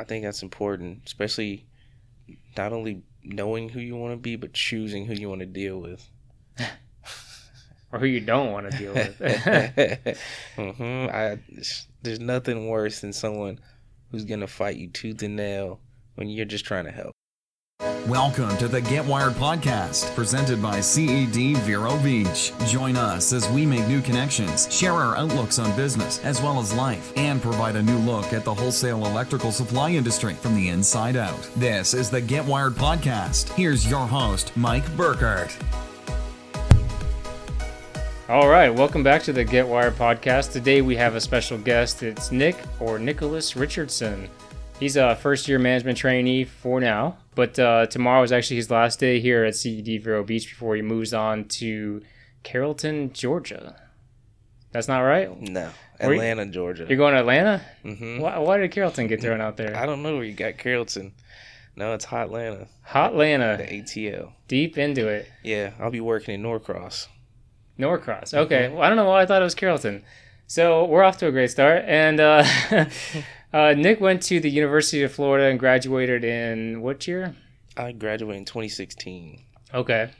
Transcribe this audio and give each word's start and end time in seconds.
I 0.00 0.04
think 0.04 0.24
that's 0.24 0.42
important, 0.42 1.02
especially 1.06 1.66
not 2.56 2.72
only 2.72 3.02
knowing 3.22 3.68
who 3.68 3.80
you 3.80 3.96
want 3.96 4.14
to 4.14 4.16
be, 4.16 4.36
but 4.36 4.54
choosing 4.54 5.04
who 5.04 5.12
you 5.12 5.28
want 5.28 5.40
to 5.40 5.46
deal 5.46 5.78
with. 5.78 6.08
or 7.92 7.98
who 7.98 8.06
you 8.06 8.20
don't 8.20 8.50
want 8.50 8.70
to 8.70 8.78
deal 8.78 8.94
with. 8.94 9.18
hmm 10.56 11.06
I, 11.12 11.38
there's 12.02 12.18
nothing 12.18 12.68
worse 12.68 13.00
than 13.00 13.12
someone 13.12 13.60
who's 14.10 14.24
gonna 14.24 14.46
fight 14.46 14.76
you 14.76 14.88
tooth 14.88 15.22
and 15.22 15.36
nail 15.36 15.80
when 16.14 16.28
you're 16.28 16.46
just 16.46 16.64
trying 16.64 16.86
to 16.86 16.92
help. 16.92 17.14
Welcome 18.06 18.56
to 18.56 18.66
the 18.66 18.80
Get 18.80 19.04
Wired 19.04 19.34
podcast, 19.34 20.14
presented 20.14 20.62
by 20.62 20.80
CED 20.80 21.58
Vero 21.58 21.98
Beach. 21.98 22.50
Join 22.66 22.96
us 22.96 23.32
as 23.34 23.46
we 23.50 23.66
make 23.66 23.86
new 23.86 24.00
connections, 24.00 24.74
share 24.74 24.94
our 24.94 25.18
outlooks 25.18 25.58
on 25.58 25.76
business 25.76 26.18
as 26.24 26.40
well 26.40 26.58
as 26.58 26.72
life, 26.72 27.12
and 27.16 27.42
provide 27.42 27.76
a 27.76 27.82
new 27.82 27.98
look 27.98 28.32
at 28.32 28.42
the 28.42 28.54
wholesale 28.54 29.04
electrical 29.04 29.52
supply 29.52 29.90
industry 29.90 30.32
from 30.32 30.56
the 30.56 30.70
inside 30.70 31.14
out. 31.14 31.48
This 31.56 31.92
is 31.92 32.08
the 32.08 32.22
Get 32.22 32.44
Wired 32.46 32.74
podcast. 32.74 33.50
Here's 33.50 33.88
your 33.88 34.06
host, 34.06 34.56
Mike 34.56 34.90
Burkhardt. 34.96 35.54
All 38.30 38.48
right, 38.48 38.70
welcome 38.70 39.02
back 39.02 39.22
to 39.24 39.32
the 39.32 39.44
Get 39.44 39.68
Wired 39.68 39.96
podcast. 39.96 40.52
Today 40.52 40.80
we 40.80 40.96
have 40.96 41.16
a 41.16 41.20
special 41.20 41.58
guest. 41.58 42.02
It's 42.02 42.32
Nick 42.32 42.56
or 42.80 42.98
Nicholas 42.98 43.56
Richardson. 43.56 44.28
He's 44.80 44.96
a 44.96 45.14
first 45.16 45.46
year 45.46 45.58
management 45.58 45.98
trainee 45.98 46.44
for 46.44 46.80
now, 46.80 47.18
but 47.40 47.58
uh, 47.58 47.86
tomorrow 47.86 48.22
is 48.22 48.32
actually 48.32 48.56
his 48.56 48.70
last 48.70 49.00
day 49.00 49.18
here 49.20 49.44
at 49.44 49.54
CED 49.56 50.02
Vero 50.02 50.22
Beach 50.22 50.46
before 50.48 50.76
he 50.76 50.82
moves 50.82 51.14
on 51.14 51.44
to 51.60 52.02
Carrollton, 52.42 53.12
Georgia. 53.14 53.76
That's 54.72 54.88
not 54.88 55.00
right? 55.00 55.28
No, 55.40 55.70
Where 55.98 56.12
you- 56.14 56.20
Atlanta, 56.20 56.46
Georgia. 56.46 56.84
You're 56.86 56.98
going 56.98 57.14
to 57.14 57.20
Atlanta? 57.20 57.62
hmm 57.82 58.20
Why, 58.20 58.36
why 58.38 58.58
did 58.58 58.70
Carrollton 58.72 59.06
get 59.06 59.20
thrown 59.22 59.40
out 59.40 59.56
there? 59.56 59.74
I 59.74 59.86
don't 59.86 60.02
know 60.02 60.14
where 60.16 60.24
you 60.24 60.34
got 60.34 60.58
Carrollton. 60.58 61.12
No, 61.76 61.94
it's 61.94 62.04
Hot 62.06 62.26
Atlanta, 62.26 62.68
Hot 62.82 63.12
Atlanta. 63.12 63.56
the 63.56 63.64
ATL. 63.80 64.32
deep 64.48 64.76
into 64.76 65.08
it. 65.08 65.26
Yeah, 65.42 65.70
I'll 65.80 65.90
be 65.90 66.00
working 66.00 66.34
in 66.34 66.42
Norcross. 66.42 67.08
Norcross. 67.78 68.34
Okay. 68.34 68.68
Well, 68.68 68.82
I 68.82 68.88
don't 68.88 68.96
know 68.96 69.08
why 69.08 69.22
I 69.22 69.26
thought 69.26 69.40
it 69.40 69.44
was 69.44 69.54
Carrollton. 69.54 70.04
So 70.46 70.84
we're 70.84 71.02
off 71.04 71.16
to 71.18 71.26
a 71.28 71.32
great 71.32 71.50
start. 71.50 71.84
And 71.86 72.20
uh, 72.20 72.44
uh, 73.52 73.74
Nick 73.74 74.00
went 74.00 74.22
to 74.24 74.40
the 74.40 74.50
University 74.50 75.02
of 75.02 75.12
Florida 75.12 75.46
and 75.46 75.58
graduated 75.58 76.24
in 76.24 76.82
what 76.82 77.06
year? 77.06 77.34
I 77.76 77.92
graduated 77.92 78.40
in 78.40 78.44
2016. 78.44 79.44
Okay. 79.72 80.10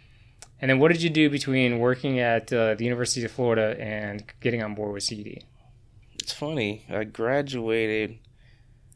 And 0.61 0.71
then 0.71 0.79
what 0.79 0.93
did 0.93 1.03
you 1.03 1.11
do 1.11 1.31
between 1.31 1.79
working 1.79 2.19
at 2.19 2.53
uh, 2.53 2.75
the 2.75 2.85
University 2.85 3.25
of 3.25 3.33
Florida 3.33 3.77
and 3.81 4.23
getting 4.41 4.63
on 4.63 4.75
board 4.75 4.93
with 4.93 5.03
CD? 5.03 5.43
It's 6.15 6.33
funny. 6.33 6.85
I 6.91 7.05
graduated. 7.05 8.19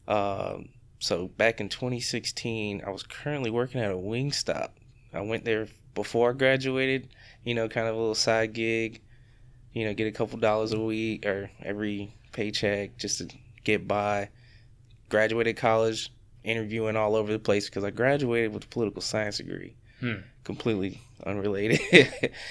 Um, 0.07 0.69
so 0.99 1.27
back 1.27 1.59
in 1.59 1.69
2016, 1.69 2.83
I 2.85 2.89
was 2.91 3.03
currently 3.03 3.49
working 3.49 3.81
at 3.81 3.91
a 3.91 3.95
Wingstop. 3.95 4.69
I 5.13 5.21
went 5.21 5.43
there 5.45 5.67
before 5.95 6.31
I 6.31 6.33
graduated. 6.33 7.09
You 7.43 7.55
know, 7.55 7.67
kind 7.67 7.87
of 7.87 7.95
a 7.95 7.97
little 7.97 8.15
side 8.15 8.53
gig. 8.53 9.01
You 9.73 9.85
know, 9.85 9.93
get 9.93 10.07
a 10.07 10.11
couple 10.11 10.37
dollars 10.39 10.71
a 10.71 10.79
week 10.79 11.25
or 11.25 11.49
every 11.63 12.13
paycheck 12.31 12.97
just 12.97 13.17
to 13.17 13.37
get 13.65 13.87
by. 13.87 14.29
Graduated 15.09 15.57
college, 15.57 16.11
interviewing 16.43 16.95
all 16.95 17.15
over 17.15 17.31
the 17.31 17.39
place 17.39 17.67
because 17.69 17.83
I 17.83 17.89
graduated 17.89 18.53
with 18.53 18.63
a 18.63 18.67
political 18.67 19.01
science 19.01 19.37
degree. 19.37 19.75
Hmm. 19.99 20.21
Completely 20.43 21.01
unrelated. 21.25 21.79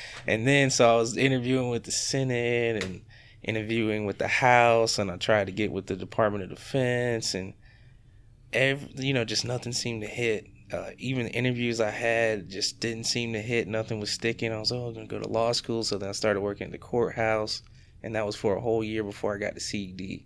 and 0.27 0.47
then 0.47 0.70
so 0.70 0.92
I 0.92 0.97
was 0.97 1.17
interviewing 1.17 1.70
with 1.70 1.85
the 1.85 1.92
Senate 1.92 2.85
and 2.85 3.03
interviewing 3.42 4.07
with 4.07 4.19
the 4.19 4.29
House, 4.29 4.98
and 4.98 5.11
I 5.11 5.17
tried 5.17 5.47
to 5.47 5.53
get 5.53 5.70
with 5.70 5.87
the 5.87 5.97
Department 5.97 6.45
of 6.45 6.51
Defense, 6.51 7.35
and 7.35 7.55
every, 8.53 8.89
you 8.97 9.15
know, 9.15 9.25
just 9.25 9.45
nothing 9.45 9.73
seemed 9.73 10.03
to 10.03 10.09
hit. 10.09 10.47
Uh, 10.73 10.91
even 10.98 11.27
the 11.27 11.33
interviews 11.33 11.81
I 11.81 11.91
had 11.91 12.48
just 12.48 12.81
didn't 12.81 13.05
seem 13.05 13.35
to 13.35 13.41
hit. 13.41 13.69
Nothing 13.69 14.01
was 14.01 14.11
sticking. 14.11 14.53
I 14.53 14.59
was 14.59 14.73
oh, 14.73 14.87
I'm 14.87 14.95
gonna 14.95 15.07
go 15.07 15.20
to 15.20 15.29
law 15.29 15.53
school, 15.53 15.85
so 15.85 15.98
then 15.98 16.09
I 16.09 16.12
started 16.12 16.41
working 16.41 16.67
at 16.67 16.73
the 16.73 16.79
courthouse, 16.79 17.63
and 18.02 18.14
that 18.17 18.27
was 18.27 18.35
for 18.35 18.57
a 18.57 18.61
whole 18.61 18.83
year 18.83 19.05
before 19.05 19.35
I 19.35 19.39
got 19.39 19.55
to 19.55 19.61
CED. 19.61 20.25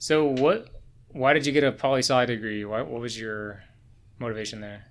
So 0.00 0.24
what? 0.24 0.68
Why 1.12 1.34
did 1.34 1.44
you 1.44 1.52
get 1.52 1.62
a 1.62 1.72
poli 1.72 2.00
sci 2.00 2.24
degree? 2.24 2.64
What, 2.64 2.88
what 2.88 3.02
was 3.02 3.20
your 3.20 3.62
motivation 4.18 4.62
there? 4.62 4.86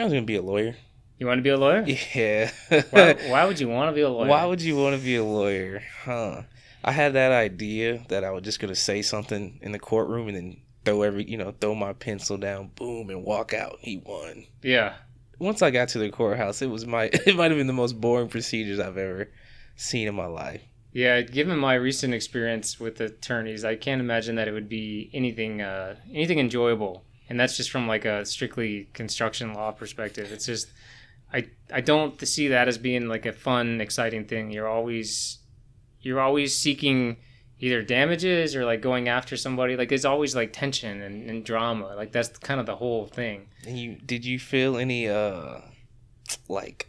I 0.00 0.04
was 0.04 0.12
gonna 0.12 0.24
be 0.24 0.36
a 0.36 0.42
lawyer. 0.42 0.74
You 1.18 1.26
want 1.26 1.38
to 1.38 1.42
be 1.42 1.50
a 1.50 1.56
lawyer? 1.56 1.84
Yeah. 2.14 2.50
Why, 2.90 3.12
why 3.28 3.44
would 3.44 3.60
you 3.60 3.68
want 3.68 3.90
to 3.90 3.94
be 3.94 4.00
a 4.00 4.08
lawyer? 4.08 4.26
Why 4.26 4.46
would 4.46 4.62
you 4.62 4.76
want 4.76 4.96
to 4.96 5.04
be 5.04 5.16
a 5.16 5.24
lawyer? 5.24 5.82
Huh. 6.02 6.42
I 6.82 6.92
had 6.92 7.12
that 7.12 7.30
idea 7.30 8.04
that 8.08 8.24
I 8.24 8.30
was 8.30 8.42
just 8.42 8.58
gonna 8.58 8.74
say 8.74 9.02
something 9.02 9.58
in 9.62 9.72
the 9.72 9.78
courtroom 9.78 10.28
and 10.28 10.36
then 10.36 10.56
throw 10.86 11.02
every 11.02 11.28
you 11.28 11.36
know, 11.36 11.54
throw 11.60 11.74
my 11.74 11.92
pencil 11.92 12.38
down, 12.38 12.70
boom, 12.74 13.10
and 13.10 13.22
walk 13.22 13.52
out. 13.52 13.76
He 13.80 13.98
won. 13.98 14.46
Yeah. 14.62 14.94
Once 15.38 15.60
I 15.60 15.70
got 15.70 15.88
to 15.88 15.98
the 15.98 16.08
courthouse, 16.08 16.62
it 16.62 16.70
was 16.70 16.86
my 16.86 17.04
it 17.12 17.36
might 17.36 17.50
have 17.50 17.58
been 17.58 17.66
the 17.66 17.74
most 17.74 18.00
boring 18.00 18.28
procedures 18.28 18.80
I've 18.80 18.96
ever 18.96 19.30
seen 19.76 20.08
in 20.08 20.14
my 20.14 20.26
life. 20.26 20.62
Yeah, 20.94 21.22
given 21.22 21.58
my 21.58 21.74
recent 21.74 22.14
experience 22.14 22.78
with 22.78 23.00
attorneys, 23.00 23.64
I 23.64 23.74
can't 23.74 24.00
imagine 24.00 24.36
that 24.36 24.46
it 24.46 24.52
would 24.52 24.68
be 24.68 25.10
anything 25.12 25.60
uh, 25.60 25.96
anything 26.12 26.38
enjoyable. 26.38 27.04
And 27.28 27.38
that's 27.38 27.56
just 27.56 27.70
from 27.70 27.88
like 27.88 28.04
a 28.04 28.24
strictly 28.24 28.88
construction 28.92 29.54
law 29.54 29.72
perspective. 29.72 30.30
It's 30.30 30.46
just 30.46 30.68
I 31.32 31.48
I 31.72 31.80
don't 31.80 32.24
see 32.26 32.46
that 32.48 32.68
as 32.68 32.78
being 32.78 33.08
like 33.08 33.26
a 33.26 33.32
fun, 33.32 33.80
exciting 33.80 34.26
thing. 34.26 34.52
You're 34.52 34.68
always 34.68 35.38
you're 36.00 36.20
always 36.20 36.56
seeking 36.56 37.16
either 37.58 37.82
damages 37.82 38.54
or 38.54 38.64
like 38.64 38.80
going 38.80 39.08
after 39.08 39.36
somebody. 39.36 39.76
Like 39.76 39.88
there's 39.88 40.04
always 40.04 40.36
like 40.36 40.52
tension 40.52 41.02
and, 41.02 41.28
and 41.28 41.44
drama. 41.44 41.96
Like 41.96 42.12
that's 42.12 42.38
kind 42.38 42.60
of 42.60 42.66
the 42.66 42.76
whole 42.76 43.06
thing. 43.06 43.48
And 43.66 43.76
you 43.76 43.96
did 43.96 44.24
you 44.24 44.38
feel 44.38 44.76
any 44.76 45.08
uh 45.08 45.58
like 46.48 46.88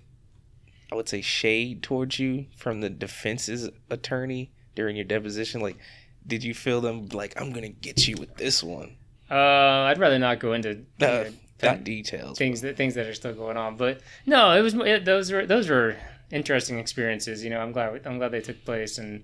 I 0.95 0.97
would 0.97 1.09
say 1.09 1.19
shade 1.21 1.83
towards 1.83 2.19
you 2.19 2.45
from 2.55 2.79
the 2.79 2.89
defense's 2.89 3.69
attorney 3.89 4.51
during 4.75 4.95
your 4.95 5.03
deposition? 5.05 5.59
Like 5.59 5.77
did 6.25 6.43
you 6.43 6.53
feel 6.53 6.79
them 6.79 7.07
like 7.11 7.39
I'm 7.39 7.51
gonna 7.51 7.67
get 7.69 8.07
you 8.07 8.15
with 8.17 8.35
this 8.37 8.63
one? 8.63 8.95
Uh, 9.29 9.35
I'd 9.35 9.99
rather 9.99 10.17
not 10.17 10.39
go 10.39 10.53
into 10.53 10.85
Uh, 11.01 11.25
not 11.63 11.83
details. 11.83 12.37
things 12.37 12.61
that 12.61 12.77
things 12.77 12.95
that 12.95 13.07
are 13.07 13.13
still 13.13 13.33
going 13.33 13.57
on. 13.57 13.75
But 13.75 13.99
no, 14.25 14.51
it 14.57 14.61
was 14.61 14.73
it, 14.73 15.03
those 15.03 15.31
were 15.31 15.45
those 15.45 15.69
were 15.69 15.97
interesting 16.31 16.79
experiences. 16.79 17.43
You 17.43 17.49
know, 17.49 17.59
I'm 17.59 17.73
glad 17.73 18.07
I'm 18.07 18.17
glad 18.17 18.31
they 18.31 18.41
took 18.41 18.63
place 18.63 18.97
and 18.97 19.23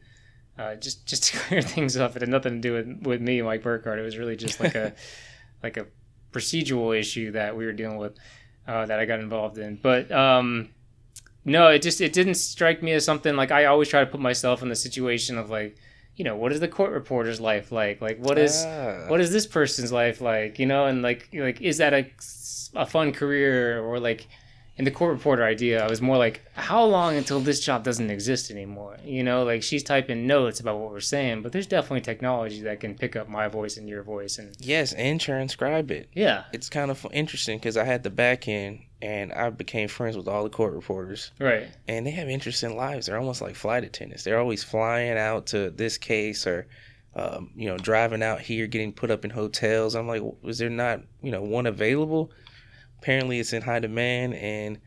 uh, 0.59 0.75
just 0.75 1.05
just 1.07 1.23
to 1.31 1.37
clear 1.37 1.61
things 1.61 1.95
up. 1.95 2.15
It 2.17 2.21
had 2.21 2.29
nothing 2.29 2.61
to 2.61 2.67
do 2.67 2.73
with 2.73 3.07
with 3.07 3.21
me, 3.21 3.41
Mike 3.41 3.63
Burkhardt. 3.63 3.97
It 3.97 4.03
was 4.03 4.17
really 4.17 4.35
just 4.35 4.59
like 4.59 4.75
a 4.75 4.93
like 5.63 5.77
a 5.77 5.87
procedural 6.33 6.97
issue 6.97 7.31
that 7.31 7.55
we 7.55 7.65
were 7.65 7.73
dealing 7.73 7.97
with 7.97 8.17
uh, 8.67 8.85
that 8.87 8.99
I 8.99 9.05
got 9.05 9.19
involved 9.21 9.57
in. 9.57 9.77
But 9.81 10.11
um, 10.11 10.69
no, 11.45 11.67
it 11.69 11.81
just 11.81 12.01
it 12.01 12.13
didn't 12.13 12.35
strike 12.35 12.81
me 12.83 12.91
as 12.93 13.03
something 13.05 13.35
like 13.35 13.51
I 13.51 13.65
always 13.65 13.89
try 13.89 14.01
to 14.01 14.05
put 14.09 14.19
myself 14.19 14.61
in 14.61 14.69
the 14.69 14.75
situation 14.75 15.37
of 15.37 15.49
like. 15.49 15.75
You 16.17 16.25
know, 16.25 16.35
what 16.35 16.51
is 16.51 16.59
the 16.59 16.67
court 16.67 16.91
reporter's 16.91 17.39
life 17.39 17.71
like? 17.71 18.01
Like, 18.01 18.19
what 18.19 18.37
is 18.37 18.63
Ah. 18.67 19.05
what 19.07 19.21
is 19.21 19.31
this 19.31 19.47
person's 19.47 19.91
life 19.93 20.19
like 20.21 20.59
you 20.59 20.65
know 20.65 20.85
and 20.85 21.01
like 21.01 21.29
like 21.33 21.61
is 21.61 21.77
that 21.77 21.93
a, 21.93 22.05
a 22.75 22.85
fun 22.85 23.13
career 23.13 23.79
or 23.81 23.97
like 23.97 24.27
in 24.81 24.85
the 24.85 24.89
court 24.99 25.13
reporter 25.13 25.43
idea 25.43 25.85
i 25.85 25.87
was 25.87 26.01
more 26.01 26.17
like 26.17 26.41
how 26.53 26.83
long 26.83 27.15
until 27.15 27.39
this 27.39 27.59
job 27.59 27.83
doesn't 27.83 28.09
exist 28.09 28.49
anymore 28.49 28.97
you 29.05 29.21
know 29.21 29.43
like 29.43 29.61
she's 29.61 29.83
typing 29.83 30.25
notes 30.25 30.59
about 30.59 30.79
what 30.79 30.89
we're 30.89 30.99
saying 30.99 31.43
but 31.43 31.51
there's 31.51 31.67
definitely 31.67 32.01
technology 32.01 32.61
that 32.61 32.79
can 32.79 32.95
pick 32.95 33.15
up 33.15 33.29
my 33.29 33.47
voice 33.47 33.77
and 33.77 33.87
your 33.87 34.01
voice 34.01 34.39
and 34.39 34.55
Yes, 34.59 34.93
and 34.93 35.21
transcribe 35.21 35.91
it. 35.91 36.09
yeah 36.13 36.45
It's 36.51 36.67
kind 36.67 36.89
of 36.89 37.05
interesting 37.13 37.59
because 37.59 37.77
I 37.77 37.83
had 37.83 38.01
the 38.01 38.09
back 38.09 38.47
end 38.47 38.79
and 39.03 39.31
I 39.33 39.51
became 39.51 39.87
friends 39.87 40.17
with 40.17 40.27
all 40.27 40.43
the 40.43 40.49
court 40.49 40.73
reporters, 40.73 41.31
right 41.39 41.67
and 41.87 42.05
they 42.05 42.11
have 42.11 42.27
interesting 42.27 42.75
lives. 42.75 43.05
They're 43.05 43.19
almost 43.19 43.41
like 43.41 43.55
flight 43.55 43.83
attendants. 43.83 44.23
They're 44.23 44.39
always 44.39 44.63
flying 44.63 45.17
out 45.17 45.45
to 45.47 45.69
this 45.71 45.97
case 45.97 46.45
or, 46.47 46.67
um, 47.15 47.51
you 47.55 47.67
know, 47.67 47.77
driving 47.77 48.23
out 48.23 48.41
here, 48.41 48.67
getting 48.67 48.93
put 48.93 49.09
up 49.11 49.25
in 49.25 49.31
hotels. 49.31 49.95
I'm 49.95 50.07
like, 50.07 50.21
was 50.41 50.57
there 50.59 50.69
not, 50.69 51.01
you 51.21 51.31
know, 51.31 51.41
one 51.41 51.65
available? 51.65 52.31
Apparently, 53.01 53.39
it's 53.39 53.53
in 53.53 53.61
high 53.61 53.79
demand. 53.79 54.35
And 54.35 54.79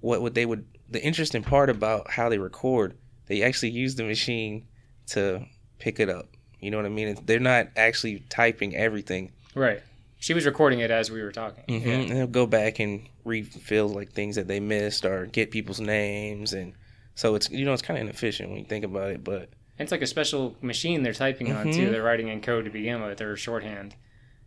what 0.00 0.22
would 0.22 0.34
they 0.34 0.46
would 0.46 0.66
the 0.88 1.02
interesting 1.02 1.42
part 1.42 1.70
about 1.70 2.10
how 2.10 2.28
they 2.28 2.38
record, 2.38 2.96
they 3.26 3.42
actually 3.42 3.70
use 3.70 3.94
the 3.94 4.04
machine 4.04 4.66
to 5.08 5.44
pick 5.78 6.00
it 6.00 6.08
up. 6.08 6.28
You 6.58 6.70
know 6.70 6.76
what 6.76 6.86
I 6.86 6.90
mean? 6.90 7.16
They're 7.24 7.40
not 7.40 7.68
actually 7.76 8.24
typing 8.28 8.76
everything. 8.76 9.32
right 9.54 9.82
she 10.22 10.34
was 10.34 10.44
recording 10.44 10.80
it 10.80 10.90
as 10.90 11.10
we 11.10 11.22
were 11.22 11.32
talking 11.32 11.64
hmm 11.66 11.88
yeah. 11.88 11.94
And 11.94 12.10
they'll 12.10 12.26
go 12.26 12.46
back 12.46 12.78
and 12.78 13.08
refill 13.24 13.88
like 13.88 14.12
things 14.12 14.36
that 14.36 14.46
they 14.48 14.60
missed 14.60 15.04
or 15.04 15.26
get 15.26 15.50
people's 15.50 15.80
names, 15.80 16.52
and 16.52 16.74
so 17.14 17.34
it's 17.34 17.50
you 17.50 17.64
know 17.64 17.72
it's 17.72 17.82
kind 17.82 17.98
of 17.98 18.02
inefficient 18.02 18.50
when 18.50 18.58
you 18.58 18.64
think 18.64 18.84
about 18.84 19.10
it. 19.10 19.24
But 19.24 19.50
And 19.78 19.86
it's 19.86 19.92
like 19.92 20.02
a 20.02 20.06
special 20.06 20.56
machine 20.60 21.02
they're 21.02 21.12
typing 21.12 21.52
on 21.52 21.72
too. 21.72 21.90
They're 21.90 22.02
writing 22.02 22.28
in 22.28 22.40
code 22.40 22.64
to 22.66 22.70
begin 22.70 23.02
with, 23.02 23.20
or 23.20 23.36
shorthand. 23.36 23.96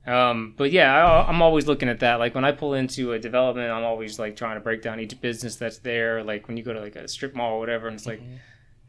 Um, 0.05 0.53
but 0.57 0.71
yeah, 0.71 0.93
I, 0.93 1.27
I'm 1.29 1.41
always 1.41 1.65
looking 1.65 1.87
at 1.87 2.01
that. 2.01 2.15
Like 2.19 2.35
when 2.35 2.43
I 2.43 2.51
pull 2.51 2.73
into 2.73 3.13
a 3.13 3.19
development, 3.19 3.71
I'm 3.71 3.83
always 3.85 4.19
like 4.19 4.35
trying 4.35 4.55
to 4.55 4.61
break 4.61 4.81
down 4.81 4.99
each 4.99 5.19
business 5.21 5.55
that's 5.55 5.79
there. 5.79 6.23
Like 6.23 6.47
when 6.47 6.57
you 6.57 6.63
go 6.63 6.73
to 6.73 6.81
like 6.81 6.95
a 6.95 7.07
strip 7.07 7.35
mall 7.35 7.53
or 7.53 7.59
whatever, 7.59 7.87
and 7.87 7.95
it's 7.95 8.05
like, 8.05 8.21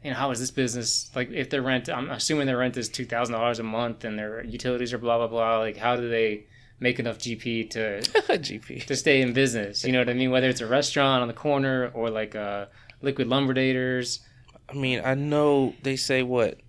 you 0.03 0.11
know, 0.11 0.17
how 0.17 0.31
is 0.31 0.39
this 0.39 0.51
business 0.51 1.09
like? 1.15 1.31
If 1.31 1.49
their 1.49 1.61
rent, 1.61 1.89
I'm 1.89 2.09
assuming 2.09 2.47
their 2.47 2.57
rent 2.57 2.75
is 2.77 2.89
two 2.89 3.05
thousand 3.05 3.33
dollars 3.33 3.59
a 3.59 3.63
month, 3.63 4.03
and 4.03 4.19
their 4.19 4.43
utilities 4.43 4.93
are 4.93 4.97
blah 4.97 5.17
blah 5.17 5.27
blah. 5.27 5.59
Like, 5.59 5.77
how 5.77 5.95
do 5.95 6.09
they 6.09 6.47
make 6.79 6.99
enough 6.99 7.17
GP 7.17 7.69
to 7.71 7.99
GP. 8.01 8.85
to 8.85 8.95
stay 8.95 9.21
in 9.21 9.31
business? 9.31 9.85
You 9.85 9.93
know 9.93 9.99
what 9.99 10.09
I 10.09 10.13
mean? 10.13 10.31
Whether 10.31 10.49
it's 10.49 10.61
a 10.61 10.67
restaurant 10.67 11.21
on 11.21 11.27
the 11.29 11.33
corner 11.33 11.91
or 11.93 12.09
like 12.09 12.35
a 12.35 12.67
liquid 13.01 13.27
lumberdators. 13.27 14.19
I 14.67 14.73
mean, 14.73 15.01
I 15.05 15.13
know 15.13 15.75
they 15.83 15.95
say 15.95 16.23
what 16.23 16.59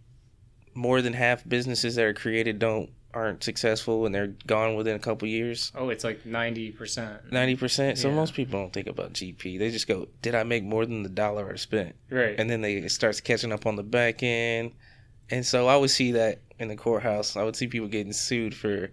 more 0.75 1.03
than 1.03 1.15
half 1.15 1.49
businesses 1.49 1.97
that 1.97 2.05
are 2.05 2.15
created 2.15 2.59
don't 2.59 2.91
aren't 3.17 3.43
successful 3.43 4.05
and 4.07 4.15
they're 4.15 4.35
gone 4.47 4.75
within 4.77 4.95
a 4.95 4.99
couple 4.99 5.27
years. 5.27 5.73
Oh, 5.75 5.89
it's 5.89 6.05
like 6.05 6.27
ninety 6.27 6.71
percent. 6.71 7.33
Ninety 7.33 7.57
percent. 7.57 7.99
So 7.99 8.09
Yeah. 8.09 8.15
most 8.15 8.35
people 8.35 8.61
don't 8.61 8.73
think 8.73 8.87
about 8.87 9.13
GP. 9.15 9.59
They 9.59 9.71
just 9.71 9.89
go, 9.89 10.09
"Did 10.23 10.35
I 10.35 10.43
make 10.43 10.63
more 10.65 10.85
than 10.85 11.03
the 11.03 11.09
dollar 11.09 11.51
I 11.53 11.57
spent?" 11.57 11.95
Right. 12.11 12.39
And 12.39 12.49
then 12.51 12.61
they 12.61 12.77
it 12.77 12.91
starts 12.91 13.21
catching 13.21 13.53
up 13.53 13.65
on 13.67 13.77
the 13.77 13.83
back 13.83 14.23
end. 14.23 14.73
And 15.31 15.45
so 15.45 15.67
I 15.67 15.77
would 15.77 15.91
see 15.91 16.13
that 16.13 16.41
in 16.59 16.69
the 16.69 16.77
courthouse. 16.77 17.37
I 17.37 17.43
would 17.43 17.57
see 17.57 17.67
people 17.67 17.89
getting 17.89 18.13
sued 18.13 18.55
for 18.55 18.91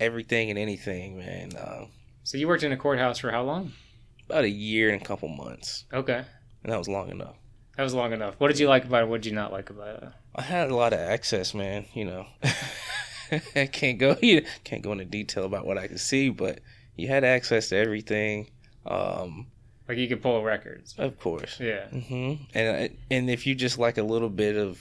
everything 0.00 0.50
and 0.50 0.58
anything, 0.58 1.18
man. 1.18 1.56
Uh, 1.56 1.86
so 2.24 2.36
you 2.38 2.48
worked 2.48 2.62
in 2.64 2.72
a 2.72 2.76
courthouse 2.76 3.18
for 3.18 3.30
how 3.30 3.42
long? 3.42 3.72
about 4.28 4.44
a 4.44 4.48
year 4.48 4.88
and 4.90 5.02
a 5.02 5.04
couple 5.04 5.28
months, 5.28 5.84
Okay, 5.92 6.22
and 6.62 6.72
that 6.72 6.78
was 6.78 6.88
long 6.88 7.10
enough. 7.10 7.34
that 7.76 7.82
was 7.82 7.92
long 7.92 8.12
enough. 8.12 8.34
What 8.38 8.48
did 8.48 8.58
you 8.58 8.66
like 8.68 8.84
about 8.84 9.02
it? 9.02 9.08
What 9.08 9.20
did 9.20 9.28
you 9.28 9.34
not 9.36 9.52
like 9.52 9.68
about 9.68 10.02
it? 10.02 10.08
I 10.34 10.42
had 10.42 10.70
a 10.70 10.74
lot 10.76 10.92
of 10.94 11.00
access, 11.00 11.52
man. 11.52 11.84
You 11.92 12.04
know, 12.06 12.26
I 13.56 13.66
can't 13.72 13.98
go 13.98 14.16
you 14.22 14.44
can't 14.64 14.82
go 14.82 14.92
into 14.92 15.04
detail 15.04 15.44
about 15.44 15.66
what 15.66 15.78
I 15.78 15.86
could 15.88 16.00
see, 16.00 16.28
but 16.28 16.60
you 16.96 17.08
had 17.08 17.24
access 17.24 17.68
to 17.70 17.76
everything. 17.76 18.50
Um, 18.86 19.46
Like 19.88 19.98
you 19.98 20.08
could 20.08 20.22
pull 20.22 20.42
records. 20.42 20.94
of 20.98 21.18
course. 21.18 21.58
Yeah. 21.60 21.86
Mm-hmm. 21.92 22.44
And 22.54 22.96
and 23.10 23.30
if 23.30 23.46
you 23.46 23.54
just 23.54 23.78
like 23.78 23.98
a 23.98 24.02
little 24.02 24.28
bit 24.30 24.56
of, 24.56 24.80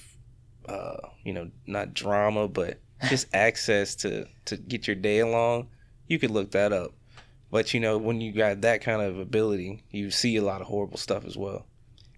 uh, 0.67 0.97
you 1.23 1.33
know, 1.33 1.49
not 1.67 1.93
drama, 1.93 2.47
but 2.47 2.79
just 3.09 3.27
access 3.33 3.95
to 3.95 4.25
to 4.45 4.57
get 4.57 4.87
your 4.87 4.95
day 4.95 5.19
along, 5.19 5.69
you 6.07 6.19
could 6.19 6.31
look 6.31 6.51
that 6.51 6.71
up. 6.73 6.91
But 7.49 7.73
you 7.73 7.79
know, 7.79 7.97
when 7.97 8.21
you 8.21 8.31
got 8.31 8.61
that 8.61 8.81
kind 8.81 9.01
of 9.01 9.19
ability, 9.19 9.83
you 9.91 10.09
see 10.11 10.35
a 10.37 10.41
lot 10.43 10.61
of 10.61 10.67
horrible 10.67 10.97
stuff 10.97 11.25
as 11.25 11.37
well. 11.37 11.65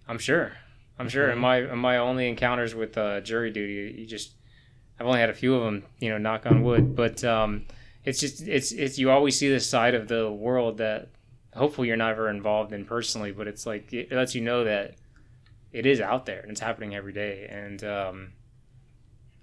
I'm 0.08 0.20
sure. 0.20 0.54
I'm 1.00 1.10
sure. 1.10 1.30
In 1.32 1.38
Mhm. 1.38 1.42
my 1.42 1.58
in 1.74 1.80
my 1.80 1.98
only 1.98 2.28
encounters 2.28 2.76
with 2.76 2.98
uh, 2.98 3.22
jury 3.22 3.52
duty, 3.52 4.00
you 4.00 4.06
just 4.06 4.34
I've 5.00 5.08
only 5.08 5.20
had 5.20 5.30
a 5.30 5.34
few 5.34 5.56
of 5.56 5.64
them. 5.64 5.84
You 6.00 6.10
know, 6.10 6.18
knock 6.18 6.46
on 6.46 6.64
wood. 6.64 6.96
But 6.96 7.24
um, 7.24 7.66
it's 8.06 8.20
just 8.20 8.42
it's 8.48 8.72
it's 8.72 8.98
you 9.00 9.10
always 9.12 9.38
see 9.38 9.50
this 9.50 9.68
side 9.68 9.96
of 9.96 10.08
the 10.08 10.32
world 10.32 10.78
that 10.78 11.10
hopefully 11.56 11.88
you're 11.88 11.98
never 11.98 12.30
involved 12.30 12.74
in 12.74 12.86
personally, 12.86 13.32
but 13.32 13.48
it's 13.48 13.66
like 13.66 13.92
it 13.94 14.12
lets 14.12 14.34
you 14.36 14.42
know 14.42 14.64
that 14.64 14.96
it 15.72 15.86
is 15.86 16.00
out 16.02 16.26
there 16.26 16.40
and 16.42 16.52
it's 16.52 16.60
happening 16.62 16.96
every 16.96 17.14
day, 17.14 17.48
and 17.50 17.84
um, 17.84 18.32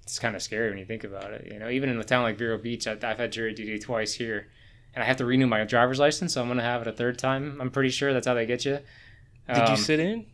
it's 0.02 0.18
kind 0.18 0.34
of 0.36 0.42
scary 0.42 0.68
when 0.70 0.78
you 0.78 0.84
think 0.84 1.04
about 1.04 1.32
it. 1.32 1.50
You 1.52 1.58
know, 1.58 1.68
even 1.68 1.88
in 1.88 1.98
a 1.98 2.04
town 2.04 2.22
like 2.22 2.36
Vero 2.38 2.58
Beach, 2.58 2.86
I, 2.86 2.92
I've 2.92 3.18
had 3.18 3.32
jury 3.32 3.52
duty 3.54 3.78
twice 3.78 4.12
here, 4.14 4.48
and 4.94 5.02
I 5.02 5.06
have 5.06 5.16
to 5.18 5.24
renew 5.24 5.46
my 5.46 5.64
driver's 5.64 5.98
license, 5.98 6.34
so 6.34 6.42
I'm 6.42 6.48
gonna 6.48 6.62
have 6.62 6.82
it 6.82 6.88
a 6.88 6.92
third 6.92 7.18
time. 7.18 7.60
I'm 7.60 7.70
pretty 7.70 7.90
sure 7.90 8.12
that's 8.12 8.26
how 8.26 8.34
they 8.34 8.46
get 8.46 8.64
you. 8.64 8.78
Did 9.48 9.56
you 9.56 9.62
Um, 9.62 9.76
sit 9.76 9.98
in? 10.00 10.26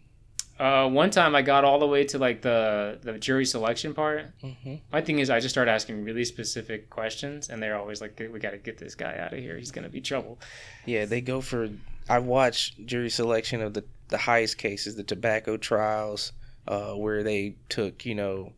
Uh, 0.58 0.88
one 0.88 1.10
time 1.10 1.34
I 1.34 1.42
got 1.42 1.64
all 1.64 1.78
the 1.78 1.86
way 1.86 2.04
to 2.04 2.18
like 2.18 2.42
the 2.42 2.98
the 3.02 3.18
jury 3.18 3.44
selection 3.44 3.94
part. 3.94 4.30
hmm 4.40 4.76
My 4.92 5.00
thing 5.00 5.18
is, 5.18 5.28
I 5.30 5.40
just 5.40 5.54
started 5.54 5.70
asking 5.70 6.04
really 6.04 6.24
specific 6.24 6.88
questions, 6.90 7.48
and 7.50 7.62
they're 7.62 7.76
always 7.76 8.00
like, 8.00 8.20
"We 8.32 8.38
got 8.40 8.52
to 8.52 8.58
get 8.58 8.78
this 8.78 8.94
guy 8.94 9.16
out 9.18 9.32
of 9.32 9.38
here. 9.38 9.56
He's 9.58 9.70
gonna 9.70 9.88
be 9.88 10.00
trouble." 10.00 10.38
Yeah, 10.84 11.04
they 11.04 11.20
go 11.20 11.40
for. 11.40 11.68
I 12.08 12.20
watched 12.20 12.86
jury 12.86 13.10
selection 13.10 13.60
of 13.60 13.74
the 13.74 13.84
the 14.08 14.18
highest 14.18 14.56
cases, 14.58 14.94
the 14.96 15.02
tobacco 15.02 15.56
trials, 15.56 16.32
uh, 16.68 16.92
where 16.92 17.22
they 17.22 17.56
took 17.68 18.06
you 18.06 18.14
know 18.14 18.52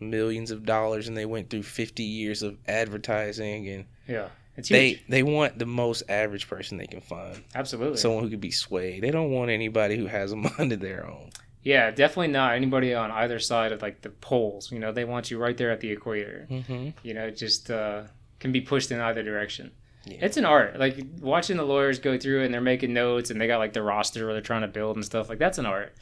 millions 0.00 0.50
of 0.50 0.64
dollars 0.66 1.08
and 1.08 1.16
they 1.16 1.26
went 1.26 1.48
through 1.50 1.62
fifty 1.62 2.02
years 2.02 2.42
of 2.42 2.56
advertising 2.68 3.68
and 3.68 3.84
Yeah, 4.06 4.28
it's 4.56 4.68
they 4.68 4.88
huge. 4.90 5.02
they 5.08 5.22
want 5.22 5.58
the 5.58 5.66
most 5.66 6.02
average 6.08 6.48
person 6.48 6.78
they 6.78 6.86
can 6.86 7.00
find, 7.00 7.42
Absolutely. 7.54 7.96
someone 7.98 8.24
who 8.24 8.30
could 8.30 8.40
be 8.40 8.50
swayed. 8.50 9.02
They 9.02 9.10
don't 9.10 9.30
want 9.30 9.50
anybody 9.50 9.96
who 9.96 10.06
has 10.06 10.32
a 10.32 10.36
mind 10.36 10.72
of 10.72 10.80
their 10.80 11.06
own. 11.06 11.30
yeah, 11.62 11.90
definitely 11.90 12.28
not 12.28 12.54
anybody 12.54 12.94
on 12.94 13.10
either 13.10 13.38
side 13.38 13.72
of 13.72 13.82
like 13.82 14.00
the 14.02 14.10
poles. 14.10 14.70
You 14.72 14.78
know, 14.78 14.92
they 14.92 15.04
want 15.04 15.30
you 15.30 15.38
right 15.38 15.56
there 15.56 15.70
at 15.70 15.80
the 15.80 15.90
equator. 15.90 16.46
Mm-hmm. 16.50 16.90
You 17.02 17.14
know, 17.14 17.30
just 17.30 17.70
uh, 17.70 18.04
can 18.40 18.52
be 18.52 18.60
pushed 18.60 18.90
in 18.92 19.00
either 19.00 19.22
direction. 19.22 19.72
Yeah. 20.04 20.18
It's 20.22 20.36
an 20.36 20.44
art. 20.44 20.78
Like 20.78 20.98
watching 21.20 21.56
the 21.56 21.64
lawyers 21.64 21.98
go 21.98 22.16
through 22.16 22.42
it 22.42 22.44
and 22.44 22.54
they're 22.54 22.60
making 22.60 22.92
notes 22.94 23.30
and 23.30 23.40
they 23.40 23.48
got 23.48 23.58
like 23.58 23.72
the 23.72 23.82
roster 23.82 24.24
where 24.24 24.34
they're 24.34 24.40
trying 24.42 24.60
to 24.62 24.68
build 24.68 24.94
and 24.96 25.04
stuff. 25.04 25.28
Like 25.28 25.38
that's 25.40 25.58
an 25.58 25.66
art. 25.66 25.92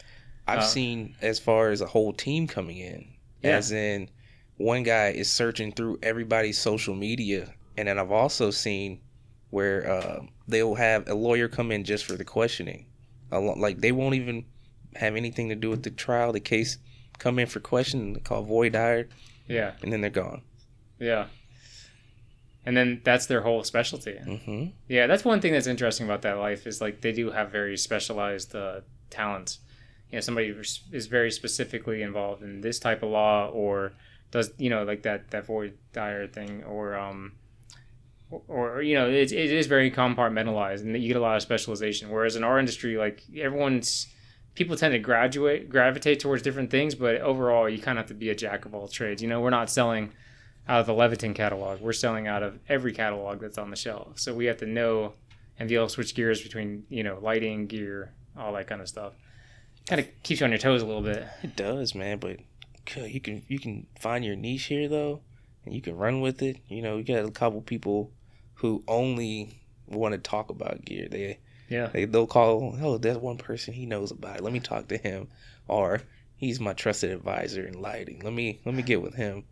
I've 0.47 0.59
Uh, 0.59 0.63
seen 0.63 1.17
as 1.23 1.39
far 1.39 1.71
as 1.71 1.81
a 1.81 1.87
whole 1.87 2.13
team 2.13 2.47
coming 2.47 2.77
in, 2.77 3.07
Yeah. 3.43 3.57
as 3.57 3.73
in 3.73 4.11
one 4.59 4.83
guy 4.83 5.09
is 5.09 5.33
searching 5.33 5.73
through 5.73 6.01
everybody's 6.03 6.59
social 6.59 6.95
media, 6.95 7.55
and 7.77 7.89
then 7.89 7.99
I've 7.99 8.13
also 8.13 8.51
seen 8.51 9.01
where 9.51 9.91
uh, 9.91 10.21
they'll 10.49 10.75
have 10.75 11.09
a 11.09 11.15
lawyer 11.15 11.49
come 11.49 11.71
in 11.73 11.85
just 11.85 12.05
for 12.05 12.15
the 12.15 12.25
questioning, 12.25 12.87
like 13.31 13.81
they 13.81 13.93
won't 13.93 14.15
even 14.15 14.45
have 14.97 15.17
anything 15.17 15.49
to 15.49 15.55
do 15.55 15.71
with 15.71 15.83
the 15.83 15.91
trial, 15.91 16.33
the 16.33 16.41
case. 16.41 16.79
Come 17.19 17.39
in 17.39 17.47
for 17.47 17.61
questioning, 17.61 18.13
they 18.15 18.21
call 18.21 18.43
voir 18.43 18.69
dire, 18.71 19.09
Yeah, 19.47 19.73
and 19.83 19.93
then 19.93 20.01
they're 20.01 20.11
gone. 20.11 20.43
yeah. 20.99 21.27
And 22.67 22.75
then 22.77 23.03
that's 23.05 23.27
their 23.27 23.43
whole 23.43 23.63
specialty. 23.63 24.17
hmm 24.17 24.67
Yeah, 24.89 25.07
that's 25.07 25.25
one 25.25 25.41
thing 25.41 25.53
that's 25.53 25.67
interesting 25.67 26.07
about 26.07 26.23
that 26.23 26.39
life 26.39 26.67
is 26.67 26.81
like 26.81 27.03
they 27.03 27.13
do 27.13 27.31
have 27.31 27.51
very 27.53 27.77
specialized 27.77 28.55
uh, 28.57 28.81
talents. 29.11 29.59
You 30.11 30.17
know, 30.17 30.21
somebody 30.23 30.49
is 30.93 31.07
very 31.07 31.31
specifically 31.31 32.01
involved 32.03 32.43
in 32.43 32.63
this 32.63 32.79
type 32.79 33.03
of 33.03 33.11
law, 33.11 33.49
or 33.49 33.93
does 34.31 34.51
you 34.57 34.71
know 34.71 34.83
like 34.85 35.03
that 35.03 35.31
that 35.33 35.45
voir 35.47 35.69
dire 35.93 36.27
thing, 36.27 36.65
or 36.65 36.95
um, 36.97 37.33
or, 38.49 38.83
you 38.83 38.95
know 38.95 39.09
it, 39.09 39.33
it 39.33 39.53
is 39.53 39.67
very 39.67 39.91
compartmentalized, 39.91 40.81
and 40.81 40.97
you 40.97 41.09
get 41.09 41.17
a 41.17 41.21
lot 41.21 41.37
of 41.37 41.43
specialization. 41.43 42.11
Whereas 42.11 42.37
in 42.37 42.45
our 42.45 42.59
industry, 42.59 42.97
like 42.97 43.23
everyone's 43.37 44.09
people 44.55 44.77
tend 44.77 44.93
to 44.93 44.99
graduate 44.99 45.69
gravitate 45.69 46.21
towards 46.21 46.43
different 46.43 46.71
things, 46.71 46.95
but 46.95 47.21
overall 47.21 47.69
you 47.69 47.79
kind 47.79 47.99
of 47.99 48.05
have 48.05 48.09
to 48.09 48.15
be 48.15 48.31
a 48.31 48.35
jack 48.35 48.65
of 48.65 48.75
all 48.75 48.89
trades. 48.89 49.23
You 49.23 49.29
know, 49.29 49.41
we're 49.41 49.51
not 49.51 49.71
selling 49.71 50.13
out 50.69 50.81
of 50.81 50.87
the 50.87 50.95
Leviton 50.95 51.35
catalog. 51.35 51.81
We're 51.81 51.93
selling 51.93 52.27
out 52.27 52.43
of 52.43 52.59
every 52.69 52.93
catalog 52.93 53.41
that's 53.41 53.59
on 53.59 53.71
the 53.71 53.77
shelf. 53.77 54.19
So 54.19 54.35
we 54.35 54.47
have 54.47 54.59
to 54.59 54.67
know 54.67 55.15
and 55.59 55.69
be 55.69 55.75
able 55.75 55.87
to 55.87 55.93
switch 55.93 56.15
gears 56.15 56.43
between, 56.43 56.85
you 56.89 57.03
know, 57.03 57.19
lighting, 57.21 57.67
gear, 57.67 58.13
all 58.37 58.53
that 58.55 58.67
kind 58.67 58.81
of 58.81 58.89
stuff. 58.89 59.13
Kind 59.87 60.01
of 60.01 60.07
keeps 60.23 60.41
you 60.41 60.45
on 60.45 60.51
your 60.51 60.59
toes 60.59 60.83
a 60.83 60.87
little 60.87 61.03
bit. 61.03 61.27
It 61.43 61.57
does, 61.57 61.95
man. 61.95 62.19
But 62.19 62.39
you 62.97 63.21
can 63.21 63.43
you 63.49 63.59
can 63.59 63.87
find 63.99 64.25
your 64.25 64.37
niche 64.37 64.65
here 64.65 64.89
though, 64.89 65.21
and 65.65 65.75
you 65.75 65.83
can 65.83 65.97
run 65.97 66.21
with 66.21 66.43
it. 66.43 66.59
You 66.69 66.83
know, 66.83 66.97
you 66.97 67.05
got 67.05 67.25
a 67.25 67.31
couple 67.31 67.61
people 67.61 68.11
who 68.65 68.83
only 68.89 69.61
want 69.87 70.13
to 70.15 70.19
talk 70.19 70.49
about 70.49 70.83
gear. 70.87 71.07
They 71.11 71.39
Yeah. 71.69 71.89
they 71.93 72.07
they'll 72.07 72.27
call. 72.27 72.75
Oh, 72.81 72.97
there's 72.97 73.19
one 73.19 73.37
person 73.37 73.75
he 73.75 73.85
knows 73.85 74.11
about 74.11 74.37
it. 74.39 74.43
Let 74.43 74.55
me 74.55 74.61
talk 74.61 74.89
to 74.89 74.97
him. 74.97 75.29
Or 75.69 76.01
he's 76.37 76.59
my 76.61 76.73
trusted 76.73 77.11
advisor 77.11 77.67
in 77.67 77.83
lighting. 77.83 78.21
Let 78.25 78.33
me 78.33 78.61
let 78.65 78.75
me 78.75 78.83
get 78.83 79.03
with 79.03 79.17
him. 79.17 79.45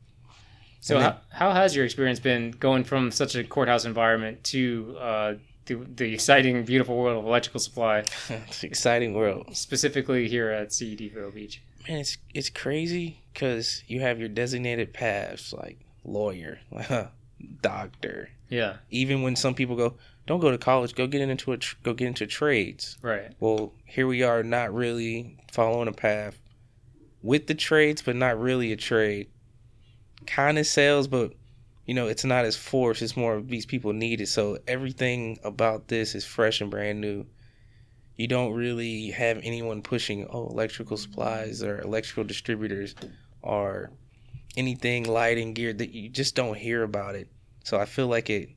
So 0.80 0.94
then- 0.94 1.02
how, 1.02 1.18
how 1.30 1.52
has 1.52 1.76
your 1.76 1.84
experience 1.84 2.20
been 2.20 2.52
going 2.52 2.84
from 2.84 3.10
such 3.10 3.34
a 3.34 3.44
courthouse 3.44 3.84
environment 3.84 4.42
to 4.44 4.96
uh, 4.98 5.34
the, 5.66 5.74
the 5.74 6.14
exciting, 6.14 6.64
beautiful 6.64 6.96
world 6.96 7.18
of 7.18 7.26
electrical 7.26 7.60
supply, 7.60 7.98
it's 8.30 8.64
exciting 8.64 9.12
world. 9.12 9.54
specifically 9.54 10.26
here 10.26 10.48
at 10.50 10.72
CED 10.72 11.12
Vero 11.12 11.30
Beach? 11.30 11.60
Man, 11.86 11.98
it's 11.98 12.16
it's 12.32 12.48
crazy 12.48 13.20
because 13.34 13.84
you 13.86 14.00
have 14.00 14.18
your 14.18 14.30
designated 14.30 14.94
paths 14.94 15.52
like 15.52 15.78
lawyer, 16.02 16.60
doctor. 17.60 18.30
Yeah, 18.52 18.76
Even 18.90 19.22
when 19.22 19.34
some 19.34 19.54
people 19.54 19.76
go, 19.76 19.96
don't 20.26 20.40
go 20.40 20.50
to 20.50 20.58
college, 20.58 20.94
go 20.94 21.06
get 21.06 21.22
into 21.22 21.52
a 21.52 21.56
tr- 21.56 21.76
go 21.82 21.94
get 21.94 22.06
into 22.06 22.26
trades. 22.26 22.98
right. 23.00 23.32
Well, 23.40 23.72
here 23.86 24.06
we 24.06 24.22
are, 24.22 24.42
not 24.42 24.74
really 24.74 25.38
following 25.50 25.88
a 25.88 25.92
path 25.92 26.38
with 27.22 27.46
the 27.46 27.54
trades, 27.54 28.02
but 28.02 28.14
not 28.14 28.38
really 28.38 28.70
a 28.72 28.76
trade. 28.76 29.28
Kind 30.26 30.58
of 30.58 30.66
sales, 30.66 31.08
but 31.08 31.32
you 31.86 31.94
know, 31.94 32.08
it's 32.08 32.24
not 32.24 32.44
as 32.44 32.54
forced. 32.54 33.00
It's 33.00 33.16
more 33.16 33.34
of 33.36 33.48
these 33.48 33.64
people 33.64 33.94
need 33.94 34.20
it. 34.20 34.28
So 34.28 34.58
everything 34.68 35.38
about 35.44 35.88
this 35.88 36.14
is 36.14 36.24
fresh 36.26 36.60
and 36.60 36.70
brand 36.70 37.00
new. 37.00 37.24
You 38.16 38.28
don't 38.28 38.52
really 38.52 39.12
have 39.12 39.40
anyone 39.42 39.80
pushing, 39.80 40.26
oh, 40.30 40.46
electrical 40.48 40.98
supplies 40.98 41.62
or 41.62 41.80
electrical 41.80 42.24
distributors 42.24 42.94
or 43.40 43.90
anything 44.58 45.04
lighting 45.04 45.54
gear 45.54 45.72
that 45.72 45.90
you 45.94 46.10
just 46.10 46.34
don't 46.34 46.56
hear 46.56 46.82
about 46.82 47.14
it. 47.14 47.28
So 47.64 47.78
I 47.78 47.84
feel 47.84 48.08
like 48.08 48.30
it 48.30 48.50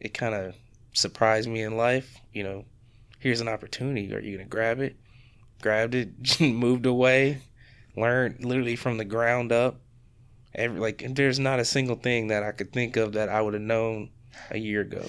it 0.00 0.14
kind 0.14 0.34
of 0.34 0.54
surprised 0.92 1.48
me 1.48 1.62
in 1.62 1.76
life. 1.76 2.18
You 2.32 2.44
know, 2.44 2.64
here's 3.18 3.40
an 3.40 3.48
opportunity. 3.48 4.14
Are 4.14 4.20
you 4.20 4.36
gonna 4.36 4.48
grab 4.48 4.80
it? 4.80 4.96
Grabbed 5.62 5.94
it, 5.94 6.40
moved 6.40 6.86
away, 6.86 7.42
learned 7.96 8.44
literally 8.44 8.76
from 8.76 8.98
the 8.98 9.04
ground 9.04 9.52
up. 9.52 9.80
Every 10.54 10.78
like, 10.78 11.04
there's 11.14 11.38
not 11.38 11.58
a 11.58 11.64
single 11.64 11.96
thing 11.96 12.28
that 12.28 12.42
I 12.42 12.52
could 12.52 12.72
think 12.72 12.96
of 12.96 13.12
that 13.14 13.28
I 13.28 13.40
would 13.40 13.54
have 13.54 13.62
known 13.62 14.10
a 14.50 14.58
year 14.58 14.82
ago. 14.82 15.06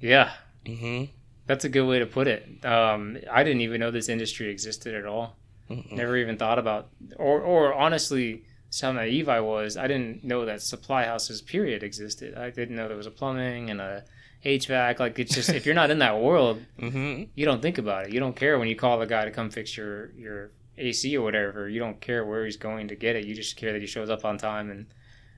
Yeah, 0.00 0.32
hmm 0.66 1.04
that's 1.46 1.64
a 1.64 1.68
good 1.68 1.84
way 1.84 1.98
to 1.98 2.06
put 2.06 2.28
it. 2.28 2.64
Um, 2.64 3.18
I 3.28 3.42
didn't 3.42 3.62
even 3.62 3.80
know 3.80 3.90
this 3.90 4.08
industry 4.08 4.50
existed 4.50 4.94
at 4.94 5.04
all. 5.04 5.36
Mm-mm. 5.68 5.90
Never 5.90 6.16
even 6.16 6.36
thought 6.36 6.60
about, 6.60 6.90
or 7.16 7.40
or 7.40 7.74
honestly, 7.74 8.44
that's 8.70 8.80
how 8.80 8.92
naive 8.92 9.28
I 9.28 9.40
was. 9.40 9.76
I 9.76 9.86
didn't 9.88 10.22
know 10.24 10.44
that 10.46 10.62
supply 10.62 11.04
houses 11.04 11.42
period 11.42 11.82
existed. 11.82 12.36
I 12.38 12.50
didn't 12.50 12.76
know 12.76 12.86
there 12.88 12.96
was 12.96 13.06
a 13.06 13.10
plumbing 13.10 13.68
and 13.68 13.80
a 13.80 14.04
HVAC. 14.44 14.98
Like 15.00 15.18
it's 15.18 15.34
just 15.34 15.50
if 15.50 15.66
you're 15.66 15.74
not 15.74 15.90
in 15.90 15.98
that 15.98 16.20
world, 16.20 16.62
Mm-hmm. 16.80 17.24
you 17.34 17.44
don't 17.44 17.60
think 17.60 17.78
about 17.78 18.06
it. 18.06 18.12
You 18.14 18.20
don't 18.20 18.36
care 18.36 18.58
when 18.58 18.68
you 18.68 18.76
call 18.76 18.98
the 18.98 19.06
guy 19.06 19.24
to 19.24 19.30
come 19.30 19.50
fix 19.50 19.76
your 19.76 20.12
your 20.12 20.50
AC 20.78 21.14
or 21.16 21.22
whatever. 21.22 21.68
You 21.68 21.78
don't 21.80 22.00
care 22.00 22.24
where 22.24 22.44
he's 22.44 22.56
going 22.56 22.88
to 22.88 22.96
get 22.96 23.16
it. 23.16 23.26
You 23.26 23.34
just 23.34 23.56
care 23.56 23.72
that 23.72 23.80
he 23.80 23.86
shows 23.86 24.08
up 24.08 24.24
on 24.24 24.38
time 24.38 24.70
and 24.70 24.86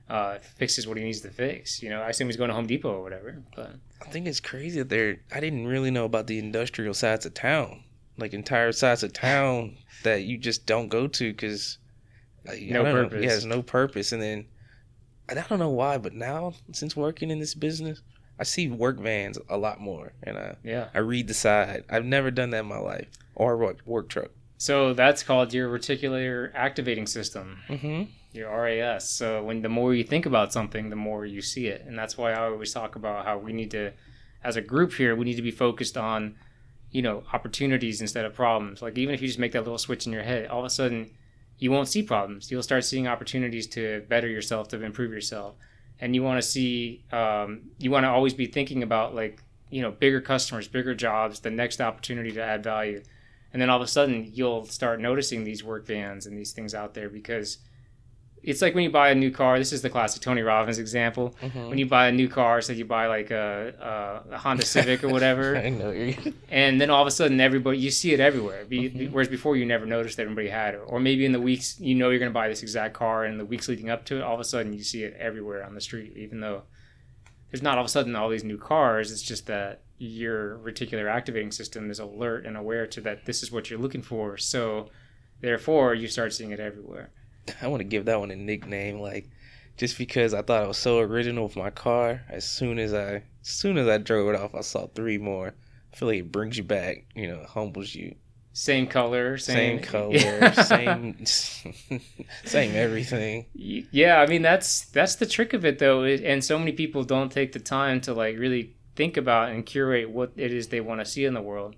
uh, 0.09 0.37
fixes 0.57 0.87
what 0.87 0.97
he 0.97 1.03
needs 1.03 1.21
to 1.21 1.29
fix. 1.29 1.81
You 1.81 1.89
know, 1.89 2.01
I 2.01 2.09
assume 2.09 2.27
he's 2.27 2.37
going 2.37 2.49
to 2.49 2.53
Home 2.55 2.67
Depot 2.67 2.93
or 2.93 3.01
whatever. 3.03 3.41
But 3.55 3.73
I 4.01 4.05
think 4.11 4.27
it's 4.27 4.39
crazy 4.39 4.79
that 4.79 4.89
they're. 4.89 5.17
I 5.33 5.39
didn't 5.39 5.65
really 5.67 5.91
know 5.91 6.05
about 6.05 6.27
the 6.27 6.37
industrial 6.39 6.93
sides 6.93 7.25
of 7.25 7.33
town, 7.33 7.83
like 8.17 8.33
entire 8.33 8.71
sides 8.71 9.01
of 9.03 9.11
town 9.11 9.77
that 10.03 10.23
you 10.23 10.37
just 10.37 10.65
don't 10.65 10.87
go 10.89 11.07
to 11.07 11.31
because 11.33 11.77
No 12.45 12.83
purpose. 12.83 13.21
Yeah, 13.21 13.29
there's 13.29 13.45
no 13.45 13.61
purpose. 13.61 14.11
And 14.11 14.21
then 14.21 14.45
I 15.29 15.33
don't 15.35 15.59
know 15.59 15.69
why, 15.69 15.97
but 15.97 16.13
now 16.13 16.53
since 16.71 16.95
working 16.95 17.31
in 17.31 17.39
this 17.39 17.53
business, 17.53 18.01
I 18.39 18.43
see 18.43 18.67
work 18.67 18.99
vans 18.99 19.37
a 19.49 19.57
lot 19.57 19.79
more, 19.79 20.13
and 20.23 20.37
I 20.37 20.55
yeah. 20.63 20.89
I 20.93 20.99
read 20.99 21.27
the 21.27 21.33
side. 21.33 21.85
I've 21.89 22.05
never 22.05 22.31
done 22.31 22.49
that 22.49 22.61
in 22.61 22.65
my 22.65 22.79
life, 22.79 23.07
or 23.35 23.57
work 23.57 23.79
work 23.85 24.09
truck. 24.09 24.31
So 24.57 24.93
that's 24.93 25.23
called 25.23 25.53
your 25.53 25.69
reticular 25.69 26.51
activating 26.55 27.05
system. 27.07 27.59
Mm-hmm. 27.69 28.03
your 28.33 28.49
RAS. 28.49 29.09
So 29.09 29.43
when 29.43 29.61
the 29.61 29.69
more 29.69 29.93
you 29.93 30.03
think 30.03 30.25
about 30.25 30.51
something, 30.51 30.89
the 30.89 30.95
more 30.95 31.25
you 31.25 31.41
see 31.41 31.67
it, 31.67 31.83
and 31.85 31.97
that's 31.97 32.17
why 32.17 32.31
I 32.31 32.45
always 32.45 32.73
talk 32.73 32.95
about 32.95 33.25
how 33.25 33.37
we 33.37 33.53
need 33.53 33.71
to, 33.71 33.91
as 34.43 34.55
a 34.55 34.61
group 34.61 34.93
here, 34.93 35.15
we 35.15 35.25
need 35.25 35.35
to 35.35 35.41
be 35.41 35.51
focused 35.51 35.97
on, 35.97 36.35
you 36.91 37.01
know, 37.01 37.23
opportunities 37.33 38.01
instead 38.01 38.25
of 38.25 38.33
problems. 38.33 38.81
Like 38.81 38.97
even 38.97 39.13
if 39.13 39.21
you 39.21 39.27
just 39.27 39.39
make 39.39 39.51
that 39.51 39.61
little 39.61 39.77
switch 39.77 40.07
in 40.07 40.13
your 40.13 40.23
head, 40.23 40.47
all 40.47 40.59
of 40.59 40.65
a 40.65 40.69
sudden, 40.69 41.11
you 41.63 41.71
won't 41.71 41.87
see 41.87 42.03
problems. 42.03 42.51
You'll 42.51 42.61
start 42.61 42.83
seeing 42.83 43.07
opportunities 43.07 43.67
to 43.67 44.03
better 44.09 44.27
yourself, 44.27 44.67
to 44.67 44.83
improve 44.83 45.13
yourself, 45.13 45.55
and 46.01 46.13
you 46.13 46.21
want 46.21 46.41
to 46.41 46.45
see, 46.45 47.05
um, 47.13 47.61
you 47.77 47.89
want 47.89 48.03
to 48.03 48.09
always 48.09 48.33
be 48.33 48.47
thinking 48.47 48.83
about 48.83 49.15
like, 49.15 49.41
you 49.69 49.81
know, 49.81 49.89
bigger 49.89 50.19
customers, 50.19 50.67
bigger 50.67 50.93
jobs, 50.93 51.39
the 51.39 51.49
next 51.49 51.79
opportunity 51.79 52.33
to 52.33 52.43
add 52.43 52.65
value. 52.65 53.01
And 53.53 53.61
then 53.61 53.69
all 53.69 53.77
of 53.77 53.81
a 53.81 53.87
sudden, 53.87 54.29
you'll 54.33 54.65
start 54.65 54.99
noticing 54.99 55.45
these 55.45 55.63
work 55.63 55.87
vans 55.87 56.25
and 56.25 56.37
these 56.37 56.51
things 56.51 56.75
out 56.75 56.95
there 56.95 57.07
because 57.07 57.59
it's 58.43 58.61
like 58.61 58.75
when 58.75 58.83
you 58.83 58.89
buy 58.89 59.09
a 59.09 59.15
new 59.15 59.31
car. 59.31 59.57
This 59.57 59.71
is 59.71 59.81
the 59.81 59.89
classic 59.89 60.21
Tony 60.21 60.41
Robbins 60.41 60.77
example. 60.77 61.35
Mm-hmm. 61.41 61.69
When 61.69 61.77
you 61.77 61.85
buy 61.85 62.07
a 62.07 62.11
new 62.11 62.27
car, 62.27 62.61
say 62.61 62.73
you 62.73 62.85
buy 62.85 63.07
like 63.07 63.31
a, 63.31 64.21
a, 64.29 64.33
a 64.35 64.37
Honda 64.37 64.65
Civic 64.65 65.03
or 65.03 65.09
whatever, 65.09 65.55
I 65.65 65.69
know. 65.69 65.91
you're- 65.91 66.33
and 66.49 66.79
then 66.81 66.89
all 66.89 67.01
of 67.01 67.07
a 67.07 67.11
sudden 67.11 67.39
everybody 67.39 67.77
you 67.77 67.89
see 67.89 68.13
it 68.13 68.19
everywhere. 68.19 68.65
Be, 68.65 68.89
Mhm. 68.89 69.11
Whereas 69.11 69.29
before 69.29 69.55
you 69.55 69.65
never 69.65 69.85
noticed 69.85 70.17
that 70.17 70.23
everybody 70.23 70.49
had 70.49 70.75
it, 70.75 70.81
or 70.85 70.99
maybe 70.99 71.25
in 71.25 71.31
the 71.31 71.41
weeks 71.41 71.79
you 71.79 71.95
know 71.95 72.09
you're 72.09 72.19
going 72.19 72.31
to 72.31 72.33
buy 72.33 72.47
this 72.49 72.61
exact 72.61 72.93
car, 72.93 73.23
and 73.25 73.39
the 73.39 73.45
weeks 73.45 73.67
leading 73.69 73.89
up 73.89 74.03
to 74.05 74.17
it, 74.17 74.21
all 74.23 74.33
of 74.35 74.39
a 74.39 74.43
sudden 74.43 74.73
you 74.73 74.83
see 74.83 75.03
it 75.03 75.15
everywhere 75.17 75.63
on 75.65 75.73
the 75.73 75.81
street, 75.81 76.13
even 76.17 76.39
though 76.41 76.63
there's 77.51 77.61
not 77.63 77.77
all 77.77 77.83
of 77.83 77.87
a 77.87 77.89
sudden 77.89 78.15
all 78.15 78.29
these 78.29 78.43
new 78.43 78.57
cars. 78.57 79.11
It's 79.11 79.21
just 79.21 79.45
that 79.47 79.83
your 79.99 80.57
reticular 80.57 81.09
activating 81.09 81.51
system 81.51 81.89
is 81.89 81.99
alert 81.99 82.45
and 82.45 82.57
aware 82.57 82.85
to 82.87 82.99
that 83.01 83.25
this 83.25 83.41
is 83.43 83.51
what 83.51 83.69
you're 83.69 83.79
looking 83.79 84.01
for. 84.01 84.37
So 84.37 84.89
therefore 85.39 85.93
you 85.93 86.07
start 86.07 86.33
seeing 86.33 86.51
it 86.51 86.59
everywhere. 86.59 87.11
I 87.61 87.67
want 87.67 87.81
to 87.81 87.85
give 87.85 88.05
that 88.05 88.19
one 88.19 88.31
a 88.31 88.35
nickname, 88.35 88.99
like 88.99 89.29
just 89.77 89.97
because 89.97 90.33
I 90.33 90.41
thought 90.41 90.63
I 90.63 90.67
was 90.67 90.77
so 90.77 90.99
original 90.99 91.45
with 91.45 91.55
my 91.55 91.69
car. 91.69 92.21
As 92.29 92.47
soon 92.47 92.79
as 92.79 92.93
I, 92.93 93.15
as 93.15 93.23
soon 93.41 93.77
as 93.77 93.87
I 93.87 93.97
drove 93.97 94.33
it 94.33 94.39
off, 94.39 94.55
I 94.55 94.61
saw 94.61 94.87
three 94.87 95.17
more. 95.17 95.53
I 95.91 95.95
feel 95.95 96.07
like 96.07 96.19
it 96.19 96.31
brings 96.31 96.57
you 96.57 96.63
back, 96.63 97.05
you 97.15 97.27
know, 97.27 97.43
humbles 97.47 97.93
you. 97.93 98.15
Same 98.55 98.85
color, 98.85 99.37
Same, 99.39 99.79
same, 99.79 99.79
color, 99.83 100.53
same, 100.53 101.25
same 102.45 102.75
everything. 102.75 103.47
Yeah, 103.53 104.19
I 104.21 104.27
mean 104.27 104.43
that's 104.43 104.85
that's 104.85 105.15
the 105.15 105.25
trick 105.25 105.53
of 105.53 105.65
it 105.65 105.79
though, 105.79 106.03
and 106.03 106.43
so 106.43 106.59
many 106.59 106.71
people 106.71 107.03
don't 107.03 107.31
take 107.31 107.51
the 107.53 107.59
time 107.59 107.99
to 108.01 108.13
like 108.13 108.37
really 108.37 108.75
think 108.95 109.17
about 109.17 109.49
and 109.49 109.65
curate 109.65 110.11
what 110.11 110.33
it 110.35 110.53
is 110.53 110.67
they 110.67 110.81
want 110.81 111.01
to 111.01 111.05
see 111.05 111.25
in 111.25 111.33
the 111.33 111.41
world. 111.41 111.75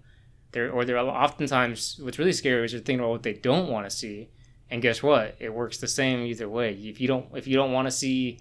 They're 0.52 0.70
or 0.70 0.84
they're 0.84 0.98
oftentimes 1.00 1.98
what's 2.02 2.20
really 2.20 2.34
scary 2.34 2.66
is 2.66 2.74
they're 2.74 2.82
thinking 2.82 3.00
about 3.00 3.12
what 3.12 3.24
they 3.24 3.34
don't 3.34 3.70
want 3.70 3.90
to 3.90 3.96
see, 3.96 4.30
and 4.70 4.82
guess 4.82 5.04
what? 5.04 5.36
It 5.40 5.54
works 5.54 5.78
the 5.78 5.88
same 5.88 6.22
either 6.22 6.50
way. 6.50 6.74
If 6.74 7.00
you 7.00 7.08
don't 7.08 7.28
if 7.36 7.48
you 7.48 7.56
don't 7.56 7.72
want 7.72 7.88
to 7.88 7.92
see, 7.92 8.40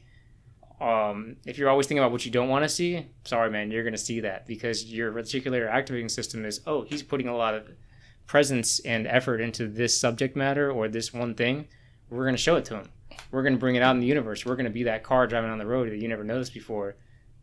um, 0.80 1.36
if 1.46 1.58
you're 1.58 1.68
always 1.68 1.86
thinking 1.86 2.02
about 2.02 2.12
what 2.12 2.24
you 2.24 2.30
don't 2.30 2.48
want 2.48 2.64
to 2.64 2.68
see, 2.68 3.06
sorry 3.24 3.50
man, 3.50 3.70
you're 3.70 3.84
gonna 3.84 3.98
see 3.98 4.20
that 4.20 4.46
because 4.46 4.84
your 4.84 5.12
reticular 5.12 5.68
activating 5.68 6.08
system 6.08 6.44
is 6.44 6.60
oh 6.66 6.82
he's 6.82 7.02
putting 7.02 7.28
a 7.28 7.36
lot 7.36 7.54
of 7.54 7.68
presence 8.26 8.80
and 8.80 9.06
effort 9.06 9.40
into 9.40 9.68
this 9.68 9.98
subject 9.98 10.36
matter 10.36 10.70
or 10.70 10.88
this 10.88 11.12
one 11.12 11.34
thing. 11.34 11.68
We're 12.10 12.24
gonna 12.24 12.36
show 12.36 12.56
it 12.56 12.64
to 12.66 12.76
him 12.76 12.88
we're 13.30 13.42
going 13.42 13.54
to 13.54 13.58
bring 13.58 13.76
it 13.76 13.82
out 13.82 13.94
in 13.94 14.00
the 14.00 14.06
universe. 14.06 14.44
We're 14.44 14.56
going 14.56 14.66
to 14.66 14.70
be 14.70 14.84
that 14.84 15.02
car 15.02 15.26
driving 15.26 15.50
on 15.50 15.58
the 15.58 15.66
road 15.66 15.90
that 15.90 16.00
you 16.00 16.08
never 16.08 16.24
noticed 16.24 16.54
before. 16.54 16.96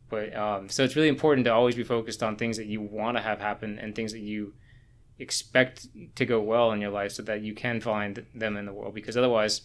But 0.10 0.36
um, 0.36 0.70
so 0.70 0.84
it's 0.84 0.96
really 0.96 1.08
important 1.08 1.46
to 1.46 1.54
always 1.54 1.76
be 1.76 1.84
focused 1.84 2.22
on 2.24 2.36
things 2.36 2.58
that 2.58 2.68
you 2.68 2.82
want 2.82 3.18
to 3.18 3.24
have 3.24 3.40
happen 3.40 3.80
and 3.80 3.96
things 3.96 4.12
that 4.12 4.20
you 4.20 4.54
expect 5.20 5.88
to 6.16 6.26
go 6.26 6.42
well 6.42 6.72
in 6.72 6.82
your 6.82 6.90
life 6.92 7.12
so 7.12 7.24
that 7.24 7.42
you 7.42 7.54
can 7.54 7.80
find 7.82 8.26
them 8.34 8.58
in 8.58 8.66
the 8.66 8.74
world 8.74 8.94
because 8.96 9.16
otherwise 9.16 9.62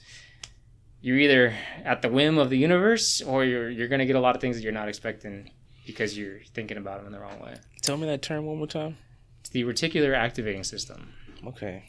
you're 1.01 1.19
either 1.19 1.55
at 1.85 2.03
the 2.03 2.09
whim 2.09 2.37
of 2.39 2.51
the 2.51 2.59
universe 2.59 3.23
or 3.23 3.45
you're 3.45 3.71
you're 3.71 3.89
going 3.89 3.99
to 4.01 4.07
get 4.07 4.17
a 4.17 4.21
lot 4.21 4.35
of 4.35 4.41
things 4.41 4.57
that 4.57 4.63
you're 4.63 4.73
not 4.73 4.89
expecting 4.89 5.51
because 5.87 6.17
you're 6.19 6.41
thinking 6.55 6.77
about 6.77 6.99
them 6.99 7.07
in 7.07 7.13
the 7.13 7.21
wrong 7.21 7.39
way. 7.41 7.55
Tell 7.83 7.97
me 7.97 8.07
that 8.07 8.23
term 8.23 8.45
one 8.45 8.59
more 8.59 8.67
time. 8.67 8.97
It's 9.41 9.51
the 9.51 9.63
reticular 9.65 10.15
activating 10.17 10.65
system. 10.65 11.13
Okay. 11.47 11.85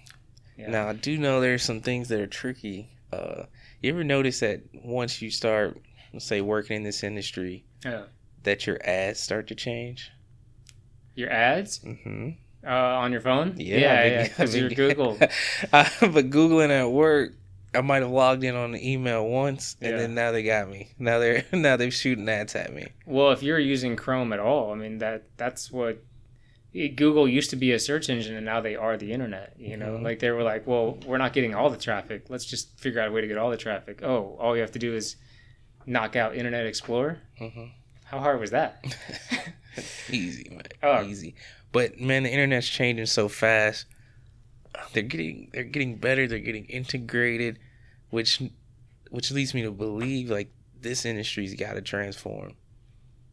Yeah. 0.57 0.69
Now 0.69 0.89
I 0.89 0.93
do 0.93 1.17
know 1.17 1.41
there's 1.41 1.63
some 1.63 1.81
things 1.81 2.07
that 2.09 2.19
are 2.19 2.27
tricky. 2.27 2.89
Uh, 3.11 3.43
you 3.81 3.89
ever 3.91 4.03
notice 4.03 4.39
that 4.41 4.61
once 4.73 5.21
you 5.21 5.31
start, 5.31 5.79
let's 6.13 6.25
say, 6.25 6.41
working 6.41 6.77
in 6.77 6.83
this 6.83 7.03
industry, 7.03 7.65
Yeah. 7.85 8.03
that 8.43 8.67
your 8.67 8.77
ads 8.87 9.19
start 9.19 9.47
to 9.47 9.55
change? 9.55 10.11
Your 11.15 11.29
ads 11.31 11.79
Mm-hmm. 11.79 12.29
Uh, 12.67 12.71
on 12.99 13.11
your 13.11 13.21
phone? 13.21 13.55
Yeah, 13.57 13.77
yeah, 13.77 13.91
I 14.01 14.05
yeah. 14.05 14.23
Because 14.27 14.55
you're 14.59 14.69
Google. 14.69 15.17
I, 15.21 15.27
but 16.01 16.29
googling 16.29 16.69
at 16.69 16.91
work, 16.91 17.33
I 17.73 17.81
might 17.81 18.01
have 18.01 18.11
logged 18.11 18.43
in 18.43 18.55
on 18.55 18.71
the 18.71 18.91
email 18.91 19.25
once, 19.27 19.75
and 19.81 19.91
Yeah. 19.91 19.97
then 19.97 20.15
now 20.15 20.31
they 20.31 20.43
got 20.43 20.69
me. 20.69 20.89
Now 20.99 21.19
they're 21.19 21.45
now 21.51 21.77
they're 21.77 21.91
shooting 21.91 22.27
ads 22.29 22.55
at 22.55 22.73
me. 22.73 22.87
Well, 23.05 23.31
if 23.31 23.41
you're 23.43 23.59
using 23.59 23.95
Chrome 23.95 24.33
at 24.33 24.39
all, 24.39 24.71
I 24.71 24.75
mean 24.75 24.97
that 24.99 25.23
that's 25.37 25.71
what 25.71 26.03
Google 26.73 27.27
used 27.27 27.49
to 27.51 27.55
be 27.55 27.71
a 27.71 27.79
search 27.79 28.09
engine, 28.09 28.35
and 28.35 28.45
now 28.45 28.61
they 28.61 28.75
are 28.75 28.97
the 28.97 29.11
internet. 29.11 29.53
You 29.57 29.77
know, 29.77 29.97
Mhm. 29.97 30.03
like 30.03 30.19
they 30.19 30.29
were 30.31 30.43
like, 30.43 30.67
well, 30.67 30.99
we're 31.07 31.17
not 31.17 31.33
getting 31.33 31.55
all 31.55 31.69
the 31.69 31.77
traffic. 31.77 32.25
Let's 32.29 32.45
just 32.45 32.77
figure 32.79 33.01
out 33.01 33.07
a 33.07 33.11
way 33.11 33.21
to 33.21 33.27
get 33.27 33.37
all 33.37 33.49
the 33.49 33.57
traffic. 33.57 34.03
Oh, 34.03 34.37
all 34.39 34.55
you 34.55 34.61
have 34.61 34.73
to 34.73 34.79
do 34.79 34.93
is 34.93 35.15
knock 35.87 36.15
out 36.15 36.35
Internet 36.35 36.65
Explorer. 36.67 37.19
hmm 37.39 37.65
How 38.05 38.19
hard 38.19 38.39
was 38.39 38.51
that? 38.51 38.83
Easy, 40.09 40.49
man. 40.51 40.56
Oh. 40.83 41.03
Easy. 41.03 41.35
But 41.71 41.99
man, 41.99 42.23
the 42.23 42.31
internet's 42.31 42.67
changing 42.69 43.05
so 43.07 43.27
fast. 43.27 43.85
They're 44.93 45.03
getting 45.03 45.49
they're 45.53 45.63
getting 45.63 45.95
better. 45.95 46.27
They're 46.27 46.39
getting 46.39 46.65
integrated, 46.65 47.59
which 48.09 48.41
which 49.09 49.31
leads 49.31 49.53
me 49.53 49.63
to 49.63 49.71
believe 49.71 50.29
like 50.29 50.51
this 50.79 51.05
industry's 51.05 51.55
got 51.55 51.73
to 51.73 51.81
transform. 51.81 52.53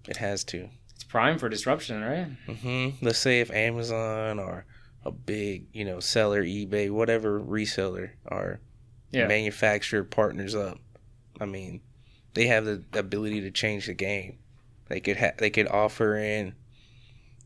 It 0.08 0.16
has 0.18 0.44
to. 0.44 0.68
It's 0.94 1.04
prime 1.04 1.38
for 1.38 1.48
disruption, 1.48 2.02
right? 2.02 2.28
hmm 2.56 2.90
Let's 3.02 3.18
say 3.18 3.40
if 3.40 3.50
Amazon 3.50 4.38
or 4.38 4.64
a 5.04 5.10
big 5.12 5.66
you 5.72 5.84
know 5.84 6.00
seller, 6.00 6.42
eBay, 6.42 6.90
whatever 6.90 7.38
reseller 7.40 8.10
or 8.26 8.60
Yeah. 9.10 9.26
manufacturer 9.26 10.02
partners 10.04 10.54
up. 10.54 10.78
I 11.40 11.44
mean, 11.46 11.80
they 12.34 12.46
have 12.46 12.64
the 12.64 12.82
ability 12.94 13.42
to 13.42 13.50
change 13.50 13.86
the 13.86 13.94
game. 13.94 14.38
They 14.88 15.00
could 15.00 15.18
ha- 15.18 15.32
they 15.38 15.50
could 15.50 15.68
offer 15.68 16.16
in 16.16 16.54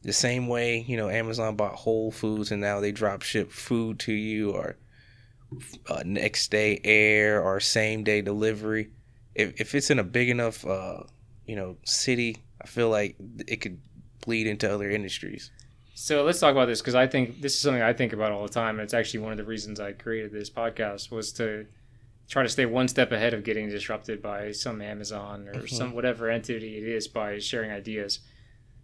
the 0.08 0.12
same 0.14 0.48
way 0.48 0.78
you 0.88 0.96
know 0.96 1.10
Amazon 1.10 1.54
bought 1.54 1.74
Whole 1.74 2.10
Foods 2.10 2.50
and 2.50 2.60
now 2.60 2.80
they 2.80 2.92
drop 2.92 3.20
ship 3.22 3.52
food 3.52 3.98
to 4.00 4.12
you 4.12 4.52
or 4.52 4.76
uh, 5.88 6.02
next 6.04 6.50
day 6.50 6.80
air 6.82 7.42
or 7.42 7.60
same 7.60 8.04
day 8.04 8.22
delivery. 8.22 8.90
If 9.34 9.60
if 9.60 9.74
it's 9.74 9.90
in 9.90 9.98
a 9.98 10.04
big 10.04 10.30
enough 10.30 10.66
uh, 10.66 11.02
you 11.46 11.56
know 11.56 11.76
city, 11.84 12.36
I 12.62 12.66
feel 12.66 12.88
like 12.88 13.16
it 13.46 13.60
could 13.60 13.80
bleed 14.24 14.46
into 14.46 14.72
other 14.72 14.90
industries. 14.90 15.50
So 15.94 16.24
let's 16.24 16.40
talk 16.40 16.52
about 16.52 16.66
this 16.66 16.80
because 16.80 16.94
I 16.94 17.06
think 17.06 17.40
this 17.42 17.54
is 17.54 17.60
something 17.60 17.82
I 17.82 17.92
think 17.92 18.12
about 18.12 18.32
all 18.32 18.44
the 18.44 18.52
time, 18.62 18.78
and 18.78 18.84
it's 18.84 18.94
actually 18.94 19.20
one 19.20 19.32
of 19.32 19.38
the 19.38 19.44
reasons 19.44 19.78
I 19.78 19.92
created 19.92 20.32
this 20.32 20.48
podcast 20.48 21.10
was 21.10 21.32
to 21.34 21.66
try 22.28 22.42
to 22.42 22.48
stay 22.48 22.66
one 22.66 22.88
step 22.88 23.10
ahead 23.10 23.34
of 23.34 23.42
getting 23.42 23.68
disrupted 23.68 24.22
by 24.22 24.52
some 24.52 24.80
Amazon 24.80 25.48
or 25.48 25.62
Mhm. 25.62 25.70
some 25.70 25.94
whatever 25.94 26.30
entity 26.30 26.76
it 26.76 26.84
is 26.84 27.08
by 27.08 27.38
sharing 27.38 27.70
ideas. 27.70 28.20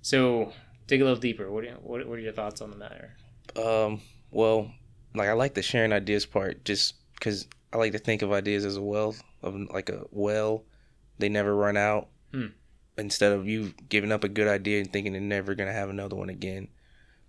So 0.03 0.53
dig 0.87 1.01
a 1.01 1.05
little 1.05 1.19
deeper. 1.21 1.51
What, 1.51 1.65
you- 1.65 1.71
what 1.83 2.07
what 2.07 2.19
are 2.19 2.23
your 2.23 2.33
thoughts 2.33 2.61
on 2.61 2.71
the 2.71 2.77
matter? 2.77 3.17
Um, 3.57 4.01
well, 4.31 4.71
like 5.15 5.29
I 5.29 5.33
like 5.33 5.55
the 5.55 5.63
sharing 5.63 5.93
ideas 5.93 6.27
part 6.27 6.65
just 6.65 6.95
because 7.15 7.47
I 7.73 7.77
like 7.79 7.93
to 7.93 7.99
think 7.99 8.23
of 8.23 8.33
ideas 8.33 8.65
as 8.65 8.77
a 8.77 8.83
well 8.83 9.15
of 9.43 9.55
like 9.73 9.89
a 9.89 10.05
well. 10.11 10.65
They 11.19 11.29
never 11.29 11.55
run 11.55 11.77
out. 11.77 12.09
Hmm. 12.33 12.47
Instead 12.99 13.33
of 13.33 13.47
you 13.49 13.73
giving 13.89 14.13
up 14.13 14.25
a 14.25 14.29
good 14.29 14.47
idea 14.49 14.81
and 14.81 14.93
thinking 14.93 15.13
you're 15.15 15.21
never 15.23 15.55
gonna 15.55 15.73
have 15.73 15.89
another 15.91 16.17
one 16.17 16.29
again. 16.31 16.69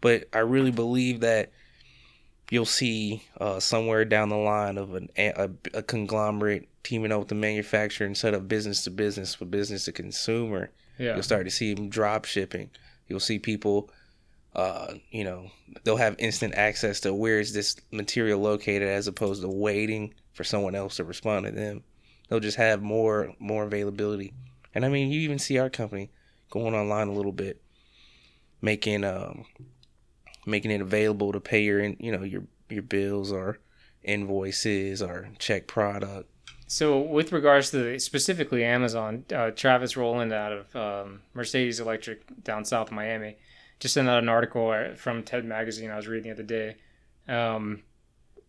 But 0.01 0.27
I 0.33 0.39
really 0.39 0.71
believe 0.71 1.21
that 1.21 1.51
you'll 2.51 2.65
see 2.65 3.23
uh, 3.39 3.59
somewhere 3.59 4.05
down 4.05 4.29
the 4.29 4.35
line 4.37 4.77
of 4.77 4.93
an, 4.93 5.09
a, 5.17 5.49
a 5.73 5.81
conglomerate 5.81 6.67
teaming 6.83 7.11
up 7.11 7.19
with 7.19 7.27
the 7.29 7.35
manufacturer 7.35 8.05
instead 8.05 8.35
of 8.35 8.47
business 8.47 8.83
to 8.83 8.91
business 8.91 9.33
for 9.33 9.45
business 9.45 9.85
to 9.85 9.91
consumer. 9.91 10.69
Yeah. 10.99 11.13
You'll 11.15 11.23
start 11.23 11.45
to 11.45 11.51
see 11.51 11.73
them 11.73 11.89
drop 11.89 12.25
shipping. 12.25 12.69
You'll 13.07 13.19
see 13.19 13.39
people, 13.39 13.89
uh, 14.55 14.95
you 15.11 15.23
know, 15.23 15.51
they'll 15.83 15.97
have 15.97 16.15
instant 16.17 16.55
access 16.55 16.99
to 17.01 17.13
where 17.13 17.39
is 17.39 17.53
this 17.53 17.75
material 17.91 18.39
located 18.39 18.87
as 18.87 19.07
opposed 19.07 19.41
to 19.41 19.47
waiting 19.47 20.13
for 20.33 20.43
someone 20.43 20.75
else 20.75 20.97
to 20.97 21.03
respond 21.03 21.45
to 21.45 21.51
them. 21.51 21.83
They'll 22.27 22.39
just 22.39 22.57
have 22.57 22.81
more 22.81 23.33
more 23.39 23.63
availability. 23.63 24.33
And 24.73 24.85
I 24.85 24.89
mean, 24.89 25.11
you 25.11 25.21
even 25.21 25.39
see 25.39 25.57
our 25.57 25.69
company 25.69 26.09
going 26.49 26.73
online 26.73 27.07
a 27.07 27.13
little 27.13 27.31
bit, 27.31 27.61
making 28.61 29.03
um, 29.03 29.45
making 30.45 30.71
it 30.71 30.81
available 30.81 31.31
to 31.31 31.39
pay 31.39 31.63
your 31.63 31.83
you 31.83 32.11
know 32.11 32.23
your 32.23 32.43
your 32.69 32.83
bills 32.83 33.31
or 33.31 33.59
invoices 34.03 35.01
or 35.01 35.29
check 35.39 35.67
product. 35.67 36.29
So, 36.67 36.99
with 36.99 37.31
regards 37.31 37.69
to 37.71 37.77
the, 37.77 37.99
specifically 37.99 38.63
Amazon, 38.63 39.25
uh, 39.33 39.51
Travis 39.51 39.95
Rowland 39.95 40.33
out 40.33 40.51
of 40.51 40.75
um, 40.75 41.21
Mercedes 41.33 41.79
Electric 41.79 42.43
down 42.43 42.65
south 42.65 42.87
of 42.87 42.93
Miami 42.93 43.35
just 43.79 43.93
sent 43.93 44.07
out 44.07 44.19
an 44.19 44.29
article 44.29 44.71
uh, 44.71 44.95
from 44.95 45.23
TED 45.23 45.45
Magazine 45.45 45.91
I 45.91 45.95
was 45.95 46.07
reading 46.07 46.29
the 46.29 46.33
other 46.33 46.43
day. 46.43 46.75
Um, 47.27 47.83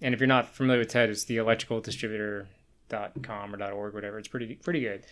and 0.01 0.15
if 0.15 0.21
you're 0.21 0.27
not 0.27 0.55
familiar 0.55 0.81
with 0.81 0.89
TED, 0.89 1.11
it's 1.11 1.25
the 1.25 1.39
electrical 1.39 1.81
distributor.com 1.81 3.55
or 3.55 3.73
.org, 3.73 3.95
whatever. 3.95 4.19
It's 4.19 4.29
pretty 4.29 4.55
pretty 4.57 4.81
good. 4.81 5.05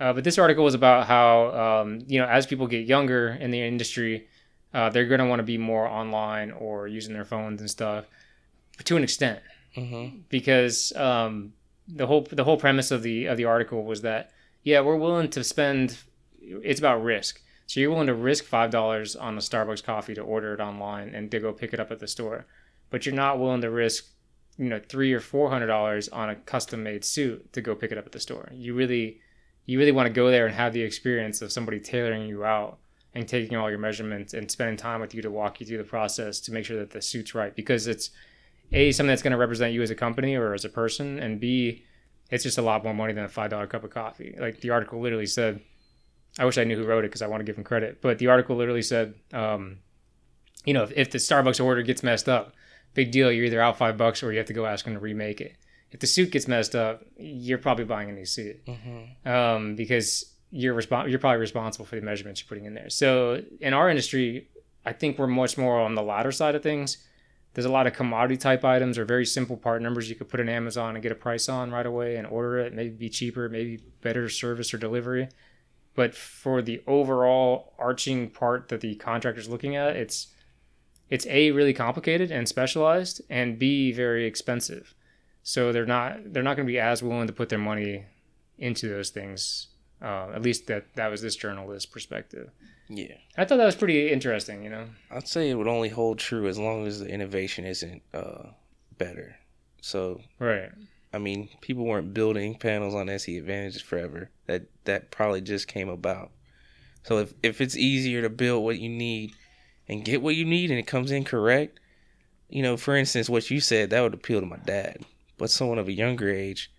Uh, 0.00 0.12
but 0.12 0.24
this 0.24 0.38
article 0.38 0.64
was 0.64 0.74
about 0.74 1.06
how 1.06 1.82
um, 1.82 2.04
you 2.06 2.18
know 2.18 2.26
as 2.26 2.46
people 2.46 2.66
get 2.66 2.86
younger 2.86 3.28
in 3.28 3.50
the 3.50 3.60
industry, 3.62 4.26
uh, 4.74 4.90
they're 4.90 5.06
going 5.06 5.20
to 5.20 5.26
want 5.26 5.38
to 5.40 5.44
be 5.44 5.58
more 5.58 5.86
online 5.86 6.50
or 6.50 6.88
using 6.88 7.14
their 7.14 7.24
phones 7.24 7.60
and 7.60 7.70
stuff 7.70 8.06
to 8.84 8.96
an 8.96 9.02
extent 9.02 9.40
Mm-hmm. 9.76 10.18
because 10.28 10.92
um, 10.96 11.54
the 11.94 12.06
whole 12.06 12.26
the 12.30 12.44
whole 12.44 12.56
premise 12.56 12.90
of 12.90 13.02
the 13.02 13.26
of 13.26 13.36
the 13.36 13.44
article 13.44 13.84
was 13.84 14.02
that 14.02 14.30
yeah 14.62 14.80
we're 14.80 14.96
willing 14.96 15.28
to 15.30 15.44
spend 15.44 15.98
it's 16.40 16.80
about 16.80 17.02
risk. 17.02 17.40
So 17.66 17.80
you're 17.80 17.90
willing 17.90 18.08
to 18.08 18.14
risk 18.14 18.44
five 18.44 18.70
dollars 18.70 19.16
on 19.16 19.36
a 19.36 19.40
Starbucks 19.40 19.84
coffee 19.84 20.14
to 20.14 20.20
order 20.20 20.54
it 20.54 20.60
online 20.60 21.14
and 21.14 21.30
to 21.30 21.40
go 21.40 21.52
pick 21.52 21.72
it 21.72 21.80
up 21.80 21.90
at 21.90 22.00
the 22.00 22.08
store. 22.08 22.46
But 22.90 23.06
you're 23.06 23.14
not 23.14 23.38
willing 23.38 23.60
to 23.62 23.70
risk 23.70 24.06
you 24.58 24.68
know 24.68 24.80
three 24.80 25.12
or 25.12 25.20
four 25.20 25.50
hundred 25.50 25.68
dollars 25.68 26.08
on 26.08 26.30
a 26.30 26.36
custom 26.36 26.82
made 26.82 27.04
suit 27.04 27.52
to 27.52 27.60
go 27.60 27.74
pick 27.74 27.92
it 27.92 27.98
up 27.98 28.06
at 28.06 28.12
the 28.12 28.20
store. 28.20 28.48
You 28.52 28.74
really 28.74 29.20
you 29.66 29.78
really 29.78 29.92
want 29.92 30.06
to 30.06 30.12
go 30.12 30.30
there 30.30 30.46
and 30.46 30.54
have 30.54 30.72
the 30.72 30.82
experience 30.82 31.40
of 31.42 31.52
somebody 31.52 31.78
tailoring 31.78 32.26
you 32.26 32.44
out 32.44 32.78
and 33.14 33.28
taking 33.28 33.56
all 33.56 33.70
your 33.70 33.78
measurements 33.78 34.34
and 34.34 34.50
spending 34.50 34.76
time 34.76 35.00
with 35.00 35.14
you 35.14 35.22
to 35.22 35.30
walk 35.30 35.60
you 35.60 35.66
through 35.66 35.78
the 35.78 35.84
process 35.84 36.40
to 36.40 36.52
make 36.52 36.64
sure 36.64 36.78
that 36.78 36.90
the 36.90 37.02
suit's 37.02 37.34
right. 37.34 37.54
Because 37.54 37.86
it's 37.86 38.10
a 38.72 38.92
something 38.92 39.08
that's 39.08 39.22
going 39.22 39.32
to 39.32 39.36
represent 39.38 39.72
you 39.72 39.82
as 39.82 39.90
a 39.90 39.94
company 39.94 40.34
or 40.34 40.54
as 40.54 40.64
a 40.64 40.68
person 40.68 41.18
and 41.18 41.40
b 41.40 41.84
it's 42.30 42.42
just 42.44 42.58
a 42.58 42.62
lot 42.62 42.82
more 42.84 42.94
money 42.94 43.12
than 43.12 43.24
a 43.24 43.28
five 43.28 43.50
dollar 43.50 43.66
cup 43.66 43.84
of 43.84 43.90
coffee 43.90 44.34
like 44.38 44.60
the 44.60 44.70
article 44.70 45.00
literally 45.00 45.26
said 45.26 45.60
i 46.38 46.44
wish 46.44 46.58
i 46.58 46.64
knew 46.64 46.76
who 46.76 46.84
wrote 46.84 47.04
it 47.04 47.08
because 47.08 47.22
i 47.22 47.26
want 47.26 47.40
to 47.40 47.44
give 47.44 47.56
him 47.56 47.64
credit 47.64 48.00
but 48.00 48.18
the 48.18 48.26
article 48.28 48.56
literally 48.56 48.82
said 48.82 49.14
um, 49.32 49.78
you 50.64 50.72
know 50.74 50.82
if, 50.84 50.92
if 50.96 51.10
the 51.10 51.18
starbucks 51.18 51.62
order 51.62 51.82
gets 51.82 52.02
messed 52.02 52.28
up 52.28 52.54
big 52.94 53.10
deal 53.10 53.30
you're 53.32 53.44
either 53.46 53.60
out 53.60 53.76
five 53.76 53.96
bucks 53.96 54.22
or 54.22 54.32
you 54.32 54.38
have 54.38 54.46
to 54.46 54.52
go 54.52 54.66
ask 54.66 54.84
them 54.84 54.94
to 54.94 55.00
remake 55.00 55.40
it 55.40 55.56
if 55.90 56.00
the 56.00 56.06
suit 56.06 56.30
gets 56.30 56.48
messed 56.48 56.74
up 56.74 57.04
you're 57.18 57.58
probably 57.58 57.84
buying 57.84 58.08
a 58.08 58.12
new 58.12 58.24
suit 58.26 58.64
Mm-hmm. 58.66 59.28
um, 59.28 59.74
because 59.76 60.24
you're 60.54 60.78
you're 61.08 61.18
probably 61.18 61.40
responsible 61.40 61.86
for 61.86 61.96
the 61.96 62.02
measurements 62.02 62.42
you're 62.42 62.48
putting 62.48 62.66
in 62.66 62.74
there. 62.74 62.90
So 62.90 63.42
in 63.62 63.72
our 63.72 63.88
industry, 63.88 64.48
I 64.84 64.92
think 64.92 65.18
we're 65.18 65.26
much 65.26 65.56
more 65.56 65.80
on 65.80 65.94
the 65.94 66.02
latter 66.02 66.30
side 66.30 66.54
of 66.54 66.62
things. 66.62 66.98
There's 67.54 67.66
a 67.66 67.72
lot 67.72 67.86
of 67.86 67.92
commodity 67.92 68.38
type 68.38 68.64
items 68.64 68.96
or 68.96 69.04
very 69.04 69.26
simple 69.26 69.56
part 69.56 69.82
numbers 69.82 70.08
you 70.08 70.16
could 70.16 70.28
put 70.28 70.40
in 70.40 70.48
Amazon 70.48 70.94
and 70.94 71.02
get 71.02 71.12
a 71.12 71.16
price 71.16 71.48
on 71.48 71.70
right 71.70 71.84
away 71.84 72.16
and 72.16 72.26
order 72.26 72.58
it. 72.58 72.72
Maybe 72.72 72.90
be 72.90 73.08
cheaper, 73.10 73.48
maybe 73.48 73.78
better 74.00 74.28
service 74.28 74.72
or 74.72 74.78
delivery. 74.78 75.28
But 75.94 76.14
for 76.14 76.62
the 76.62 76.82
overall 76.86 77.74
arching 77.78 78.30
part 78.30 78.68
that 78.68 78.80
the 78.80 78.94
contractor's 78.94 79.48
looking 79.48 79.76
at, 79.76 79.96
it's 79.96 80.28
it's 81.10 81.26
a 81.26 81.50
really 81.50 81.74
complicated 81.74 82.30
and 82.30 82.48
specialized, 82.48 83.20
and 83.28 83.58
b 83.58 83.92
very 83.92 84.24
expensive. 84.24 84.94
So 85.42 85.72
they're 85.72 85.84
not 85.84 86.32
they're 86.32 86.42
not 86.42 86.56
going 86.56 86.66
to 86.66 86.72
be 86.72 86.78
as 86.78 87.02
willing 87.02 87.26
to 87.26 87.32
put 87.34 87.50
their 87.50 87.58
money 87.58 88.06
into 88.58 88.88
those 88.88 89.10
things. 89.10 89.68
Uh, 90.00 90.30
at 90.34 90.42
least 90.42 90.66
that 90.68 90.86
that 90.94 91.10
was 91.10 91.20
this 91.20 91.36
journalist's 91.36 91.84
perspective. 91.84 92.50
Yeah. 92.88 93.14
I 93.36 93.44
thought 93.44 93.56
that 93.56 93.64
was 93.64 93.76
pretty 93.76 94.10
interesting. 94.10 94.62
You 94.64 94.70
know. 94.70 94.88
I'd 95.10 95.28
say 95.28 95.50
it 95.50 95.54
would 95.54 95.68
only 95.68 95.88
hold 95.88 96.18
true 96.18 96.46
as 96.48 96.58
long 96.58 96.86
as 96.86 97.00
the 97.00 97.08
innovation 97.08 97.64
isn't 97.64 98.02
uh, 98.12 98.50
better. 98.98 99.36
So, 99.80 100.20
Right. 100.38 100.70
I 101.14 101.18
mean, 101.18 101.50
people 101.60 101.84
weren't 101.84 102.14
building 102.14 102.54
panels 102.54 102.94
on 102.94 103.10
SE 103.10 103.36
Advantages 103.36 103.82
forever. 103.82 104.30
That 104.46 104.62
that 104.84 105.10
probably 105.10 105.40
just 105.42 105.68
came 105.68 105.88
about. 105.88 106.30
So 107.02 107.18
if 107.18 107.34
if 107.42 107.60
it's 107.60 107.76
easier 107.76 108.22
to 108.22 108.30
build 108.30 108.64
what 108.64 108.78
you 108.78 108.88
need 108.88 109.32
and 109.88 110.04
get 110.04 110.22
what 110.22 110.36
you 110.36 110.44
need 110.44 110.70
and 110.70 110.78
it 110.78 110.86
comes 110.86 111.10
in 111.10 111.24
correct, 111.24 111.80
you 112.48 112.62
know, 112.62 112.76
for 112.76 112.96
instance, 112.96 113.28
what 113.28 113.50
you 113.50 113.60
said 113.60 113.90
that 113.90 114.00
would 114.00 114.14
appeal 114.14 114.40
to 114.40 114.46
my 114.46 114.56
dad. 114.58 115.04
But 115.36 115.50
someone 115.50 115.78
of 115.78 115.88
a 115.88 115.92
younger 115.92 116.30
age, 116.30 116.71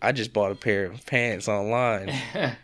I 0.00 0.12
just 0.12 0.32
bought 0.32 0.52
a 0.52 0.54
pair 0.54 0.84
of 0.86 1.04
pants 1.06 1.48
online 1.48 2.12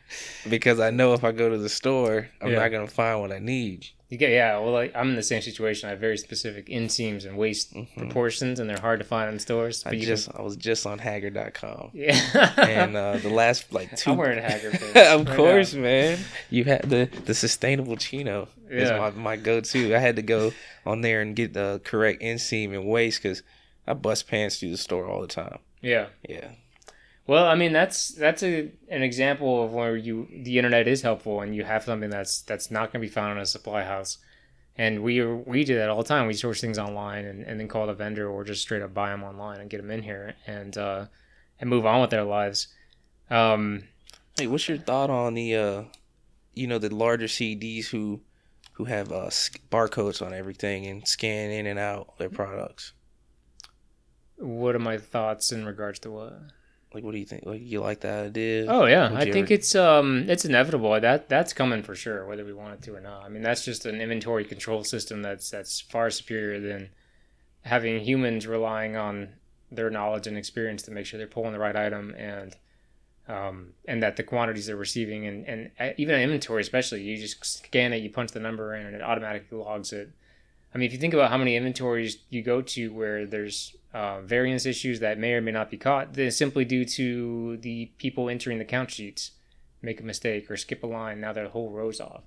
because 0.49 0.81
I 0.81 0.91
know 0.91 1.15
if 1.15 1.25
I 1.25 1.33
go 1.33 1.49
to 1.49 1.59
the 1.59 1.69
store, 1.69 2.29
I'm 2.41 2.53
Yeah. 2.53 2.59
not 2.61 2.69
gonna 2.71 2.87
find 2.87 3.21
what 3.21 3.33
I 3.33 3.39
need. 3.39 3.87
You 4.11 4.19
get 4.19 4.31
yeah. 4.31 4.59
Well, 4.59 4.71
like, 4.71 4.93
I'm 4.95 5.09
in 5.11 5.17
the 5.17 5.23
same 5.25 5.43
situation. 5.43 5.89
I 5.89 5.91
have 5.91 5.99
very 5.99 6.19
specific 6.19 6.67
inseams 6.69 7.25
and 7.27 7.37
waist 7.37 7.75
proportions, 7.97 8.61
and 8.61 8.71
they're 8.71 8.79
hard 8.79 9.01
to 9.01 9.05
find 9.05 9.33
in 9.33 9.39
stores. 9.41 9.81
Mm-hmm. 9.81 9.89
I 9.89 9.91
But 9.93 9.99
you 9.99 10.07
just 10.07 10.29
I 10.37 10.43
was 10.43 10.57
just 10.57 10.87
on 10.87 10.99
Haggar.com. 11.01 11.91
yeah. 11.95 12.53
and 12.59 12.97
uh, 12.97 13.17
the 13.17 13.31
last 13.31 13.73
like 13.73 13.97
two 13.97 14.13
I'm 14.13 14.17
wearing 14.19 14.41
Haggard. 14.41 14.73
pants 14.93 14.97
of 14.97 15.27
right 15.27 15.37
course, 15.37 15.75
now. 15.75 15.81
man. 15.83 16.19
You 16.51 16.65
had 16.65 16.83
the 16.89 17.09
the 17.25 17.35
sustainable 17.35 17.97
chino 17.97 18.47
is 18.71 18.91
my, 18.91 19.11
my 19.11 19.37
go 19.37 19.61
to. 19.61 19.95
I 19.95 19.99
had 19.99 20.17
to 20.17 20.23
go 20.23 20.53
on 20.87 21.01
there 21.01 21.21
and 21.21 21.35
get 21.35 21.53
the 21.55 21.81
correct 21.83 22.23
inseam 22.23 22.73
and 22.75 22.87
waist 22.87 23.21
because 23.23 23.43
I 23.87 23.95
bust 23.95 24.29
pants 24.29 24.61
through 24.61 24.71
the 24.71 24.77
store 24.77 25.07
all 25.09 25.23
the 25.23 25.27
time. 25.27 25.59
Yeah. 25.81 26.07
Yeah, 26.29 26.51
Well, 27.27 27.47
I 27.47 27.55
mean 27.55 27.73
that's 27.73 28.09
that's 28.09 28.43
a 28.43 28.71
an 28.89 29.03
example 29.03 29.65
of 29.65 29.73
where 29.73 29.97
you 29.97 30.29
the 30.31 30.59
internet 30.59 30.87
is 30.87 31.03
helpful 31.03 31.41
and 31.41 31.55
you 31.55 31.65
have 31.65 31.85
something 31.85 32.11
that's 32.11 32.43
that's 32.43 32.71
not 32.71 32.93
going 32.93 33.03
to 33.03 33.09
be 33.09 33.13
found 33.13 33.33
in 33.33 33.39
a 33.39 33.47
supply 33.47 33.85
house. 33.85 34.19
And 34.77 35.03
we 35.03 35.25
we 35.25 35.65
do 35.65 35.77
that 35.77 35.89
all 35.89 36.03
the 36.03 36.09
time. 36.09 36.27
We 36.27 36.35
source 36.35 36.61
things 36.61 36.79
online 36.79 37.25
and, 37.25 37.43
and 37.43 37.59
then 37.59 37.69
call 37.69 37.87
the 37.87 37.95
vendor 37.95 38.29
or 38.29 38.45
just 38.45 38.63
straight 38.63 38.83
up 38.83 38.93
buy 38.93 39.11
them 39.11 39.23
online 39.23 39.61
and 39.61 39.71
get 39.71 39.79
them 39.79 39.91
in 39.91 40.03
here 40.03 40.35
and 40.47 40.77
uh, 40.77 41.07
and 41.61 41.71
move 41.71 41.87
on 41.87 42.01
with 42.01 42.11
their 42.11 42.25
lives. 42.25 42.69
Um, 43.31 43.85
Hey, 44.37 44.49
what's 44.49 44.69
your 44.69 44.79
thought 44.79 45.11
on 45.11 45.35
the 45.35 45.55
uh, 45.55 45.85
you 46.55 46.67
know, 46.67 46.79
the 46.79 46.93
larger 46.93 47.27
CDs 47.27 47.87
who 47.87 48.21
who 48.73 48.85
have 48.87 49.13
uh 49.13 49.31
barcodes 49.71 50.21
on 50.21 50.35
everything 50.35 50.87
and 50.87 51.07
scan 51.07 51.51
in 51.51 51.67
and 51.67 51.79
out 51.79 52.19
their 52.19 52.31
products? 52.31 52.93
what 54.37 54.75
are 54.75 54.81
my 54.81 54.99
thoughts 54.99 55.53
in 55.53 55.65
regards 55.65 56.01
to 56.01 56.11
what? 56.11 56.41
Like, 56.95 57.05
what 57.05 57.13
do 57.13 57.19
you 57.19 57.27
think? 57.27 57.45
Like, 57.45 57.61
you 57.63 57.81
like 57.81 58.01
that 58.01 58.27
idea? 58.27 58.67
Oh 58.69 58.87
yeah, 58.87 59.11
Would 59.11 59.19
I 59.21 59.25
think 59.25 59.47
ever- 59.47 59.55
it's 59.55 59.75
um 59.75 60.29
it's 60.29 60.45
inevitable. 60.45 60.99
That 61.01 61.29
that's 61.29 61.53
coming 61.53 61.83
for 61.83 61.95
sure, 61.95 62.27
whether 62.27 62.45
we 62.45 62.53
want 62.53 62.75
it 62.75 62.83
to 62.83 62.95
or 62.95 63.01
not. 63.01 63.25
I 63.25 63.29
mean, 63.29 63.43
that's 63.43 63.65
just 63.65 63.85
an 63.87 64.01
inventory 64.01 64.45
control 64.45 64.85
system 64.85 65.23
that's 65.23 65.51
that's 65.51 65.81
far 65.81 66.11
superior 66.11 66.61
than 66.61 66.91
having 67.63 67.99
humans 68.01 68.47
relying 68.47 68.97
on 68.97 69.31
their 69.73 69.91
knowledge 69.91 70.27
and 70.27 70.37
experience 70.39 70.83
to 70.83 70.91
make 70.91 71.07
sure 71.07 71.19
they're 71.19 71.27
pulling 71.27 71.53
the 71.53 71.59
right 71.59 71.77
item 71.77 72.15
and 72.17 72.57
um, 73.27 73.73
and 73.87 74.03
that 74.03 74.17
the 74.17 74.23
quantities 74.23 74.67
they're 74.67 74.77
receiving 74.77 75.27
and, 75.27 75.47
and 75.49 75.71
uh, 75.81 75.91
even 75.97 76.15
an 76.15 76.21
inventory 76.21 76.61
especially 76.61 77.03
you 77.03 77.17
just 77.17 77.43
scan 77.45 77.93
it 77.93 78.03
you 78.03 78.11
punch 78.11 78.33
the 78.33 78.41
number 78.41 78.75
in 78.75 78.87
and 78.87 78.95
it 78.95 79.03
automatically 79.03 79.57
logs 79.57 79.93
it 79.95 80.11
i 80.75 80.79
mean 80.79 80.87
if 80.87 80.93
you 80.93 80.99
think 80.99 81.15
about 81.15 81.31
how 81.31 81.39
many 81.39 81.57
inventories 81.57 82.19
you 82.29 82.43
go 82.43 82.61
to 82.61 82.93
where 82.93 83.25
there's 83.25 83.75
uh, 83.95 84.21
variance 84.23 84.67
issues 84.67 85.01
that 85.01 85.19
may 85.19 85.33
or 85.33 85.41
may 85.41 85.53
not 85.53 85.71
be 85.71 85.77
caught 85.79 86.13
then 86.15 86.31
simply 86.31 86.65
due 86.65 86.85
to 86.85 87.57
the 87.59 87.87
people 87.97 88.29
entering 88.29 88.59
the 88.59 88.65
count 88.65 88.91
sheets 88.91 89.31
make 89.81 90.01
a 90.01 90.03
mistake 90.03 90.51
or 90.51 90.57
skip 90.57 90.83
a 90.83 90.87
line 90.87 91.21
now 91.21 91.33
their 91.33 91.49
whole 91.49 91.71
row's 91.71 92.01
off 92.01 92.25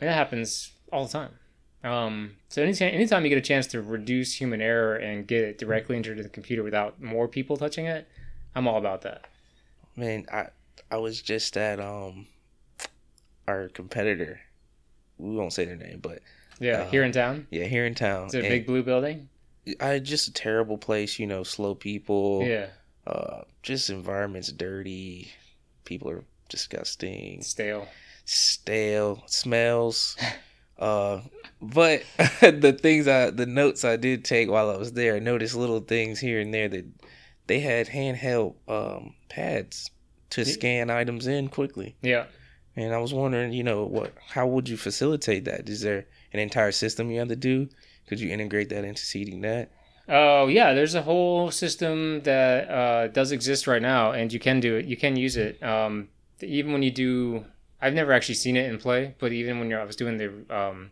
and 0.00 0.08
that 0.08 0.14
happens 0.14 0.72
all 0.92 1.04
the 1.06 1.12
time 1.12 1.32
um, 1.84 2.36
so 2.48 2.62
anytime, 2.62 2.94
anytime 2.94 3.24
you 3.24 3.28
get 3.28 3.38
a 3.38 3.40
chance 3.40 3.66
to 3.68 3.82
reduce 3.82 4.34
human 4.40 4.60
error 4.62 4.94
and 4.96 5.26
get 5.26 5.42
it 5.44 5.58
directly 5.58 5.96
into 5.96 6.14
the 6.14 6.28
computer 6.28 6.62
without 6.62 7.00
more 7.02 7.28
people 7.28 7.56
touching 7.56 7.86
it 7.86 8.08
i'm 8.54 8.66
all 8.66 8.78
about 8.78 9.02
that 9.02 9.26
Man, 9.94 10.24
I 10.32 10.46
I 10.90 10.96
was 10.96 11.20
just 11.20 11.54
at 11.58 11.78
um 11.78 12.26
our 13.46 13.68
competitor. 13.68 14.40
We 15.18 15.36
won't 15.36 15.52
say 15.52 15.64
their 15.66 15.76
name, 15.76 15.98
but 16.00 16.20
yeah 16.60 16.82
Uh, 16.82 16.90
here 16.90 17.02
in 17.02 17.12
town 17.12 17.46
yeah, 17.50 17.64
here 17.64 17.84
in 17.84 17.94
town. 17.94 18.28
Is 18.28 18.34
it 18.34 18.38
a 18.38 18.40
And 18.44 18.48
big 18.48 18.66
blue 18.66 18.82
building? 18.82 19.28
I 19.80 19.98
just 19.98 20.28
a 20.28 20.32
terrible 20.32 20.78
place, 20.78 21.18
you 21.18 21.26
know, 21.26 21.42
slow 21.42 21.74
people. 21.74 22.42
Yeah, 22.44 22.68
Uh, 23.06 23.42
just 23.62 23.90
environment's 23.90 24.50
dirty. 24.52 25.30
People 25.84 26.10
are 26.10 26.24
disgusting, 26.48 27.42
stale. 27.42 27.88
stale, 28.24 29.22
smells. 29.26 30.16
uh, 30.78 31.20
but 31.60 32.02
the 32.40 32.76
things 32.80 33.06
I, 33.08 33.30
the 33.30 33.46
notes 33.46 33.84
I 33.84 33.96
did 33.96 34.24
take 34.24 34.50
while 34.50 34.70
I 34.70 34.76
was 34.76 34.92
there, 34.92 35.16
I 35.16 35.18
noticed 35.18 35.54
little 35.54 35.80
things 35.80 36.20
here 36.20 36.40
and 36.40 36.52
there 36.52 36.68
that 36.68 36.86
they 37.46 37.60
had 37.60 37.88
handheld 37.88 38.54
um, 38.68 39.14
pads 39.28 39.90
to 40.30 40.44
scan 40.44 40.90
items 40.90 41.26
in 41.26 41.48
quickly. 41.48 41.96
Yeah. 42.02 42.26
And 42.74 42.94
I 42.94 42.98
was 42.98 43.12
wondering, 43.12 43.52
you 43.52 43.62
know, 43.64 43.84
what? 43.84 44.14
How 44.28 44.46
would 44.46 44.68
you 44.68 44.76
facilitate 44.78 45.44
that? 45.44 45.68
Is 45.68 45.82
there 45.82 46.06
an 46.32 46.40
entire 46.40 46.72
system 46.72 47.10
you 47.10 47.18
have 47.18 47.28
to 47.28 47.36
do? 47.36 47.68
Could 48.06 48.20
you 48.20 48.30
integrate 48.30 48.68
that 48.70 48.84
into 48.84 49.02
CEDNet? 49.02 49.68
Oh 50.08 50.48
yeah, 50.48 50.74
there's 50.74 50.94
a 50.94 51.02
whole 51.02 51.50
system 51.50 52.22
that 52.22 52.68
uh, 52.68 53.08
does 53.08 53.32
exist 53.32 53.66
right 53.66 53.82
now, 53.82 54.12
and 54.12 54.32
you 54.32 54.40
can 54.40 54.60
do 54.60 54.76
it. 54.76 54.86
You 54.86 54.96
can 54.96 55.16
use 55.16 55.36
it. 55.36 55.62
Um, 55.62 56.08
even 56.40 56.72
when 56.72 56.82
you 56.82 56.90
do, 56.90 57.44
I've 57.80 57.94
never 57.94 58.12
actually 58.12 58.34
seen 58.34 58.56
it 58.56 58.68
in 58.68 58.78
play, 58.78 59.14
but 59.18 59.32
even 59.32 59.58
when 59.58 59.70
you're, 59.70 59.80
I 59.80 59.84
was 59.84 59.96
doing 59.96 60.18
the 60.18 60.54
um, 60.54 60.90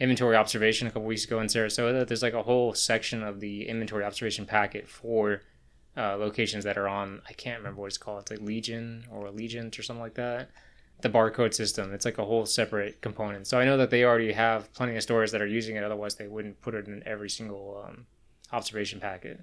inventory 0.00 0.36
observation 0.36 0.86
a 0.86 0.90
couple 0.90 1.06
weeks 1.06 1.24
ago 1.24 1.40
in 1.40 1.48
Sarasota, 1.48 2.06
there's 2.06 2.22
like 2.22 2.34
a 2.34 2.42
whole 2.42 2.72
section 2.74 3.22
of 3.22 3.40
the 3.40 3.68
inventory 3.68 4.04
observation 4.04 4.46
packet 4.46 4.88
for 4.88 5.42
uh, 5.96 6.16
locations 6.16 6.64
that 6.64 6.78
are 6.78 6.88
on. 6.88 7.20
I 7.28 7.32
can't 7.34 7.58
remember 7.58 7.82
what 7.82 7.88
it's 7.88 7.98
called. 7.98 8.22
It's 8.22 8.30
like 8.30 8.40
Legion 8.40 9.04
or 9.10 9.26
Allegiant 9.26 9.78
or 9.78 9.82
something 9.82 10.02
like 10.02 10.14
that. 10.14 10.50
The 11.02 11.10
barcode 11.10 11.54
system. 11.54 11.92
It's 11.92 12.04
like 12.04 12.18
a 12.18 12.24
whole 12.24 12.46
separate 12.46 13.02
component. 13.02 13.46
So 13.46 13.58
I 13.58 13.64
know 13.64 13.76
that 13.76 13.90
they 13.90 14.04
already 14.04 14.32
have 14.32 14.72
plenty 14.72 14.96
of 14.96 15.02
stores 15.02 15.30
that 15.32 15.42
are 15.42 15.46
using 15.46 15.76
it. 15.76 15.84
Otherwise, 15.84 16.14
they 16.14 16.26
wouldn't 16.26 16.60
put 16.62 16.74
it 16.74 16.86
in 16.86 17.02
every 17.06 17.28
single 17.28 17.84
um, 17.86 18.06
observation 18.52 18.98
packet. 18.98 19.40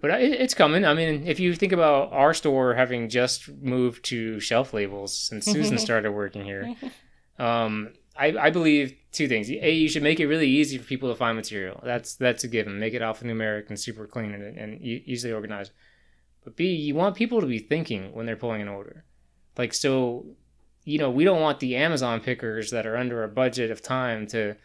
But 0.00 0.10
it, 0.20 0.40
it's 0.40 0.54
coming. 0.54 0.84
I 0.84 0.94
mean, 0.94 1.26
if 1.26 1.38
you 1.38 1.54
think 1.54 1.72
about 1.72 2.12
our 2.12 2.34
store 2.34 2.74
having 2.74 3.08
just 3.08 3.48
moved 3.48 4.04
to 4.06 4.40
shelf 4.40 4.72
labels 4.72 5.16
since 5.16 5.44
Susan 5.52 5.78
started 5.78 6.10
working 6.12 6.44
here, 6.44 6.74
um, 7.38 7.92
I, 8.16 8.36
I 8.36 8.50
believe 8.50 8.96
two 9.12 9.28
things. 9.28 9.50
A, 9.50 9.70
you 9.72 9.88
should 9.88 10.02
make 10.02 10.20
it 10.20 10.26
really 10.26 10.48
easy 10.48 10.78
for 10.78 10.84
people 10.84 11.08
to 11.08 11.14
find 11.16 11.36
material. 11.36 11.80
That's 11.84 12.16
that's 12.16 12.44
a 12.44 12.48
given. 12.48 12.78
Make 12.78 12.94
it 12.94 13.02
alphanumeric 13.02 13.68
and 13.68 13.78
super 13.78 14.06
clean 14.06 14.32
and, 14.34 14.56
and 14.56 14.80
e- 14.80 15.02
easily 15.06 15.32
organized. 15.32 15.72
But 16.44 16.56
B, 16.56 16.74
you 16.74 16.94
want 16.94 17.16
people 17.16 17.40
to 17.40 17.46
be 17.46 17.58
thinking 17.58 18.12
when 18.12 18.26
they're 18.26 18.36
pulling 18.36 18.62
an 18.62 18.68
order. 18.68 19.04
Like 19.56 19.72
so, 19.72 20.26
you 20.84 20.98
know, 20.98 21.10
we 21.10 21.24
don't 21.24 21.40
want 21.40 21.60
the 21.60 21.76
Amazon 21.76 22.20
pickers 22.20 22.70
that 22.70 22.86
are 22.86 22.96
under 22.96 23.22
a 23.24 23.28
budget 23.28 23.70
of 23.70 23.82
time 23.82 24.26
to 24.28 24.56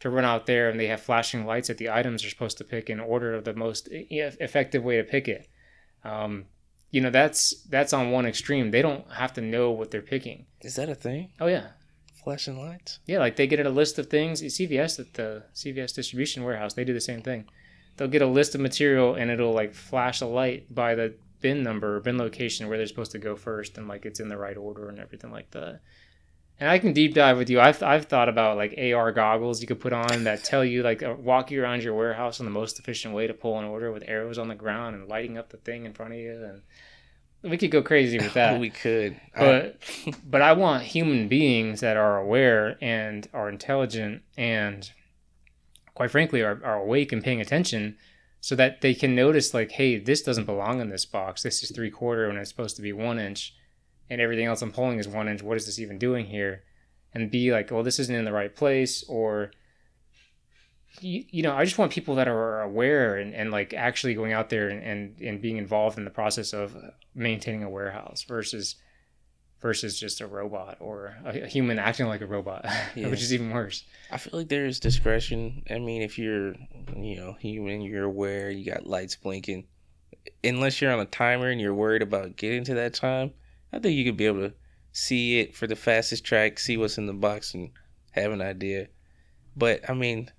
to 0.00 0.10
run 0.10 0.24
out 0.24 0.46
there 0.46 0.70
and 0.70 0.78
they 0.78 0.86
have 0.86 1.00
flashing 1.02 1.44
lights 1.44 1.66
that 1.66 1.78
the 1.78 1.90
items 1.90 2.22
they're 2.22 2.30
supposed 2.30 2.56
to 2.58 2.64
pick 2.64 2.88
in 2.88 3.00
order 3.00 3.34
of 3.34 3.44
the 3.44 3.52
most 3.54 3.88
effective 3.90 4.84
way 4.84 4.96
to 4.96 5.02
pick 5.02 5.26
it. 5.26 5.48
Um, 6.04 6.44
you 6.92 7.00
know, 7.00 7.10
that's 7.10 7.62
that's 7.68 7.92
on 7.92 8.10
one 8.12 8.24
extreme. 8.26 8.70
They 8.70 8.82
don't 8.82 9.10
have 9.12 9.32
to 9.34 9.40
know 9.40 9.70
what 9.72 9.90
they're 9.90 10.00
picking. 10.00 10.46
Is 10.60 10.76
that 10.76 10.88
a 10.88 10.94
thing? 10.94 11.32
Oh 11.40 11.48
yeah, 11.48 11.68
Flashing 12.22 12.58
lights? 12.60 13.00
yeah, 13.06 13.18
like 13.18 13.36
they 13.36 13.46
get 13.46 13.64
a 13.64 13.70
list 13.70 13.98
of 13.98 14.08
things. 14.08 14.42
CVS 14.42 14.98
at 15.00 15.14
the 15.14 15.44
CVS 15.54 15.94
distribution 15.94 16.44
warehouse, 16.44 16.74
they 16.74 16.84
do 16.84 16.94
the 16.94 17.00
same 17.00 17.22
thing. 17.22 17.44
They'll 17.96 18.08
get 18.08 18.22
a 18.22 18.26
list 18.26 18.54
of 18.54 18.60
material 18.60 19.14
and 19.14 19.30
it'll 19.30 19.52
like 19.52 19.74
flash 19.74 20.20
a 20.20 20.26
light 20.26 20.72
by 20.72 20.94
the 20.94 21.14
bin 21.40 21.62
number 21.62 21.96
or 21.96 22.00
bin 22.00 22.18
location 22.18 22.68
where 22.68 22.78
they're 22.78 22.86
supposed 22.86 23.12
to 23.12 23.18
go 23.18 23.36
first 23.36 23.78
and 23.78 23.88
like 23.88 24.04
it's 24.06 24.20
in 24.20 24.28
the 24.28 24.36
right 24.36 24.56
order 24.56 24.88
and 24.88 24.98
everything 24.98 25.30
like 25.30 25.50
that. 25.52 25.80
And 26.60 26.68
I 26.68 26.78
can 26.80 26.92
deep 26.92 27.14
dive 27.14 27.38
with 27.38 27.48
you. 27.50 27.60
I've, 27.60 27.80
I've 27.84 28.06
thought 28.06 28.28
about 28.28 28.56
like 28.56 28.76
AR 28.76 29.12
goggles 29.12 29.60
you 29.60 29.68
could 29.68 29.78
put 29.80 29.92
on 29.92 30.24
that 30.24 30.42
tell 30.42 30.64
you 30.64 30.82
like 30.82 31.02
uh, 31.02 31.14
walk 31.16 31.50
you 31.52 31.62
around 31.62 31.84
your 31.84 31.94
warehouse 31.94 32.40
on 32.40 32.46
the 32.46 32.50
most 32.52 32.78
efficient 32.80 33.14
way 33.14 33.26
to 33.28 33.34
pull 33.34 33.58
an 33.58 33.64
order 33.64 33.92
with 33.92 34.02
arrows 34.08 34.38
on 34.38 34.48
the 34.48 34.54
ground 34.56 34.96
and 34.96 35.08
lighting 35.08 35.38
up 35.38 35.50
the 35.50 35.56
thing 35.58 35.84
in 35.86 35.92
front 35.92 36.12
of 36.14 36.18
you 36.18 36.32
and 36.32 36.62
we 37.48 37.56
could 37.56 37.70
go 37.70 37.80
crazy 37.82 38.18
with 38.18 38.34
that 38.34 38.58
we 38.60 38.70
could. 38.70 39.20
I- 39.36 39.40
but 39.40 39.80
but 40.28 40.42
I 40.42 40.52
want 40.54 40.82
human 40.82 41.28
beings 41.28 41.78
that 41.80 41.96
are 41.96 42.18
aware 42.18 42.76
and 42.82 43.28
are 43.32 43.48
intelligent 43.48 44.22
and 44.36 44.90
quite 45.94 46.10
frankly 46.10 46.42
are, 46.42 46.60
are 46.64 46.80
awake 46.80 47.12
and 47.12 47.22
paying 47.22 47.40
attention 47.40 47.96
so 48.40 48.54
that 48.54 48.80
they 48.80 48.94
can 48.94 49.14
notice 49.14 49.54
like 49.54 49.72
hey 49.72 49.98
this 49.98 50.22
doesn't 50.22 50.44
belong 50.44 50.80
in 50.80 50.90
this 50.90 51.06
box. 51.06 51.42
This 51.42 51.62
is 51.62 51.70
three 51.70 51.90
quarter 51.90 52.28
when 52.28 52.36
it's 52.36 52.50
supposed 52.50 52.76
to 52.76 52.82
be 52.82 52.92
one 52.92 53.18
inch 53.18 53.54
and 54.10 54.20
everything 54.20 54.46
else 54.46 54.62
i'm 54.62 54.72
pulling 54.72 54.98
is 54.98 55.08
one 55.08 55.28
inch. 55.28 55.42
What 55.42 55.56
is 55.56 55.66
this 55.66 55.78
even 55.78 55.98
doing 55.98 56.26
here? 56.26 56.62
And 57.14 57.30
be 57.30 57.52
like 57.52 57.70
well 57.70 57.82
this 57.82 57.98
isn't 57.98 58.14
in 58.14 58.24
the 58.24 58.32
right 58.32 58.54
place 58.54 59.04
or 59.08 59.50
you, 61.00 61.24
you 61.30 61.42
know 61.42 61.54
i 61.54 61.64
just 61.64 61.78
want 61.78 61.92
people 61.92 62.14
that 62.14 62.28
are 62.28 62.62
aware 62.62 63.16
and, 63.16 63.34
and 63.34 63.50
like 63.50 63.74
actually 63.74 64.14
going 64.14 64.32
out 64.32 64.48
there 64.50 64.68
and, 64.68 64.82
and, 64.82 65.20
and 65.20 65.40
being 65.40 65.56
involved 65.56 65.98
in 65.98 66.04
the 66.04 66.10
process 66.10 66.52
of 66.52 66.76
maintaining 67.14 67.62
a 67.62 67.70
warehouse 67.70 68.24
versus 68.26 68.76
versus 69.60 69.98
just 69.98 70.20
a 70.20 70.26
robot 70.26 70.76
or 70.80 71.16
a, 71.24 71.46
human 71.46 71.78
acting 71.78 72.06
like 72.06 72.20
a 72.20 72.26
robot 72.26 72.64
Yeah. 72.94 73.08
which 73.08 73.22
is 73.22 73.32
even 73.32 73.50
worse 73.50 73.84
I 74.10 74.16
feel 74.16 74.38
like 74.38 74.48
there 74.48 74.64
is 74.64 74.80
discretion. 74.80 75.64
I 75.68 75.78
mean, 75.78 76.00
if 76.00 76.18
you're, 76.18 76.54
you 76.96 77.16
know, 77.16 77.36
human, 77.38 77.82
you're 77.82 78.04
aware, 78.04 78.50
you 78.50 78.64
got 78.64 78.86
lights 78.86 79.16
blinking. 79.16 79.66
Unless 80.42 80.80
you're 80.80 80.90
on 80.92 81.00
a 81.00 81.04
timer 81.04 81.50
and 81.50 81.60
you're 81.60 81.74
worried 81.74 82.00
about 82.00 82.36
getting 82.36 82.64
to 82.64 82.74
that 82.74 82.94
time, 82.94 83.32
I 83.70 83.80
think 83.80 83.96
you 83.96 84.06
could 84.06 84.16
be 84.16 84.24
able 84.24 84.48
to 84.48 84.54
see 84.92 85.40
it 85.40 85.54
for 85.54 85.66
the 85.66 85.76
fastest 85.76 86.24
track, 86.24 86.58
see 86.58 86.78
what's 86.78 86.96
in 86.96 87.04
the 87.04 87.12
box, 87.12 87.52
and 87.52 87.70
have 88.12 88.32
an 88.32 88.40
idea. 88.40 88.88
But 89.54 89.88
I 89.90 89.92
mean, 89.92 90.30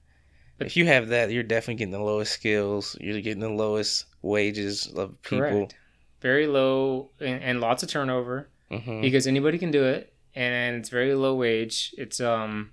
if 0.58 0.76
you 0.76 0.88
have 0.88 1.10
that, 1.10 1.30
you're 1.30 1.44
definitely 1.44 1.76
getting 1.76 1.92
the 1.92 2.00
lowest 2.00 2.32
skills. 2.32 2.98
You're 3.00 3.22
getting 3.22 3.40
the 3.40 3.50
lowest 3.50 4.06
wages 4.24 4.88
of 4.88 5.22
people. 5.22 5.40
correct 5.42 5.76
very 6.22 6.48
low 6.48 7.10
and, 7.20 7.42
and 7.42 7.62
lots 7.62 7.84
of 7.84 7.90
turnover 7.90 8.50
hmm 8.72 9.02
because 9.02 9.28
anybody 9.28 9.58
can 9.58 9.72
do 9.72 9.84
it 9.84 10.14
and 10.36 10.76
it's 10.78 10.90
very 10.90 11.14
low 11.16 11.36
wage. 11.36 11.94
It's 11.98 12.20
um 12.20 12.72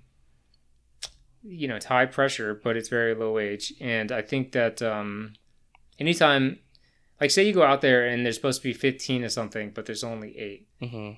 you 1.43 1.67
know 1.67 1.75
it's 1.75 1.85
high 1.85 2.05
pressure 2.05 2.59
but 2.63 2.75
it's 2.77 2.89
very 2.89 3.15
low 3.15 3.31
wage. 3.33 3.73
And 3.79 4.11
i 4.11 4.21
think 4.21 4.51
that 4.51 4.81
um 4.81 5.33
anytime 5.99 6.59
like 7.21 7.31
say 7.31 7.45
you 7.47 7.53
go 7.53 7.63
out 7.63 7.81
there 7.81 8.07
and 8.07 8.25
there's 8.25 8.35
supposed 8.35 8.61
to 8.61 8.67
be 8.67 8.73
15 8.73 9.23
or 9.23 9.29
something 9.29 9.71
but 9.73 9.85
there's 9.85 10.03
only 10.03 10.37
8 10.37 10.67
hmm 10.89 11.11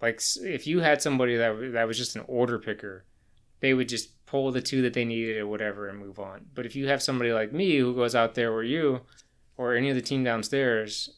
like 0.00 0.20
if 0.42 0.66
you 0.66 0.80
had 0.80 1.00
somebody 1.00 1.36
that 1.36 1.72
that 1.72 1.86
was 1.86 1.98
just 1.98 2.16
an 2.16 2.24
order 2.26 2.58
picker 2.58 3.04
they 3.60 3.72
would 3.74 3.88
just 3.88 4.24
pull 4.26 4.50
the 4.50 4.60
two 4.60 4.82
that 4.82 4.94
they 4.94 5.04
needed 5.04 5.38
or 5.38 5.46
whatever 5.46 5.88
and 5.88 5.98
move 5.98 6.18
on. 6.18 6.44
But 6.54 6.66
if 6.66 6.74
you 6.76 6.88
have 6.88 7.02
somebody 7.02 7.32
like 7.32 7.52
me 7.52 7.78
who 7.78 7.94
goes 7.94 8.14
out 8.14 8.34
there 8.34 8.52
or 8.52 8.62
you 8.62 9.00
or 9.56 9.74
any 9.74 9.88
of 9.90 9.94
the 9.94 10.02
team 10.02 10.24
downstairs 10.24 11.08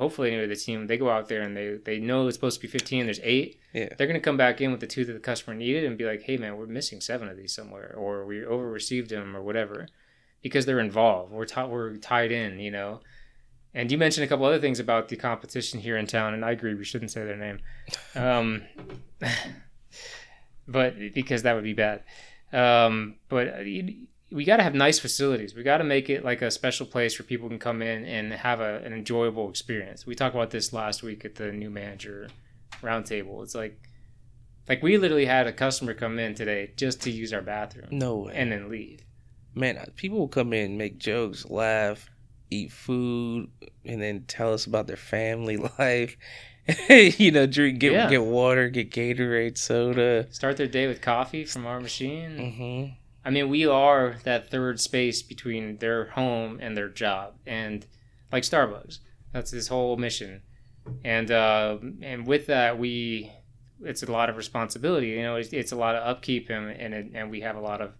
hopefully 0.00 0.32
any 0.32 0.42
of 0.42 0.48
the 0.48 0.56
team 0.56 0.86
they 0.86 0.96
go 0.98 1.08
out 1.10 1.28
there 1.28 1.42
and 1.42 1.56
they 1.56 1.74
they 1.84 1.98
know 2.00 2.26
it's 2.26 2.36
supposed 2.36 2.60
to 2.60 2.66
be 2.66 2.70
15 2.70 3.04
there's 3.06 3.20
eight. 3.22 3.60
Yeah. 3.74 3.88
they're 3.96 4.06
going 4.06 4.18
to 4.18 4.24
come 4.24 4.36
back 4.36 4.60
in 4.60 4.72
with 4.72 4.80
the 4.80 4.86
two 4.86 5.04
that 5.04 5.12
the 5.12 5.20
customer 5.20 5.54
needed 5.54 5.84
and 5.84 5.96
be 5.98 6.04
like 6.04 6.22
hey 6.22 6.36
man 6.36 6.56
we're 6.56 6.66
missing 6.66 7.00
seven 7.00 7.28
of 7.28 7.36
these 7.36 7.54
somewhere 7.54 7.94
or 7.96 8.24
we 8.26 8.44
over 8.44 8.68
received 8.70 9.10
them 9.10 9.36
or 9.36 9.42
whatever 9.42 9.86
because 10.42 10.64
they're 10.64 10.80
involved. 10.80 11.30
We're, 11.32 11.44
ti- 11.44 11.64
we're 11.68 11.96
tied 11.98 12.32
in 12.32 12.58
you 12.58 12.70
know? 12.70 13.00
And 13.74 13.92
you 13.92 13.98
mentioned 13.98 14.24
a 14.24 14.28
couple 14.28 14.46
other 14.46 14.58
things 14.58 14.80
about 14.80 15.08
the 15.08 15.16
competition 15.16 15.78
here 15.80 15.96
in 15.98 16.06
town 16.06 16.34
and 16.34 16.44
i 16.44 16.50
agree 16.50 16.74
we 16.74 16.84
shouldn't 16.84 17.10
say 17.10 17.24
their 17.24 17.36
name. 17.36 17.58
Um, 18.16 18.62
but 20.66 20.94
because 21.14 21.42
that 21.42 21.54
would 21.54 21.64
be 21.64 21.74
bad. 21.74 22.02
Um, 22.52 23.16
but 23.28 23.54
uh, 23.54 23.60
you- 23.60 24.06
we 24.32 24.44
got 24.44 24.58
to 24.58 24.62
have 24.62 24.74
nice 24.74 24.98
facilities 24.98 25.54
we 25.54 25.62
got 25.62 25.78
to 25.78 25.84
make 25.84 26.08
it 26.08 26.24
like 26.24 26.40
a 26.42 26.50
special 26.50 26.86
place 26.86 27.18
where 27.18 27.26
people 27.26 27.48
can 27.48 27.58
come 27.58 27.82
in 27.82 28.04
and 28.04 28.32
have 28.32 28.60
a, 28.60 28.76
an 28.84 28.92
enjoyable 28.92 29.48
experience 29.50 30.06
we 30.06 30.14
talked 30.14 30.34
about 30.34 30.50
this 30.50 30.72
last 30.72 31.02
week 31.02 31.24
at 31.24 31.34
the 31.34 31.50
new 31.52 31.70
manager 31.70 32.28
roundtable 32.82 33.42
it's 33.42 33.54
like 33.54 33.78
like 34.68 34.82
we 34.82 34.96
literally 34.98 35.26
had 35.26 35.46
a 35.46 35.52
customer 35.52 35.94
come 35.94 36.18
in 36.18 36.34
today 36.34 36.72
just 36.76 37.02
to 37.02 37.10
use 37.10 37.32
our 37.32 37.42
bathroom 37.42 37.88
No 37.90 38.16
way. 38.18 38.32
and 38.36 38.52
then 38.52 38.68
leave 38.70 39.00
man, 39.54 39.78
uh, 39.78 39.86
people 39.96 40.18
will 40.18 40.28
come 40.28 40.52
in, 40.52 40.78
make 40.78 40.96
jokes, 40.98 41.44
laugh, 41.50 42.08
eat 42.50 42.70
food, 42.70 43.50
and 43.84 44.00
then 44.00 44.22
tell 44.28 44.52
us 44.54 44.64
about 44.64 44.86
their 44.86 44.96
family 44.96 45.56
life. 45.78 46.16
you 46.88 47.32
know, 47.32 47.46
drink, 47.46 47.80
get 47.80 47.92
Yeah. 47.92 48.08
get 48.08 48.22
water, 48.22 48.68
get 48.68 48.92
Gatorade, 48.92 49.58
soda. 49.58 50.28
start 50.32 50.56
their 50.56 50.68
day 50.68 50.86
with 50.86 51.00
coffee 51.00 51.44
from 51.44 51.66
our 51.66 51.80
machine 51.80 52.52
hmm 52.52 52.99
I 53.24 53.30
mean, 53.30 53.48
we 53.50 53.66
are 53.66 54.16
that 54.24 54.50
third 54.50 54.80
space 54.80 55.22
between 55.22 55.76
their 55.78 56.06
home 56.06 56.58
and 56.60 56.76
their 56.76 56.88
job, 56.88 57.34
and 57.46 57.86
like 58.32 58.44
Starbucks, 58.44 58.98
that's 59.32 59.50
his 59.50 59.68
whole 59.68 59.96
mission. 59.96 60.42
And 61.04 61.30
uh, 61.30 61.78
and 62.02 62.26
with 62.26 62.46
that, 62.46 62.78
we 62.78 63.30
it's 63.82 64.02
a 64.02 64.10
lot 64.10 64.30
of 64.30 64.36
responsibility. 64.36 65.08
You 65.08 65.22
know, 65.22 65.36
it's, 65.36 65.52
it's 65.52 65.72
a 65.72 65.76
lot 65.76 65.96
of 65.96 66.06
upkeep, 66.06 66.48
and 66.50 66.70
and 66.70 66.94
it, 66.94 67.10
and 67.14 67.30
we 67.30 67.40
have 67.40 67.56
a 67.56 67.60
lot 67.60 67.80
of 67.80 67.92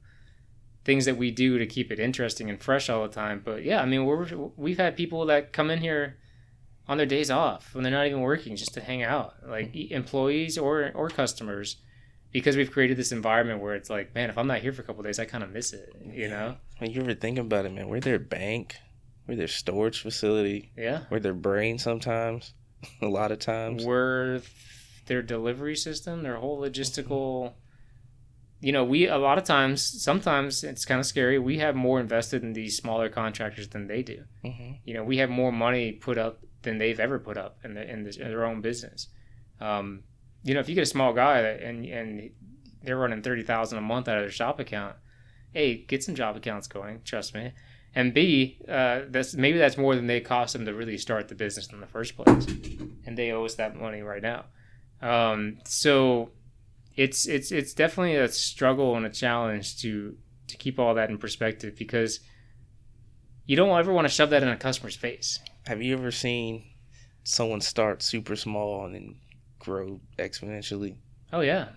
things 0.85 1.05
that 1.05 1.17
we 1.17 1.31
do 1.31 1.59
to 1.59 1.67
keep 1.67 1.93
it 1.93 1.99
interesting 1.99 2.49
and 2.49 2.61
fresh 2.61 2.89
all 2.89 3.03
the 3.03 3.09
time. 3.13 3.43
But 3.45 3.65
yeah, 3.65 3.83
I 3.83 3.87
mean, 3.87 4.07
we're 4.07 4.27
we've 4.57 4.79
had 4.79 4.97
people 4.97 5.27
that 5.27 5.53
come 5.53 5.71
in 5.71 5.81
here 5.81 6.17
on 6.89 6.97
their 6.97 7.07
days 7.07 7.31
off 7.31 7.75
when 7.75 7.85
they're 7.85 7.93
not 7.93 8.07
even 8.07 8.21
working 8.21 8.57
just 8.57 8.75
to 8.75 8.81
hang 8.81 9.03
out, 9.03 9.35
like 9.47 9.75
employees 9.75 10.57
or 10.57 10.91
or 10.95 11.11
customers 11.11 11.77
because 12.33 12.57
we've 12.57 12.71
created 12.71 12.97
this 12.97 13.13
environment 13.13 13.61
where 13.61 13.75
it's 13.75 13.91
like, 13.91 14.15
man, 14.15 14.31
if 14.31 14.39
I'm 14.39 14.47
not 14.47 14.61
here 14.61 14.73
for 14.73 14.83
a 14.83 14.85
couple 14.85 15.03
days, 15.03 15.19
I 15.19 15.25
kind 15.25 15.43
of 15.45 15.51
miss 15.53 15.73
it, 15.73 15.93
you 16.13 16.29
know? 16.29 16.57
When 16.79 16.91
you 16.91 17.01
ever 17.03 17.15
think 17.15 17.39
about 17.39 17.67
it, 17.67 17.73
man, 17.73 17.89
we're 17.89 18.01
their 18.01 18.19
bank, 18.19 18.77
we're 19.27 19.37
their 19.37 19.49
storage 19.49 20.01
facility, 20.01 20.73
Yeah. 20.77 21.03
we're 21.11 21.21
their 21.21 21.35
brain 21.35 21.79
sometimes, 21.79 22.55
a 23.03 23.07
lot 23.07 23.33
of 23.33 23.39
times. 23.41 23.85
We're 23.85 24.43
their 25.07 25.23
delivery 25.23 25.77
system, 25.77 26.23
their 26.23 26.37
whole 26.37 26.61
logistical 26.61 27.55
you 28.63 28.73
know, 28.73 28.85
we 28.85 29.09
a 29.09 29.17
lot 29.17 29.39
of 29.39 29.45
times, 29.45 30.03
sometimes 30.03 30.65
it's 30.65 30.85
kind 30.85 31.01
of 31.01 31.07
scary. 31.07 31.39
We 31.39 31.57
have 31.61 31.75
more 31.75 31.99
invested 31.99 32.43
in 32.43 32.53
these 32.53 32.77
smaller 32.77 33.09
contractors 33.09 33.69
than 33.69 33.87
they 33.87 34.03
do. 34.03 34.25
hmm 34.45 34.73
You 34.85 34.93
know, 34.93 35.03
we 35.03 35.17
have 35.17 35.31
more 35.31 35.51
money 35.51 35.93
put 35.93 36.19
up 36.19 36.41
than 36.61 36.77
they've 36.77 37.01
ever 37.01 37.19
put 37.19 37.39
up 37.39 37.57
in, 37.65 37.73
the, 37.73 37.91
in, 37.91 38.05
the, 38.05 38.11
in 38.21 38.29
their 38.29 38.45
own 38.45 38.61
business. 38.61 39.09
Um, 39.63 40.03
you 40.43 40.55
know, 40.55 40.61
if 40.61 40.69
you 40.69 40.75
get 40.75 40.83
a 40.83 40.87
small 40.87 41.13
guy 41.13 41.41
and 41.41 41.85
and 41.87 42.31
they're 42.83 42.97
running 42.97 43.23
thirty 43.23 43.43
thousand 43.43 43.79
a 43.79 43.83
month 43.83 44.09
out 44.09 44.19
of 44.19 44.23
their 44.23 44.31
shop 44.31 44.61
account, 44.61 44.97
a 45.55 45.79
get 45.85 46.03
some 46.03 46.15
job 46.15 46.37
accounts 46.37 46.67
going. 46.67 47.03
Trust 47.05 47.35
me. 47.35 47.53
And 47.95 48.15
B, 48.15 48.59
uh, 48.69 49.03
that's 49.09 49.35
maybe 49.35 49.59
that's 49.59 49.77
more 49.77 49.97
than 49.97 50.07
they 50.07 50.21
cost 50.21 50.53
them 50.53 50.65
to 50.65 50.75
really 50.75 50.97
start 50.97 51.29
the 51.29 51.35
business 51.35 51.69
in 51.73 51.81
the 51.81 51.87
first 51.87 52.17
place, 52.17 52.47
and 53.05 53.19
they 53.19 53.33
owe 53.33 53.45
us 53.45 53.57
that 53.57 53.75
money 53.77 54.01
right 54.01 54.23
now. 54.23 54.45
Um, 55.03 55.59
so 55.65 56.31
it's 56.95 57.27
it's 57.27 57.51
it's 57.51 57.75
definitely 57.75 58.17
a 58.17 58.29
struggle 58.29 58.97
and 58.97 59.07
a 59.07 59.11
challenge 59.11 59.81
to 59.83 60.17
to 60.47 60.57
keep 60.57 60.79
all 60.79 60.95
that 60.95 61.11
in 61.11 61.19
perspective 61.19 61.75
because 61.77 62.21
you 63.47 63.57
don't 63.57 63.77
ever 63.77 63.93
want 63.93 64.07
to 64.07 64.13
shove 64.13 64.31
that 64.31 64.43
in 64.43 64.49
a 64.49 64.57
customer's 64.57 64.97
face. 64.97 65.41
Have 65.67 65.83
you 65.83 65.95
ever 65.97 66.13
seen 66.13 66.65
someone 67.25 67.61
start 67.61 68.03
super 68.03 68.37
small 68.37 68.85
and 68.85 68.95
then 68.95 69.17
grow 69.61 70.01
exponentially? 70.19 70.97
Oh 71.33 71.41
yeah. 71.41 71.69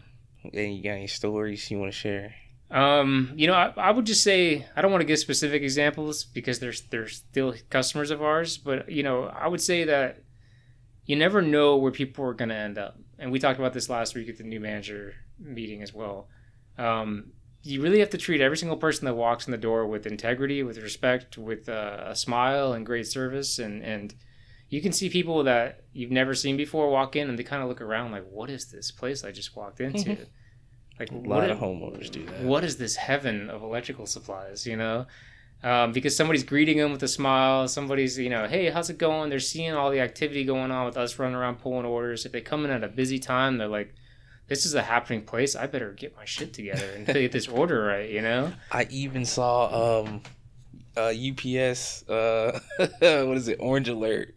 And 0.43 0.75
you 0.75 0.83
got 0.83 0.91
any 0.91 1.07
stories 1.07 1.69
you 1.69 1.77
want 1.77 1.91
to 1.91 1.97
share? 1.97 2.33
Um, 2.71 3.33
you 3.35 3.45
know, 3.45 3.53
I, 3.53 3.71
I 3.77 3.91
would 3.91 4.05
just 4.05 4.23
say 4.23 4.65
I 4.75 4.81
don't 4.81 4.91
want 4.91 5.01
to 5.01 5.07
give 5.07 5.19
specific 5.19 5.61
examples 5.61 6.23
because 6.23 6.57
there's 6.57 6.81
they're 6.81 7.07
still 7.07 7.53
customers 7.69 8.09
of 8.09 8.23
ours, 8.23 8.57
but 8.57 8.89
you 8.89 9.03
know, 9.03 9.25
I 9.25 9.47
would 9.47 9.61
say 9.61 9.83
that 9.83 10.23
you 11.05 11.15
never 11.15 11.41
know 11.41 11.77
where 11.77 11.91
people 11.91 12.25
are 12.25 12.33
going 12.33 12.49
to 12.49 12.55
end 12.55 12.79
up. 12.79 12.97
And 13.19 13.31
we 13.31 13.39
talked 13.39 13.59
about 13.59 13.73
this 13.73 13.89
last 13.89 14.15
week 14.15 14.27
at 14.27 14.37
the 14.37 14.43
new 14.43 14.59
manager 14.59 15.13
meeting 15.37 15.83
as 15.83 15.93
well. 15.93 16.27
Um, 16.77 17.33
you 17.61 17.81
really 17.81 17.99
have 17.99 18.09
to 18.09 18.17
treat 18.17 18.41
every 18.41 18.57
single 18.57 18.77
person 18.77 19.05
that 19.05 19.13
walks 19.13 19.45
in 19.45 19.51
the 19.51 19.57
door 19.57 19.85
with 19.85 20.05
integrity, 20.05 20.63
with 20.63 20.77
respect, 20.77 21.37
with 21.37 21.69
uh, 21.69 22.03
a 22.07 22.15
smile 22.15 22.73
and 22.73 22.85
great 22.85 23.07
service. 23.07 23.59
And, 23.59 23.83
and 23.83 24.15
you 24.73 24.81
can 24.81 24.91
see 24.91 25.07
people 25.09 25.43
that 25.43 25.83
you've 25.93 26.11
never 26.11 26.33
seen 26.33 26.55
before 26.57 26.89
walk 26.89 27.15
in 27.15 27.29
and 27.29 27.37
they 27.37 27.43
kind 27.43 27.61
of 27.63 27.69
look 27.69 27.81
around 27.81 28.11
like, 28.11 28.25
what 28.37 28.49
is 28.49 28.63
this 28.75 28.91
place 28.91 29.23
I 29.23 29.31
just 29.31 29.55
walked 29.55 29.79
into? 29.79 30.09
like, 30.99 31.11
A 31.11 31.15
lot 31.15 31.43
i- 31.43 31.47
of 31.53 31.59
homeowners 31.59 32.09
do 32.11 32.25
that. 32.25 32.41
what 32.41 32.63
is 32.63 32.77
this 32.77 32.95
heaven 32.95 33.49
of 33.49 33.61
electrical 33.63 34.05
supplies 34.05 34.65
you 34.71 34.77
know 34.77 35.05
um, 35.63 35.91
because 35.93 36.13
somebody's 36.15 36.43
greeting 36.43 36.77
them 36.77 36.91
with 36.91 37.01
a 37.03 37.07
smile 37.07 37.67
somebody's 37.67 38.17
you 38.17 38.29
know 38.29 38.47
hey 38.47 38.69
how's 38.69 38.89
it 38.89 38.97
going 38.97 39.29
they're 39.29 39.39
seeing 39.53 39.73
all 39.73 39.89
the 39.91 39.99
activity 40.09 40.43
going 40.43 40.71
on 40.71 40.85
with 40.85 40.97
us 40.97 41.17
running 41.19 41.35
around 41.35 41.55
pulling 41.61 41.85
orders 41.85 42.25
if 42.25 42.31
they 42.31 42.41
come 42.41 42.65
in 42.65 42.71
at 42.71 42.83
a 42.83 42.87
busy 42.87 43.17
time 43.19 43.57
they're 43.57 43.67
like 43.79 43.93
this 44.51 44.65
is 44.65 44.73
a 44.75 44.81
happening 44.83 45.23
place 45.31 45.55
i 45.55 45.65
better 45.65 45.91
get 45.93 46.15
my 46.17 46.25
shit 46.25 46.53
together 46.53 46.87
and 46.95 47.05
get 47.07 47.31
this 47.31 47.47
order 47.59 47.79
right 47.85 48.09
you 48.09 48.21
know 48.21 48.51
I 48.71 48.87
even 48.91 49.23
saw 49.25 50.01
um, 50.01 50.21
uh, 50.95 51.11
UPS. 51.29 52.07
Uh, 52.07 52.59
what 52.77 53.37
is 53.41 53.47
it? 53.47 53.57
Orange 53.59 53.89
Alert. 53.89 54.35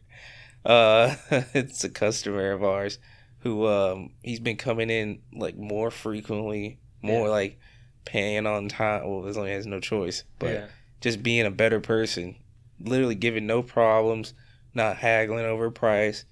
Uh, 0.66 1.14
it's 1.55 1.85
a 1.85 1.88
customer 1.88 2.52
of 2.52 2.62
ours 2.64 2.98
who 3.40 3.66
um, 3.66 4.11
he's 4.22 4.40
been 4.40 4.57
coming 4.57 4.90
in 4.90 5.20
like 5.33 5.57
more 5.57 5.90
frequently, 5.90 6.79
more 7.02 7.26
Yeah. 7.26 7.33
like 7.33 7.61
paying 8.05 8.46
on 8.46 8.68
time. 8.68 9.09
Well, 9.09 9.26
as 9.26 9.37
long 9.37 9.46
as 9.46 9.50
he 9.50 9.55
has 9.55 9.66
no 9.66 9.81
choice, 9.81 10.24
but 10.38 10.52
yeah 10.52 10.66
just 11.02 11.22
being 11.22 11.44
a 11.46 11.50
better 11.50 11.79
person, 11.79 12.35
literally 12.81 13.14
giving 13.14 13.46
no 13.46 13.62
problems, 13.62 14.33
not 14.74 14.96
haggling 14.96 15.44
over 15.44 15.70
price, 15.70 16.24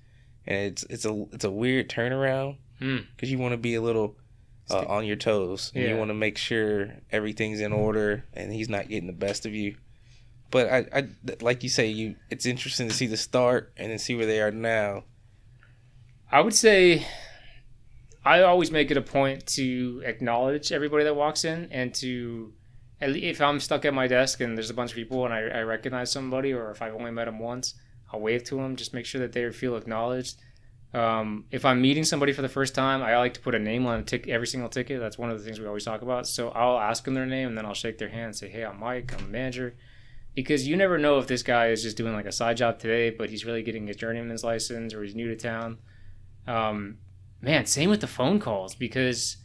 and 0.47 0.57
it's 0.59 0.85
it's 0.90 1.05
a 1.05 1.25
it's 1.33 1.44
a 1.44 1.51
weird 1.51 1.88
turnaround 1.88 2.57
Hmm. 2.81 2.99
because 3.14 3.31
you 3.31 3.38
want 3.38 3.53
to 3.53 3.59
be 3.59 3.75
a 3.75 3.83
little 3.83 4.16
uh, 4.70 4.85
on 4.88 5.05
your 5.05 5.16
toes, 5.16 5.70
and 5.75 5.85
you 5.85 5.97
want 5.97 6.09
to 6.09 6.14
make 6.14 6.38
sure 6.38 6.94
everything's 7.12 7.61
in 7.61 7.73
order, 7.75 8.25
and 8.33 8.53
he's 8.53 8.70
not 8.70 8.88
getting 8.88 9.07
the 9.07 9.12
best 9.12 9.44
of 9.47 9.55
you. 9.55 9.77
But 10.55 10.71
I, 10.71 10.87
I 10.95 11.09
like 11.40 11.64
you 11.64 11.69
say, 11.69 11.88
you 11.88 12.14
it's 12.31 12.47
interesting 12.47 12.87
to 12.87 12.95
see 12.95 13.09
the 13.09 13.17
start 13.17 13.73
and 13.77 13.90
then 13.90 13.99
see 13.99 14.14
where 14.14 14.25
they 14.25 14.40
are 14.40 14.53
now. 14.53 15.03
I 16.31 16.43
would 16.43 16.55
say 16.55 17.05
I 18.25 18.43
always 18.43 18.71
make 18.71 18.93
it 18.93 18.97
a 18.97 19.03
point 19.03 19.49
to 19.59 20.01
acknowledge 20.07 20.71
everybody 20.71 21.03
that 21.03 21.17
walks 21.17 21.45
in 21.45 21.67
and 21.73 21.93
to 21.97 22.53
if 23.01 23.40
I'm 23.40 23.59
stuck 23.59 23.85
at 23.85 23.95
my 23.95 24.07
desk 24.07 24.40
and 24.40 24.57
there's 24.57 24.71
a 24.71 24.75
bunch 24.75 24.93
of 24.93 24.95
people 24.95 25.25
and 25.25 25.35
I, 25.35 25.40
I 25.40 25.62
recognize 25.62 26.12
somebody 26.12 26.53
or 26.53 26.71
if 26.71 26.81
I've 26.81 26.95
only 26.95 27.11
met 27.11 27.25
them 27.25 27.40
once, 27.40 27.75
I'll 28.12 28.21
wave 28.21 28.45
to 28.45 28.55
them. 28.55 28.77
Just 28.77 28.95
make 28.95 29.07
sure 29.07 29.21
that 29.23 29.33
they 29.33 29.51
feel 29.51 29.75
acknowledged. 29.75 30.37
Um, 30.93 31.47
if 31.51 31.64
I'm 31.64 31.83
meeting 31.83 32.05
somebody 32.05 32.33
for 32.33 32.43
the 32.43 32.49
first 32.49 32.77
time, 32.77 33.03
I 33.03 33.19
like 33.19 33.35
to 33.35 33.40
put 33.40 33.57
a 33.57 33.59
name 33.59 33.87
on 33.87 34.05
a 34.09 34.31
every 34.31 34.47
single 34.47 34.69
ticket. 34.69 35.01
That's 35.01 35.19
one 35.19 35.31
of 35.31 35.37
the 35.37 35.45
things 35.45 35.59
we 35.59 35.67
always 35.67 35.85
talk 35.85 36.03
about. 36.03 36.29
So 36.29 36.51
I'll 36.51 36.79
ask 36.79 37.03
them 37.03 37.14
their 37.14 37.27
name 37.27 37.49
and 37.49 37.59
then 37.59 37.67
I'll 37.67 37.75
shake 37.75 37.99
their 37.99 38.11
hand 38.11 38.27
and 38.27 38.37
say, 38.37 38.49
"Hey, 38.49 38.64
I'm 38.64 38.79
Mike. 38.79 39.12
I'm 39.19 39.25
a 39.25 39.29
manager." 39.29 39.75
Because 40.35 40.66
you 40.66 40.77
never 40.77 40.99
know 40.99 41.18
if 41.18 41.27
this 41.27 41.42
guy 41.42 41.68
is 41.68 41.83
just 41.83 41.97
doing 41.97 42.12
like 42.12 42.27
a 42.27 42.33
side 42.33 42.57
job 42.57 42.79
today, 42.79 43.11
but 43.11 43.31
he's 43.31 43.44
really 43.44 43.62
getting 43.62 43.87
his 43.87 43.97
journeyman's 43.97 44.42
license 44.42 44.92
or 44.92 45.03
he's 45.05 45.14
new 45.14 45.29
to 45.29 45.37
town. 45.37 45.79
Um, 46.47 46.99
man, 47.40 47.66
same 47.66 47.90
with 47.90 48.01
the 48.01 48.07
phone 48.07 48.40
calls 48.40 48.75
because 48.75 49.37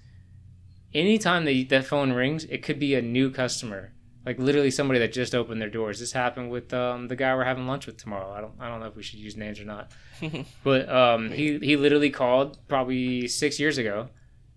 anytime 0.94 1.46
that 1.46 1.70
that 1.70 1.86
phone 1.86 2.14
rings, 2.14 2.46
it 2.46 2.64
could 2.64 2.80
be 2.80 2.96
a 2.96 3.02
new 3.02 3.30
customer, 3.30 3.94
like 4.26 4.40
literally 4.40 4.72
somebody 4.72 5.00
that 5.00 5.14
just 5.14 5.36
opened 5.36 5.62
their 5.62 5.70
doors. 5.70 6.00
This 6.00 6.12
happened 6.12 6.50
with 6.50 6.74
um, 6.74 7.08
the 7.08 7.16
guy 7.16 7.34
we're 7.36 7.44
having 7.44 7.68
lunch 7.68 7.86
with 7.86 7.98
tomorrow. 7.98 8.32
I 8.32 8.42
don't, 8.42 8.54
I 8.60 8.70
don't 8.70 8.80
know 8.80 8.88
if 8.88 8.96
we 8.96 9.04
should 9.04 9.20
use 9.20 9.38
names 9.38 9.60
or 9.60 9.66
not, 9.66 9.92
but 10.64 10.90
um, 10.90 11.32
he 11.32 11.60
he 11.60 11.76
literally 11.76 12.10
called 12.10 12.58
probably 12.68 13.28
six 13.28 13.60
years 13.60 13.78
ago, 13.78 14.10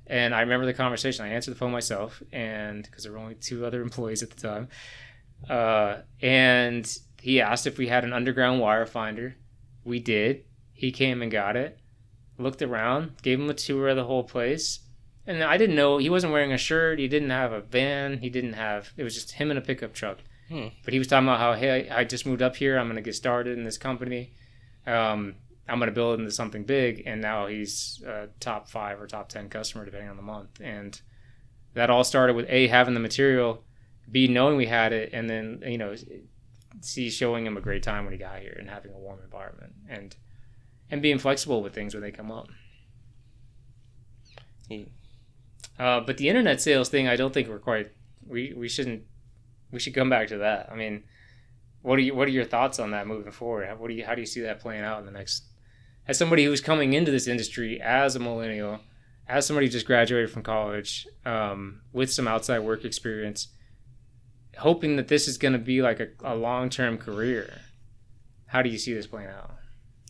and 0.06 0.34
I 0.34 0.40
remember 0.40 0.66
the 0.66 0.74
conversation. 0.74 1.24
I 1.24 1.28
answered 1.28 1.52
the 1.52 1.58
phone 1.58 1.72
myself, 1.72 2.22
and 2.32 2.82
because 2.84 3.04
there 3.04 3.12
were 3.12 3.18
only 3.18 3.34
two 3.34 3.66
other 3.66 3.82
employees 3.88 4.22
at 4.22 4.30
the 4.30 4.40
time, 4.40 4.68
uh, 5.48 5.98
and 6.20 6.98
he 7.20 7.40
asked 7.40 7.66
if 7.66 7.78
we 7.78 7.88
had 7.88 8.04
an 8.04 8.12
underground 8.12 8.60
wire 8.60 8.86
finder. 8.86 9.36
We 9.84 10.00
did. 10.00 10.44
He 10.72 10.92
came 10.92 11.22
and 11.22 11.30
got 11.30 11.56
it 11.56 11.78
looked 12.38 12.62
around, 12.62 13.22
gave 13.22 13.38
him 13.40 13.50
a 13.50 13.54
tour 13.54 13.88
of 13.88 13.96
the 13.96 14.04
whole 14.04 14.24
place. 14.24 14.80
And 15.26 15.42
I 15.42 15.56
didn't 15.56 15.76
know 15.76 15.98
he 15.98 16.10
wasn't 16.10 16.32
wearing 16.32 16.52
a 16.52 16.58
shirt. 16.58 16.98
He 16.98 17.06
didn't 17.06 17.30
have 17.30 17.52
a 17.52 17.60
van. 17.60 18.18
He 18.18 18.28
didn't 18.28 18.54
have. 18.54 18.92
It 18.96 19.04
was 19.04 19.14
just 19.14 19.32
him 19.32 19.50
in 19.50 19.56
a 19.56 19.60
pickup 19.60 19.94
truck. 19.94 20.18
Hmm. 20.48 20.68
But 20.84 20.92
he 20.92 20.98
was 20.98 21.06
talking 21.06 21.28
about 21.28 21.38
how 21.38 21.54
hey, 21.54 21.88
I 21.88 22.04
just 22.04 22.26
moved 22.26 22.42
up 22.42 22.56
here. 22.56 22.76
I'm 22.76 22.88
gonna 22.88 23.02
get 23.02 23.14
started 23.14 23.56
in 23.56 23.64
this 23.64 23.78
company. 23.78 24.32
Um, 24.86 25.36
I'm 25.68 25.78
gonna 25.78 25.92
build 25.92 26.18
into 26.18 26.32
something 26.32 26.64
big. 26.64 27.04
And 27.06 27.20
now 27.20 27.46
he's 27.46 28.02
a 28.04 28.28
top 28.40 28.68
five 28.68 29.00
or 29.00 29.06
top 29.06 29.28
ten 29.28 29.48
customer 29.48 29.84
depending 29.84 30.10
on 30.10 30.16
the 30.16 30.22
month. 30.22 30.60
And 30.60 31.00
that 31.74 31.88
all 31.88 32.04
started 32.04 32.34
with 32.34 32.46
a 32.48 32.66
having 32.66 32.94
the 32.94 33.00
material, 33.00 33.62
b 34.10 34.28
knowing 34.28 34.56
we 34.56 34.66
had 34.66 34.92
it, 34.92 35.10
and 35.12 35.28
then 35.28 35.62
you 35.66 35.78
know, 35.78 35.94
c 36.80 37.10
showing 37.10 37.46
him 37.46 37.56
a 37.56 37.60
great 37.60 37.82
time 37.82 38.04
when 38.04 38.12
he 38.12 38.18
got 38.18 38.40
here 38.40 38.56
and 38.58 38.68
having 38.68 38.92
a 38.92 38.98
warm 38.98 39.20
environment 39.22 39.72
and 39.88 40.16
and 40.90 41.00
being 41.00 41.18
flexible 41.18 41.62
with 41.62 41.74
things 41.74 41.94
when 41.94 42.02
they 42.02 42.10
come 42.10 42.30
up. 42.30 42.48
Yeah. 44.68 44.84
Uh, 45.78 46.00
but 46.00 46.18
the 46.18 46.28
internet 46.28 46.60
sales 46.60 46.88
thing, 46.88 47.08
I 47.08 47.16
don't 47.16 47.32
think 47.32 47.48
we're 47.48 47.58
quite. 47.58 47.92
We 48.26 48.52
we 48.54 48.68
shouldn't. 48.68 49.04
We 49.70 49.80
should 49.80 49.94
come 49.94 50.10
back 50.10 50.28
to 50.28 50.38
that. 50.38 50.68
I 50.70 50.74
mean, 50.74 51.04
what 51.82 51.98
are 51.98 52.02
you 52.02 52.14
what 52.14 52.28
are 52.28 52.32
your 52.32 52.44
thoughts 52.44 52.78
on 52.78 52.92
that 52.92 53.06
moving 53.06 53.32
forward? 53.32 53.68
How, 53.68 53.76
what 53.76 53.88
do 53.88 53.94
you 53.94 54.04
how 54.04 54.14
do 54.14 54.20
you 54.20 54.26
see 54.26 54.40
that 54.42 54.60
playing 54.60 54.84
out 54.84 55.00
in 55.00 55.06
the 55.06 55.12
next? 55.12 55.44
As 56.06 56.18
somebody 56.18 56.44
who's 56.44 56.60
coming 56.60 56.92
into 56.94 57.10
this 57.10 57.28
industry 57.28 57.80
as 57.80 58.16
a 58.16 58.20
millennial, 58.20 58.80
as 59.28 59.46
somebody 59.46 59.66
who 59.66 59.72
just 59.72 59.86
graduated 59.86 60.30
from 60.30 60.42
college, 60.42 61.06
um, 61.24 61.80
with 61.92 62.12
some 62.12 62.26
outside 62.26 62.60
work 62.60 62.84
experience, 62.84 63.48
hoping 64.58 64.96
that 64.96 65.08
this 65.08 65.28
is 65.28 65.38
going 65.38 65.52
to 65.52 65.58
be 65.58 65.82
like 65.82 66.00
a, 66.00 66.08
a 66.22 66.34
long 66.34 66.70
term 66.70 66.98
career. 66.98 67.60
How 68.46 68.62
do 68.62 68.68
you 68.68 68.78
see 68.78 68.92
this 68.94 69.06
playing 69.06 69.28
out? 69.28 69.50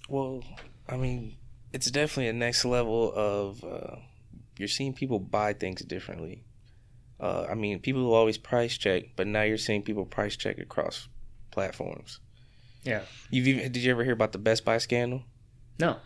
Well, 0.08 0.42
I 0.88 0.96
mean, 0.96 1.36
it's 1.72 1.90
definitely 1.90 2.28
a 2.28 2.32
next 2.32 2.64
level 2.64 3.12
of 3.14 3.64
uh, 3.64 3.96
you're 4.58 4.68
seeing 4.68 4.92
people 4.92 5.18
buy 5.18 5.52
things 5.52 5.82
differently. 5.82 6.44
Uh, 7.20 7.46
I 7.48 7.54
mean, 7.54 7.78
people 7.78 8.02
will 8.02 8.14
always 8.14 8.36
price 8.36 8.76
check, 8.76 9.04
but 9.14 9.26
now 9.26 9.42
you're 9.42 9.56
seeing 9.56 9.82
people 9.82 10.04
price 10.04 10.36
check 10.36 10.58
across 10.58 11.08
platforms. 11.52 12.18
Yeah. 12.82 13.02
You've 13.30 13.46
even 13.46 13.70
did 13.70 13.82
you 13.82 13.92
ever 13.92 14.02
hear 14.02 14.12
about 14.12 14.32
the 14.32 14.38
Best 14.38 14.64
Buy 14.64 14.78
scandal? 14.78 15.22
No. 15.78 15.98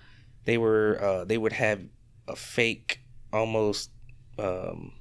They 0.44 0.59
were 0.59 1.03
uh, 1.03 1.25
they 1.25 1.38
would 1.38 1.55
have 1.55 1.81
a 2.29 2.37
fake 2.37 3.01
almost 3.33 3.90
um, 4.38 4.92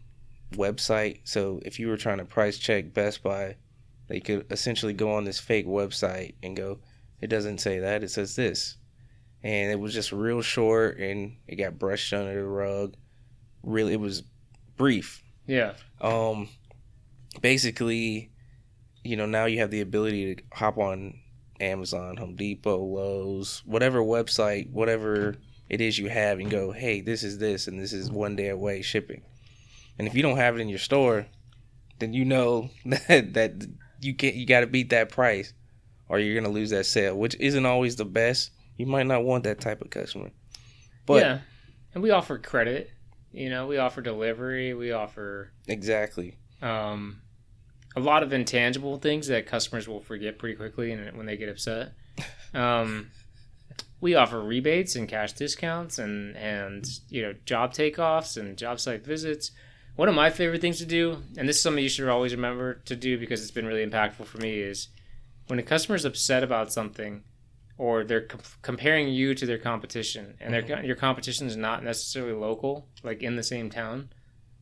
website. 0.53 1.19
So 1.23 1.59
if 1.65 1.79
you 1.79 1.87
were 1.87 1.97
trying 1.97 2.19
to 2.19 2.25
price 2.25 2.57
check 2.57 2.93
Best 2.93 3.23
Buy, 3.23 3.55
they 4.07 4.19
could 4.19 4.45
essentially 4.51 4.93
go 4.93 5.11
on 5.13 5.23
this 5.23 5.39
fake 5.39 5.65
website 5.65 6.35
and 6.43 6.55
go, 6.55 6.79
it 7.21 7.27
doesn't 7.27 7.59
say 7.59 7.79
that, 7.79 8.03
it 8.03 8.11
says 8.11 8.35
this. 8.35 8.77
And 9.43 9.71
it 9.71 9.79
was 9.79 9.93
just 9.93 10.11
real 10.11 10.41
short 10.41 10.97
and 10.97 11.37
it 11.47 11.55
got 11.55 11.79
brushed 11.79 12.13
under 12.13 12.33
the 12.33 12.43
rug. 12.43 12.95
Really, 13.63 13.93
it 13.93 13.99
was 13.99 14.23
brief. 14.77 15.23
Yeah. 15.47 15.73
Um, 16.01 16.49
basically, 17.41 18.31
you 19.03 19.15
know, 19.15 19.25
now 19.25 19.45
you 19.45 19.59
have 19.59 19.71
the 19.71 19.81
ability 19.81 20.35
to 20.35 20.43
hop 20.53 20.77
on 20.77 21.19
Amazon, 21.59 22.17
Home 22.17 22.35
Depot, 22.35 22.83
Lowe's, 22.83 23.61
whatever 23.65 23.99
website, 23.99 24.71
whatever 24.71 25.35
it 25.69 25.81
is 25.81 25.97
you 25.97 26.09
have, 26.09 26.39
and 26.39 26.49
go, 26.49 26.71
hey, 26.71 27.01
this 27.01 27.23
is 27.23 27.37
this, 27.37 27.67
and 27.67 27.79
this 27.79 27.93
is 27.93 28.11
one 28.11 28.35
day 28.35 28.49
away 28.49 28.81
shipping. 28.81 29.21
And 29.97 30.07
if 30.07 30.15
you 30.15 30.21
don't 30.21 30.37
have 30.37 30.55
it 30.55 30.61
in 30.61 30.69
your 30.69 30.79
store, 30.79 31.27
then 31.99 32.13
you 32.13 32.25
know 32.25 32.69
that 32.85 33.33
that 33.33 33.67
you 34.01 34.13
can't 34.13 34.35
you 34.35 34.45
got 34.45 34.61
to 34.61 34.67
beat 34.67 34.89
that 34.89 35.09
price, 35.09 35.53
or 36.09 36.19
you're 36.19 36.39
gonna 36.39 36.53
lose 36.53 36.69
that 36.71 36.85
sale, 36.85 37.15
which 37.17 37.35
isn't 37.39 37.65
always 37.65 37.95
the 37.95 38.05
best. 38.05 38.51
You 38.77 38.85
might 38.85 39.07
not 39.07 39.23
want 39.23 39.45
that 39.45 39.61
type 39.61 39.81
of 39.81 39.89
customer. 39.89 40.31
But 41.05 41.21
yeah, 41.21 41.39
and 41.93 42.03
we 42.03 42.11
offer 42.11 42.37
credit. 42.37 42.91
You 43.31 43.49
know, 43.49 43.67
we 43.67 43.77
offer 43.77 44.01
delivery. 44.01 44.73
We 44.73 44.91
offer 44.91 45.51
exactly. 45.67 46.37
um, 46.61 47.21
a 47.95 47.99
lot 47.99 48.23
of 48.23 48.31
intangible 48.33 48.97
things 48.97 49.27
that 49.27 49.45
customers 49.45 49.87
will 49.87 50.01
forget 50.01 50.39
pretty 50.39 50.55
quickly, 50.55 50.91
and 50.91 51.17
when 51.17 51.25
they 51.25 51.37
get 51.37 51.49
upset. 51.49 51.93
Um, 52.53 53.11
we 53.99 54.15
offer 54.15 54.41
rebates 54.41 54.95
and 54.95 55.09
cash 55.09 55.33
discounts, 55.33 55.99
and 55.99 56.37
and 56.37 56.87
you 57.09 57.21
know 57.21 57.33
job 57.45 57.73
takeoffs 57.73 58.37
and 58.37 58.57
job 58.57 58.79
site 58.79 59.03
visits. 59.03 59.51
One 59.95 60.09
of 60.09 60.15
my 60.15 60.29
favorite 60.29 60.61
things 60.61 60.79
to 60.79 60.85
do, 60.85 61.23
and 61.37 61.47
this 61.47 61.55
is 61.57 61.61
something 61.61 61.81
you 61.81 61.89
should 61.89 62.09
always 62.09 62.33
remember 62.33 62.75
to 62.85 62.95
do 62.95 63.17
because 63.17 63.41
it's 63.41 63.51
been 63.51 63.65
really 63.65 63.85
impactful 63.85 64.25
for 64.25 64.37
me, 64.39 64.59
is 64.59 64.89
when 65.47 65.57
a 65.59 65.63
customer 65.63 65.95
is 65.95 66.03
upset 66.03 66.43
about 66.43 66.73
something, 66.73 67.23
or 67.77 68.03
they're 68.03 68.21
com- 68.21 68.41
comparing 68.61 69.07
you 69.07 69.33
to 69.35 69.45
their 69.45 69.57
competition, 69.57 70.35
and 70.41 70.53
their 70.53 70.83
your 70.83 70.95
competition 70.95 71.47
is 71.47 71.55
not 71.55 71.83
necessarily 71.83 72.33
local, 72.33 72.87
like 73.03 73.23
in 73.23 73.35
the 73.37 73.43
same 73.43 73.69
town. 73.69 74.09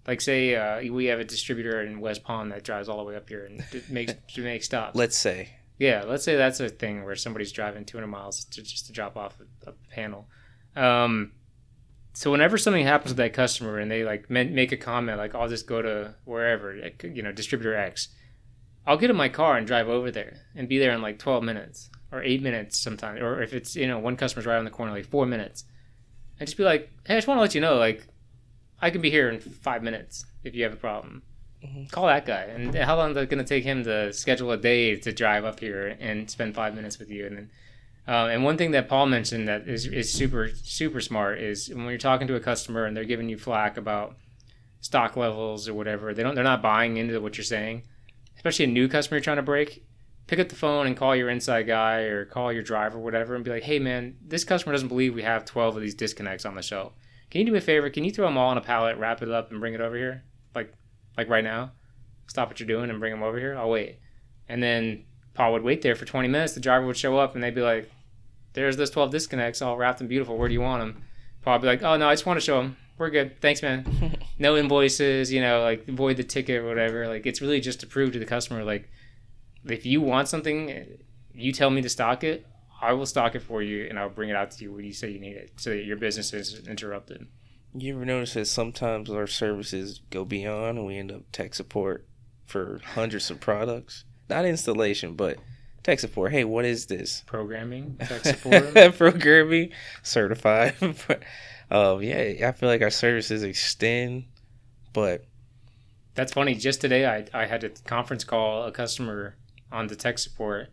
Like 0.06 0.22
say 0.22 0.56
uh, 0.56 0.94
we 0.94 1.06
have 1.06 1.20
a 1.20 1.24
distributor 1.24 1.82
in 1.82 2.00
West 2.00 2.24
Palm 2.24 2.50
that 2.50 2.64
drives 2.64 2.90
all 2.90 2.98
the 2.98 3.04
way 3.04 3.16
up 3.16 3.30
here 3.30 3.46
and 3.46 3.64
makes 3.90 4.14
to 4.36 4.42
make 4.42 4.64
stops. 4.64 4.96
Let's 4.96 5.18
say 5.18 5.50
Yeah, 5.80 6.04
let's 6.06 6.24
say 6.24 6.36
that's 6.36 6.60
a 6.60 6.70
thing 6.70 7.04
where 7.04 7.16
somebody's 7.16 7.52
driving 7.52 7.86
200 7.86 8.08
miles 8.08 8.46
to, 8.46 8.62
just 8.62 8.86
to 8.88 8.92
drop 8.92 9.18
off 9.18 9.38
a, 9.66 9.72
a 9.72 9.74
panel. 9.92 10.28
Um, 10.76 11.32
so 12.14 12.32
whenever 12.32 12.58
something 12.58 12.86
happens 12.86 13.12
with 13.12 13.18
that 13.18 13.34
customer 13.34 13.80
and 13.80 13.90
they 13.92 14.04
like 14.04 14.30
make 14.30 14.72
a 14.72 14.78
comment 14.78 15.18
like, 15.18 15.36
"I'll 15.36 15.50
just 15.50 15.68
go 15.68 15.82
to 15.82 16.16
wherever," 16.26 16.76
you 17.04 17.22
know, 17.22 17.32
distributor 17.32 17.76
X, 17.76 18.10
I'll 18.86 18.98
get 18.98 19.10
in 19.10 19.16
my 19.16 19.30
car 19.30 19.58
and 19.58 19.66
drive 19.66 19.90
over 19.90 20.12
there 20.12 20.38
and 20.56 20.70
be 20.70 20.80
there 20.80 20.92
in 20.92 21.02
like 21.02 21.20
12 21.20 21.44
minutes 21.44 21.90
or 22.12 22.22
eight 22.22 22.42
minutes 22.42 22.78
sometimes, 22.78 23.22
or 23.22 23.42
if 23.42 23.54
it's 23.54 23.76
you 23.76 23.88
know 23.88 24.00
one 24.00 24.16
customer's 24.16 24.46
right 24.46 24.58
on 24.58 24.66
the 24.66 24.72
corner, 24.72 24.92
like 24.92 25.06
four 25.06 25.26
minutes, 25.26 25.66
and 26.40 26.48
just 26.48 26.58
be 26.58 26.64
like, 26.64 26.90
"Hey, 27.06 27.16
I 27.16 27.18
just 27.18 27.28
want 27.28 27.38
to 27.40 27.42
let 27.42 27.56
you 27.56 27.62
know, 27.62 27.76
like, 27.76 28.08
I 28.82 28.90
can 28.90 29.02
be 29.02 29.10
here 29.10 29.30
in 29.30 29.40
five 29.40 29.84
minutes 29.84 30.26
if 30.44 30.56
you 30.56 30.64
have 30.64 30.74
a 30.74 30.78
problem." 30.78 31.24
Mm-hmm. 31.64 31.86
call 31.86 32.08
that 32.08 32.26
guy. 32.26 32.42
And 32.42 32.76
how 32.76 32.98
long 32.98 33.12
is 33.12 33.18
it 33.18 33.30
going 33.30 33.44
to 33.44 33.48
take 33.48 33.64
him 33.64 33.86
to 33.86 34.12
schedule 34.12 34.52
a 34.52 34.58
day 34.58 34.98
to 34.98 35.14
drive 35.14 35.46
up 35.46 35.62
here 35.62 35.96
and 36.00 36.30
spend 36.30 36.56
five 36.56 36.76
minutes 36.76 37.00
with 37.00 37.10
you? 37.10 37.26
And 37.26 37.38
then, 37.38 37.52
um, 38.08 38.30
and 38.30 38.44
one 38.44 38.58
thing 38.58 38.72
that 38.72 38.90
Paul 38.90 39.06
mentioned 39.06 39.48
that 39.48 39.68
is, 39.68 39.86
is 39.86 40.12
super 40.12 40.50
super 40.50 41.00
smart 41.00 41.40
is 41.40 41.70
when 41.70 41.86
you're 41.86 41.98
talking 41.98 42.28
to 42.28 42.36
a 42.36 42.40
customer 42.40 42.86
and 42.86 42.96
they're 42.96 43.06
giving 43.06 43.30
you 43.30 43.38
flack 43.38 43.78
about 43.78 44.18
stock 44.82 45.16
levels 45.16 45.70
or 45.70 45.74
whatever, 45.74 46.14
they 46.14 46.24
don't 46.24 46.36
they're 46.36 46.44
not 46.44 46.62
buying 46.62 46.98
into 46.98 47.20
what 47.22 47.38
you're 47.38 47.46
saying. 47.46 47.84
Especially 48.36 48.66
a 48.66 48.70
new 48.70 48.90
customer 48.90 49.18
you're 49.18 49.24
trying 49.24 49.38
to 49.38 49.44
break. 49.44 49.86
Pick 50.28 50.40
up 50.40 50.50
the 50.50 50.56
phone 50.56 50.88
and 50.88 50.98
call 50.98 51.16
your 51.16 51.30
inside 51.30 51.64
guy 51.64 52.02
or 52.02 52.26
call 52.26 52.52
your 52.52 52.64
driver 52.64 52.98
or 52.98 53.02
whatever 53.02 53.36
and 53.36 53.44
be 53.44 53.52
like, 53.52 53.64
hey 53.64 53.80
man, 53.80 54.16
this 54.22 54.44
customer 54.44 54.74
doesn't 54.74 54.88
believe 54.88 55.14
we 55.14 55.22
have 55.22 55.46
12 55.46 55.78
of 55.78 55.82
these 55.82 55.96
disconnects 55.96 56.46
on 56.46 56.56
the 56.56 56.62
shelf. 56.62 56.94
Can 57.30 57.40
you 57.40 57.46
do 57.46 57.52
me 57.54 57.58
a 57.58 57.62
favor? 57.62 57.90
Can 57.90 58.04
you 58.04 58.12
throw 58.12 58.28
them 58.28 58.38
all 58.38 58.50
on 58.50 58.58
a 58.58 58.62
pallet, 58.62 58.98
wrap 58.98 59.22
it 59.22 59.30
up, 59.30 59.52
and 59.52 59.60
bring 59.60 59.74
it 59.74 59.82
over 59.82 59.96
here? 59.96 60.24
Like 60.54 60.74
like 61.18 61.30
right 61.30 61.44
now, 61.44 61.72
stop 62.28 62.50
what 62.50 62.60
you're 62.60 62.68
doing 62.68 62.90
and 62.90 63.00
bring 63.00 63.14
them 63.14 63.24
over 63.24 63.40
here. 63.40 63.56
I'll 63.58 63.70
wait. 63.70 64.00
And 64.50 64.62
then 64.62 65.06
Paul 65.34 65.54
would 65.54 65.64
wait 65.64 65.82
there 65.82 65.96
for 65.96 66.06
20 66.06 66.28
minutes. 66.28 66.54
The 66.54 66.60
driver 66.60 66.86
would 66.86 66.98
show 66.98 67.18
up 67.18 67.36
and 67.36 67.44
they'd 67.44 67.56
be 67.56 67.62
like, 67.62 67.90
"There's 68.54 68.78
those 68.78 68.92
12 68.92 69.12
disconnects, 69.12 69.62
all 69.62 69.78
wrapped 69.78 70.00
and 70.00 70.10
beautiful. 70.10 70.38
Where 70.38 70.48
do 70.48 70.54
you 70.54 70.62
want 70.62 70.82
them?" 70.82 71.04
Paul 71.42 71.56
would 71.56 71.62
be 71.62 71.68
like, 71.68 71.84
"Oh 71.84 71.98
no, 71.98 72.08
I 72.08 72.14
just 72.14 72.26
want 72.26 72.38
to 72.38 72.46
show 72.46 72.62
them. 72.62 72.78
We're 72.98 73.10
good. 73.10 73.40
Thanks, 73.42 73.62
man. 73.62 74.18
no 74.40 74.56
invoices. 74.56 75.32
You 75.32 75.42
know, 75.42 75.62
like 75.62 75.88
void 75.88 76.18
the 76.18 76.24
ticket 76.24 76.64
or 76.64 76.68
whatever. 76.68 77.08
Like 77.08 77.26
it's 77.26 77.42
really 77.42 77.60
just 77.60 77.80
to 77.82 77.88
prove 77.88 78.14
to 78.14 78.20
the 78.20 78.26
customer, 78.26 78.64
like 78.64 78.90
if 79.66 79.86
you 79.86 80.02
want 80.02 80.28
something, 80.28 80.98
you 81.34 81.52
tell 81.52 81.70
me 81.70 81.82
to 81.82 81.90
stock 81.90 82.24
it. 82.24 82.46
I 82.82 82.94
will 82.94 83.06
stock 83.06 83.34
it 83.34 83.42
for 83.42 83.62
you 83.62 83.88
and 83.90 83.98
I'll 83.98 84.10
bring 84.10 84.30
it 84.30 84.36
out 84.36 84.52
to 84.52 84.64
you 84.64 84.74
when 84.74 84.84
you 84.84 84.92
say 84.94 85.10
you 85.10 85.20
need 85.20 85.38
it, 85.38 85.54
so 85.56 85.70
that 85.70 85.86
your 85.86 85.98
business 85.98 86.34
is 86.34 86.68
interrupted." 86.68 87.28
You 87.76 87.96
ever 87.96 88.06
notice 88.06 88.36
that 88.36 88.46
sometimes 88.46 89.10
our 89.10 89.26
services 89.26 90.02
go 90.12 90.26
beyond 90.26 90.78
and 90.78 90.86
we 90.86 90.96
end 90.96 91.12
up 91.12 91.24
tech 91.32 91.56
support 91.56 92.06
for 92.46 92.80
hundreds 92.94 93.32
of 93.32 93.40
products? 93.40 94.04
Not 94.34 94.46
installation, 94.46 95.14
but 95.14 95.38
tech 95.84 96.00
support. 96.00 96.32
Hey, 96.32 96.44
what 96.44 96.66
is 96.66 96.88
this? 96.88 97.22
Programming, 97.28 97.98
tech 98.04 98.26
support. 98.26 98.74
Programming, 98.98 99.70
certified. 100.02 100.74
um, 101.70 102.02
yeah, 102.02 102.48
I 102.48 102.52
feel 102.52 102.68
like 102.68 102.82
our 102.82 102.90
services 102.90 103.44
extend, 103.44 104.26
but 104.92 105.26
That's 106.16 106.34
funny. 106.34 106.56
Just 106.56 106.82
today, 106.82 107.06
I, 107.06 107.26
I 107.32 107.46
had 107.46 107.64
a 107.64 107.70
conference 107.70 108.24
call 108.24 108.64
a 108.64 108.72
customer 108.72 109.36
on 109.72 109.86
the 109.86 109.96
tech 109.96 110.18
support, 110.18 110.70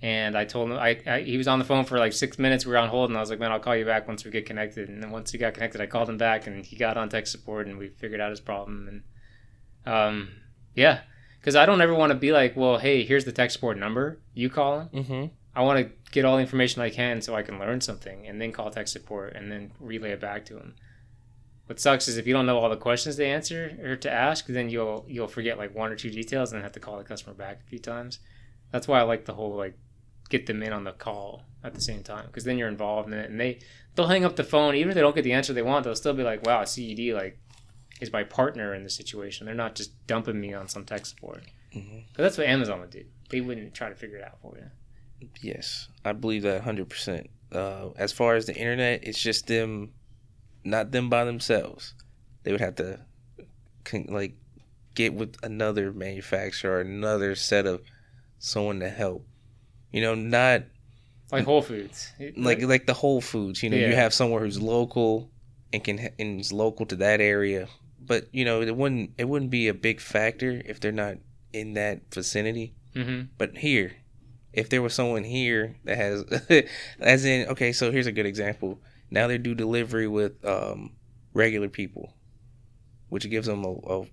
and 0.00 0.36
I 0.36 0.44
told 0.44 0.72
him 0.72 0.76
I, 0.76 0.98
I 1.06 1.20
he 1.20 1.36
was 1.36 1.46
on 1.46 1.60
the 1.60 1.64
phone 1.64 1.84
for 1.84 2.00
like 2.00 2.12
six 2.12 2.36
minutes. 2.36 2.66
We 2.66 2.72
were 2.72 2.78
on 2.78 2.88
hold, 2.88 3.10
and 3.10 3.16
I 3.16 3.20
was 3.20 3.30
like, 3.30 3.38
"Man, 3.38 3.52
I'll 3.52 3.60
call 3.60 3.76
you 3.76 3.84
back 3.84 4.08
once 4.08 4.24
we 4.24 4.32
get 4.32 4.44
connected." 4.44 4.88
And 4.88 5.00
then 5.00 5.12
once 5.12 5.30
he 5.30 5.38
got 5.38 5.54
connected, 5.54 5.80
I 5.80 5.86
called 5.86 6.08
him 6.08 6.18
back, 6.18 6.48
and 6.48 6.66
he 6.66 6.74
got 6.74 6.96
on 6.96 7.08
tech 7.08 7.28
support, 7.28 7.68
and 7.68 7.78
we 7.78 7.90
figured 7.90 8.20
out 8.20 8.30
his 8.30 8.40
problem. 8.40 8.88
And 9.86 9.94
um, 9.94 10.30
yeah, 10.74 11.02
because 11.42 11.56
I 11.56 11.66
don't 11.66 11.80
ever 11.80 11.94
want 11.94 12.12
to 12.12 12.18
be 12.18 12.30
like, 12.30 12.56
"Well, 12.56 12.78
hey, 12.78 13.04
here's 13.04 13.24
the 13.24 13.32
tech 13.32 13.50
support 13.50 13.76
number. 13.76 14.20
You 14.32 14.48
call 14.48 14.80
him." 14.80 14.88
mm-hmm. 14.88 15.24
I 15.54 15.62
want 15.62 15.80
to 15.80 15.92
get 16.12 16.24
all 16.24 16.36
the 16.36 16.42
information 16.42 16.80
I 16.80 16.88
can 16.88 17.20
so 17.20 17.34
I 17.34 17.42
can 17.42 17.58
learn 17.58 17.80
something, 17.82 18.26
and 18.26 18.40
then 18.40 18.52
call 18.52 18.70
tech 18.70 18.88
support, 18.88 19.34
and 19.34 19.50
then 19.50 19.72
relay 19.80 20.12
it 20.12 20.20
back 20.20 20.46
to 20.46 20.56
him. 20.56 20.76
What 21.66 21.80
sucks 21.80 22.08
is 22.08 22.16
if 22.16 22.26
you 22.26 22.32
don't 22.32 22.46
know 22.46 22.58
all 22.58 22.70
the 22.70 22.76
questions 22.76 23.16
to 23.16 23.26
answer 23.26 23.76
or 23.82 23.96
to 23.96 24.10
ask, 24.10 24.46
then 24.46 24.70
you'll 24.70 25.04
you'll 25.08 25.26
forget 25.26 25.58
like 25.58 25.74
one 25.74 25.90
or 25.90 25.96
two 25.96 26.10
details 26.10 26.52
and 26.52 26.62
have 26.62 26.72
to 26.72 26.80
call 26.80 26.98
the 26.98 27.04
customer 27.04 27.34
back 27.34 27.60
a 27.60 27.68
few 27.68 27.78
times. 27.78 28.20
That's 28.70 28.88
why 28.88 29.00
I 29.00 29.02
like 29.02 29.26
the 29.26 29.34
whole 29.34 29.54
like 29.54 29.76
get 30.28 30.46
them 30.46 30.62
in 30.62 30.72
on 30.72 30.84
the 30.84 30.92
call 30.92 31.44
at 31.62 31.74
the 31.74 31.80
same 31.80 32.02
time 32.02 32.26
because 32.26 32.44
then 32.44 32.56
you're 32.56 32.68
involved 32.68 33.12
in 33.12 33.18
it 33.18 33.30
and 33.30 33.38
they 33.38 33.58
they'll 33.94 34.06
hang 34.06 34.24
up 34.24 34.34
the 34.36 34.42
phone 34.42 34.74
even 34.74 34.88
if 34.88 34.94
they 34.94 35.00
don't 35.00 35.14
get 35.14 35.22
the 35.22 35.32
answer 35.32 35.52
they 35.52 35.62
want 35.62 35.84
they'll 35.84 35.94
still 35.94 36.14
be 36.14 36.22
like 36.22 36.44
wow 36.46 36.64
CED 36.64 37.12
like 37.12 37.38
is 38.02 38.12
my 38.12 38.24
partner 38.24 38.74
in 38.74 38.82
the 38.84 38.90
situation 38.90 39.46
they're 39.46 39.54
not 39.54 39.74
just 39.74 39.90
dumping 40.06 40.38
me 40.40 40.52
on 40.52 40.68
some 40.68 40.84
tech 40.84 41.06
support 41.06 41.42
Mhm. 41.74 42.04
'Cause 42.12 42.16
that's 42.24 42.38
what 42.38 42.46
Amazon 42.46 42.80
would 42.80 42.90
do 42.90 43.04
they 43.30 43.40
wouldn't 43.40 43.72
try 43.74 43.88
to 43.88 43.94
figure 43.94 44.18
it 44.18 44.24
out 44.24 44.38
for 44.42 44.56
you 44.58 45.28
Yes, 45.40 45.88
I 46.04 46.12
believe 46.12 46.42
that 46.42 46.62
hundred 46.62 46.88
percent. 46.90 47.30
Uh, 47.52 47.90
as 47.96 48.10
far 48.12 48.34
as 48.34 48.46
the 48.46 48.56
internet, 48.56 49.04
it's 49.06 49.22
just 49.22 49.46
them, 49.46 49.92
not 50.64 50.90
them 50.90 51.08
by 51.08 51.24
themselves. 51.24 51.94
They 52.42 52.50
would 52.50 52.60
have 52.60 52.74
to, 52.76 52.98
con- 53.84 54.06
like, 54.08 54.32
get 54.96 55.14
with 55.14 55.36
another 55.44 55.92
manufacturer 55.92 56.78
or 56.78 56.80
another 56.80 57.36
set 57.36 57.66
of 57.66 57.82
someone 58.40 58.80
to 58.80 58.88
help. 58.90 59.24
You 59.92 60.00
know, 60.00 60.16
not 60.16 60.64
like 61.30 61.44
Whole 61.44 61.62
Foods 61.62 62.10
like 62.36 62.60
like 62.62 62.86
the 62.86 62.94
Whole 62.94 63.20
Foods. 63.20 63.62
You 63.62 63.70
know, 63.70 63.76
you 63.90 63.94
have 63.94 64.12
somewhere 64.12 64.40
who's 64.40 64.60
local 64.60 65.30
and 65.72 65.84
can 65.84 66.10
and 66.18 66.40
is 66.40 66.52
local 66.52 66.84
to 66.86 66.96
that 66.96 67.20
area. 67.20 67.68
But 68.06 68.28
you 68.32 68.44
know, 68.44 68.62
it 68.62 68.76
wouldn't 68.76 69.12
it 69.18 69.28
wouldn't 69.28 69.50
be 69.50 69.68
a 69.68 69.74
big 69.74 70.00
factor 70.00 70.62
if 70.64 70.80
they're 70.80 70.92
not 70.92 71.16
in 71.52 71.74
that 71.74 72.12
vicinity. 72.12 72.74
mm-hmm. 72.94 73.22
But 73.38 73.58
here, 73.58 73.92
if 74.52 74.68
there 74.68 74.82
was 74.82 74.94
someone 74.94 75.24
here 75.24 75.76
that 75.84 75.96
has, 75.96 76.24
as 77.00 77.24
in, 77.24 77.48
okay, 77.48 77.72
so 77.72 77.90
here's 77.90 78.06
a 78.06 78.12
good 78.12 78.26
example. 78.26 78.80
Now 79.10 79.26
they 79.26 79.38
do 79.38 79.54
delivery 79.54 80.08
with 80.08 80.42
um, 80.44 80.92
regular 81.34 81.68
people, 81.68 82.14
which 83.08 83.28
gives 83.28 83.46
them 83.46 83.64
a, 83.64 83.72
a 83.72 84.06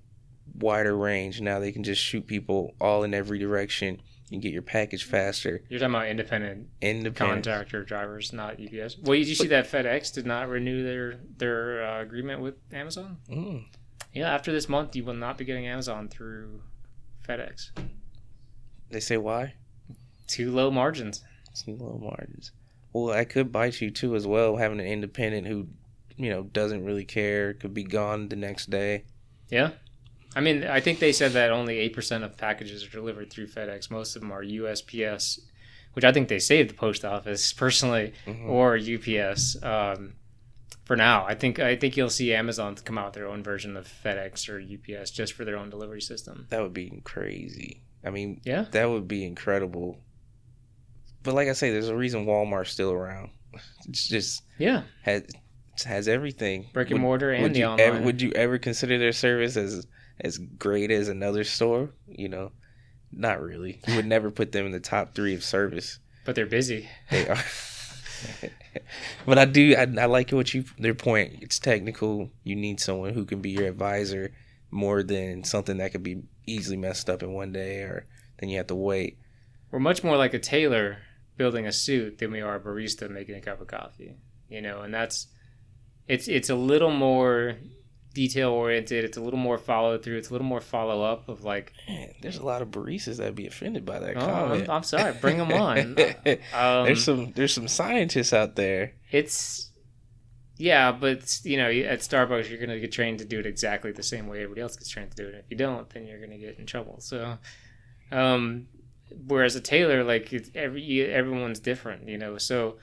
wider 0.56 0.96
range. 0.96 1.42
Now 1.42 1.60
they 1.60 1.72
can 1.72 1.84
just 1.84 2.02
shoot 2.02 2.28
people 2.28 2.76
all 2.82 3.04
in 3.04 3.14
every 3.14 3.40
direction. 3.40 4.02
You 4.30 4.36
can 4.36 4.42
get 4.42 4.54
your 4.54 4.62
package 4.62 5.06
faster. 5.06 5.64
You're 5.70 5.80
talking 5.80 5.96
about 5.96 6.08
independent 6.08 6.68
Independent. 6.82 7.46
contractor 7.46 7.84
drivers, 7.84 8.32
not 8.32 8.60
UPS. 8.62 8.98
Well, 9.02 9.18
did 9.18 9.28
you 9.28 9.34
see 9.36 9.48
that 9.48 9.72
FedEx 9.72 10.14
did 10.14 10.28
not 10.28 10.50
renew 10.50 10.84
their 10.84 11.20
their 11.38 11.84
uh, 11.84 12.02
agreement 12.02 12.42
with 12.42 12.56
Amazon? 12.72 13.18
Mm. 13.30 13.66
Yeah, 14.14 14.34
after 14.34 14.52
this 14.52 14.68
month, 14.70 14.96
you 14.96 15.04
will 15.04 15.14
not 15.14 15.38
be 15.38 15.46
getting 15.46 15.68
Amazon 15.68 16.08
through 16.08 16.62
FedEx. 17.28 17.70
They 18.90 19.00
say 19.00 19.18
why? 19.18 19.54
Too 20.28 20.52
low 20.52 20.72
margins. 20.72 21.24
Some 21.54 21.78
low 21.78 22.00
margins. 22.02 22.52
Well, 22.94 23.14
I 23.14 23.24
could 23.24 23.52
bite 23.52 23.82
you 23.82 23.92
too 23.92 24.16
as 24.16 24.26
well. 24.26 24.58
Having 24.58 24.80
an 24.80 24.88
independent 24.88 25.46
who, 25.48 25.68
you 26.18 26.30
know, 26.32 26.44
doesn't 26.44 26.84
really 26.86 27.06
care 27.06 27.54
could 27.54 27.74
be 27.74 27.84
gone 27.84 28.30
the 28.30 28.36
next 28.36 28.70
day. 28.70 29.04
Yeah. 29.50 29.72
I 30.36 30.42
mean, 30.42 30.64
I 30.64 30.80
think 30.80 31.00
they 31.00 31.12
said 31.12 31.32
that 31.34 31.52
only 31.52 31.78
8% 31.90 32.24
of 32.24 32.38
packages 32.38 32.84
are 32.86 32.90
delivered 32.90 33.30
through 33.32 33.48
FedEx. 33.48 33.90
Most 33.92 34.16
of 34.16 34.22
them 34.22 34.32
are 34.32 34.44
USPS, 34.44 35.40
which 35.94 36.06
I 36.06 36.12
think 36.12 36.28
they 36.30 36.40
saved 36.40 36.70
the 36.72 36.74
post 36.76 37.04
office 37.06 37.52
personally, 37.64 38.14
Mhm. 38.26 38.48
or 38.48 38.76
UPS. 38.78 39.62
Um, 39.64 40.14
for 40.90 40.96
now, 40.96 41.24
I 41.28 41.36
think 41.36 41.60
I 41.60 41.76
think 41.76 41.96
you'll 41.96 42.10
see 42.10 42.34
Amazon 42.34 42.74
come 42.84 42.98
out 42.98 43.06
with 43.06 43.14
their 43.14 43.28
own 43.28 43.44
version 43.44 43.78
of 43.78 43.88
FedEx 44.04 44.50
or 44.50 44.60
UPS 44.60 45.12
just 45.12 45.34
for 45.34 45.46
their 45.46 45.56
own 45.56 45.70
delivery 45.70 46.02
system. 46.02 46.48
That 46.50 46.64
would 46.64 46.74
be 46.74 47.00
crazy. 47.04 47.84
I 48.04 48.10
mean, 48.10 48.42
Yeah. 48.44 48.66
that 48.72 48.90
would 48.90 49.08
be 49.08 49.24
incredible. 49.24 50.00
But 51.22 51.36
like 51.36 51.48
I 51.48 51.54
say, 51.54 51.70
there's 51.70 51.90
a 51.90 51.96
reason 51.96 52.26
Walmart's 52.26 52.72
still 52.72 52.92
around. 52.92 53.30
It's 53.88 54.08
just 54.10 54.42
Yeah. 54.58 54.82
had 55.04 55.28
has 55.86 56.08
everything. 56.08 56.70
Brick 56.74 56.88
and 56.90 56.96
Would- 56.96 57.02
mortar 57.08 57.30
and 57.34 57.44
would 57.44 57.54
the 57.54 57.66
online. 57.66 57.80
Ever, 57.88 58.02
would 58.02 58.20
you 58.24 58.32
ever 58.32 58.58
consider 58.58 58.98
their 58.98 59.12
service 59.12 59.56
as 59.58 59.86
as 60.20 60.40
great 60.40 60.90
as 60.90 61.08
another 61.08 61.44
store? 61.44 61.92
You 62.08 62.30
know, 62.30 62.52
not 63.12 63.44
really. 63.44 63.80
You 63.88 63.96
would 63.96 64.08
never 64.08 64.32
put 64.32 64.54
them 64.54 64.66
in 64.66 64.72
the 64.72 64.80
top 64.80 65.14
three 65.14 65.36
of 65.36 65.44
service. 65.44 66.00
but 66.26 66.34
they're 66.36 66.48
busy. 66.48 66.90
They 67.12 67.28
are. 67.28 67.38
but 69.26 69.38
I 69.38 69.46
do. 69.46 69.76
I, 69.76 69.82
I 70.02 70.06
like 70.06 70.32
what 70.32 70.54
you. 70.54 70.66
Their 70.78 70.94
point. 70.94 71.38
It's 71.42 71.60
technical. 71.60 72.30
You 72.44 72.56
need 72.56 72.80
someone 72.80 73.14
who 73.14 73.26
can 73.26 73.42
be 73.42 73.52
your 73.52 73.68
advisor 73.68 74.32
more 74.72 75.04
than 75.04 75.44
something 75.44 75.78
that 75.78 75.92
could 75.92 76.04
be 76.04 76.24
easily 76.46 76.78
messed 76.78 77.10
up 77.10 77.24
in 77.24 77.34
one 77.34 77.52
day, 77.52 77.82
or 77.82 78.06
then 78.40 78.50
you 78.50 78.58
have 78.58 78.68
to 78.68 78.76
wait. 78.76 79.18
We're 79.72 79.80
much 79.80 80.04
more 80.04 80.18
like 80.18 80.34
a 80.34 80.40
tailor 80.40 80.98
building 81.38 81.66
a 81.66 81.72
suit 81.72 82.18
than 82.18 82.32
we 82.32 82.42
are 82.42 82.56
a 82.56 82.60
barista 82.60 83.10
making 83.10 83.36
a 83.36 83.42
cup 83.42 83.62
of 83.62 83.68
coffee. 83.68 84.16
You 84.50 84.62
know, 84.62 84.82
and 84.82 84.94
that's 84.94 85.28
it's 86.08 86.28
it's 86.28 86.50
a 86.50 86.56
little 86.56 86.92
more 86.92 87.58
detail 88.14 88.52
oriented. 88.52 89.06
It's 89.06 89.18
a 89.18 89.22
little 89.22 89.40
more 89.40 89.58
follow 89.58 89.98
through. 89.98 90.18
It's 90.18 90.30
a 90.30 90.34
little 90.34 90.48
more 90.48 90.62
follow 90.62 91.04
up 91.04 91.30
of 91.30 91.44
like, 91.44 91.74
Man, 91.88 92.14
there's 92.22 92.38
a 92.38 92.46
lot 92.46 92.62
of 92.62 92.70
baristas 92.70 93.18
that'd 93.18 93.36
be 93.36 93.48
offended 93.48 93.86
by 93.86 94.00
that 94.00 94.18
oh, 94.18 94.20
comment. 94.20 94.64
I'm, 94.64 94.78
I'm 94.78 94.84
sorry, 94.84 95.14
bring 95.14 95.38
them 95.38 95.52
on. 95.52 95.98
Um, 96.54 96.86
there's 96.86 97.04
some 97.04 97.32
there's 97.34 97.54
some 97.54 97.68
scientists 97.68 98.34
out 98.34 98.56
there. 98.56 98.94
it's 99.12 99.70
yeah, 100.60 100.92
but 100.92 101.40
you 101.44 101.56
know, 101.56 101.70
at 101.70 102.00
Starbucks, 102.00 102.50
you're 102.50 102.60
gonna 102.60 102.80
get 102.80 102.92
trained 102.92 103.20
to 103.20 103.26
do 103.26 103.40
it 103.40 103.46
exactly 103.46 103.94
the 103.94 104.04
same 104.04 104.28
way 104.28 104.42
everybody 104.42 104.62
else 104.62 104.76
gets 104.76 104.90
trained 104.90 105.12
to 105.12 105.24
do 105.24 105.30
it. 105.30 105.36
If 105.36 105.46
you 105.50 105.56
don't, 105.56 105.90
then 105.90 106.06
you're 106.06 106.20
gonna 106.20 106.38
get 106.38 106.60
in 106.60 106.66
trouble. 106.66 106.98
So, 107.00 107.38
um, 108.12 108.68
whereas 109.28 109.56
a 109.56 109.62
tailor, 109.62 110.04
like 110.04 110.34
it's 110.34 110.52
every 110.54 111.02
everyone's 111.06 111.60
different, 111.60 112.10
you 112.10 112.18
know. 112.18 112.38
So 112.38 112.76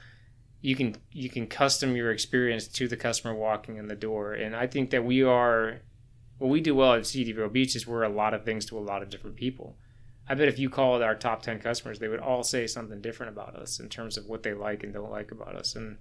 you 0.60 0.74
can 0.74 0.96
you 1.12 1.28
can 1.28 1.46
custom 1.46 1.96
your 1.96 2.10
experience 2.10 2.66
to 2.68 2.88
the 2.88 2.96
customer 2.96 3.34
walking 3.34 3.76
in 3.76 3.88
the 3.88 3.96
door, 3.96 4.32
and 4.32 4.56
I 4.56 4.66
think 4.66 4.90
that 4.90 5.04
we 5.04 5.22
are 5.22 5.80
what 6.38 6.48
we 6.48 6.60
do 6.60 6.74
well 6.74 6.94
at 6.94 7.06
CED 7.06 7.34
Vero 7.34 7.48
Beach 7.48 7.76
is 7.76 7.86
we're 7.86 8.02
a 8.02 8.08
lot 8.08 8.34
of 8.34 8.44
things 8.44 8.66
to 8.66 8.78
a 8.78 8.80
lot 8.80 9.02
of 9.02 9.10
different 9.10 9.36
people. 9.36 9.76
I 10.28 10.34
bet 10.34 10.48
if 10.48 10.58
you 10.58 10.68
called 10.68 11.02
our 11.02 11.14
top 11.14 11.42
ten 11.42 11.60
customers, 11.60 11.98
they 11.98 12.08
would 12.08 12.20
all 12.20 12.42
say 12.42 12.66
something 12.66 13.00
different 13.00 13.32
about 13.32 13.54
us 13.54 13.78
in 13.78 13.88
terms 13.88 14.16
of 14.16 14.26
what 14.26 14.42
they 14.42 14.54
like 14.54 14.82
and 14.82 14.92
don't 14.92 15.10
like 15.10 15.30
about 15.30 15.54
us, 15.54 15.76
and 15.76 15.98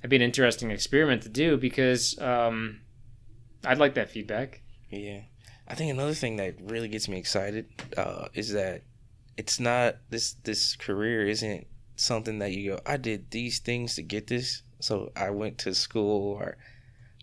it'd 0.00 0.10
be 0.10 0.16
an 0.16 0.22
interesting 0.22 0.70
experiment 0.70 1.22
to 1.22 1.28
do 1.28 1.56
because 1.56 2.18
um, 2.18 2.80
I'd 3.64 3.78
like 3.78 3.94
that 3.94 4.10
feedback. 4.10 4.62
Yeah, 4.90 5.20
I 5.68 5.74
think 5.74 5.90
another 5.92 6.14
thing 6.14 6.36
that 6.36 6.56
really 6.60 6.88
gets 6.88 7.08
me 7.08 7.18
excited 7.18 7.66
uh, 7.96 8.28
is 8.34 8.52
that 8.52 8.82
it's 9.36 9.60
not 9.60 9.96
this 10.10 10.34
this 10.44 10.76
career 10.76 11.26
isn't 11.26 11.66
something 11.96 12.38
that 12.38 12.52
you 12.52 12.72
go. 12.72 12.80
I 12.86 12.96
did 12.96 13.30
these 13.30 13.58
things 13.58 13.94
to 13.96 14.02
get 14.02 14.26
this, 14.26 14.62
so 14.80 15.10
I 15.16 15.30
went 15.30 15.58
to 15.58 15.74
school 15.74 16.32
or 16.34 16.56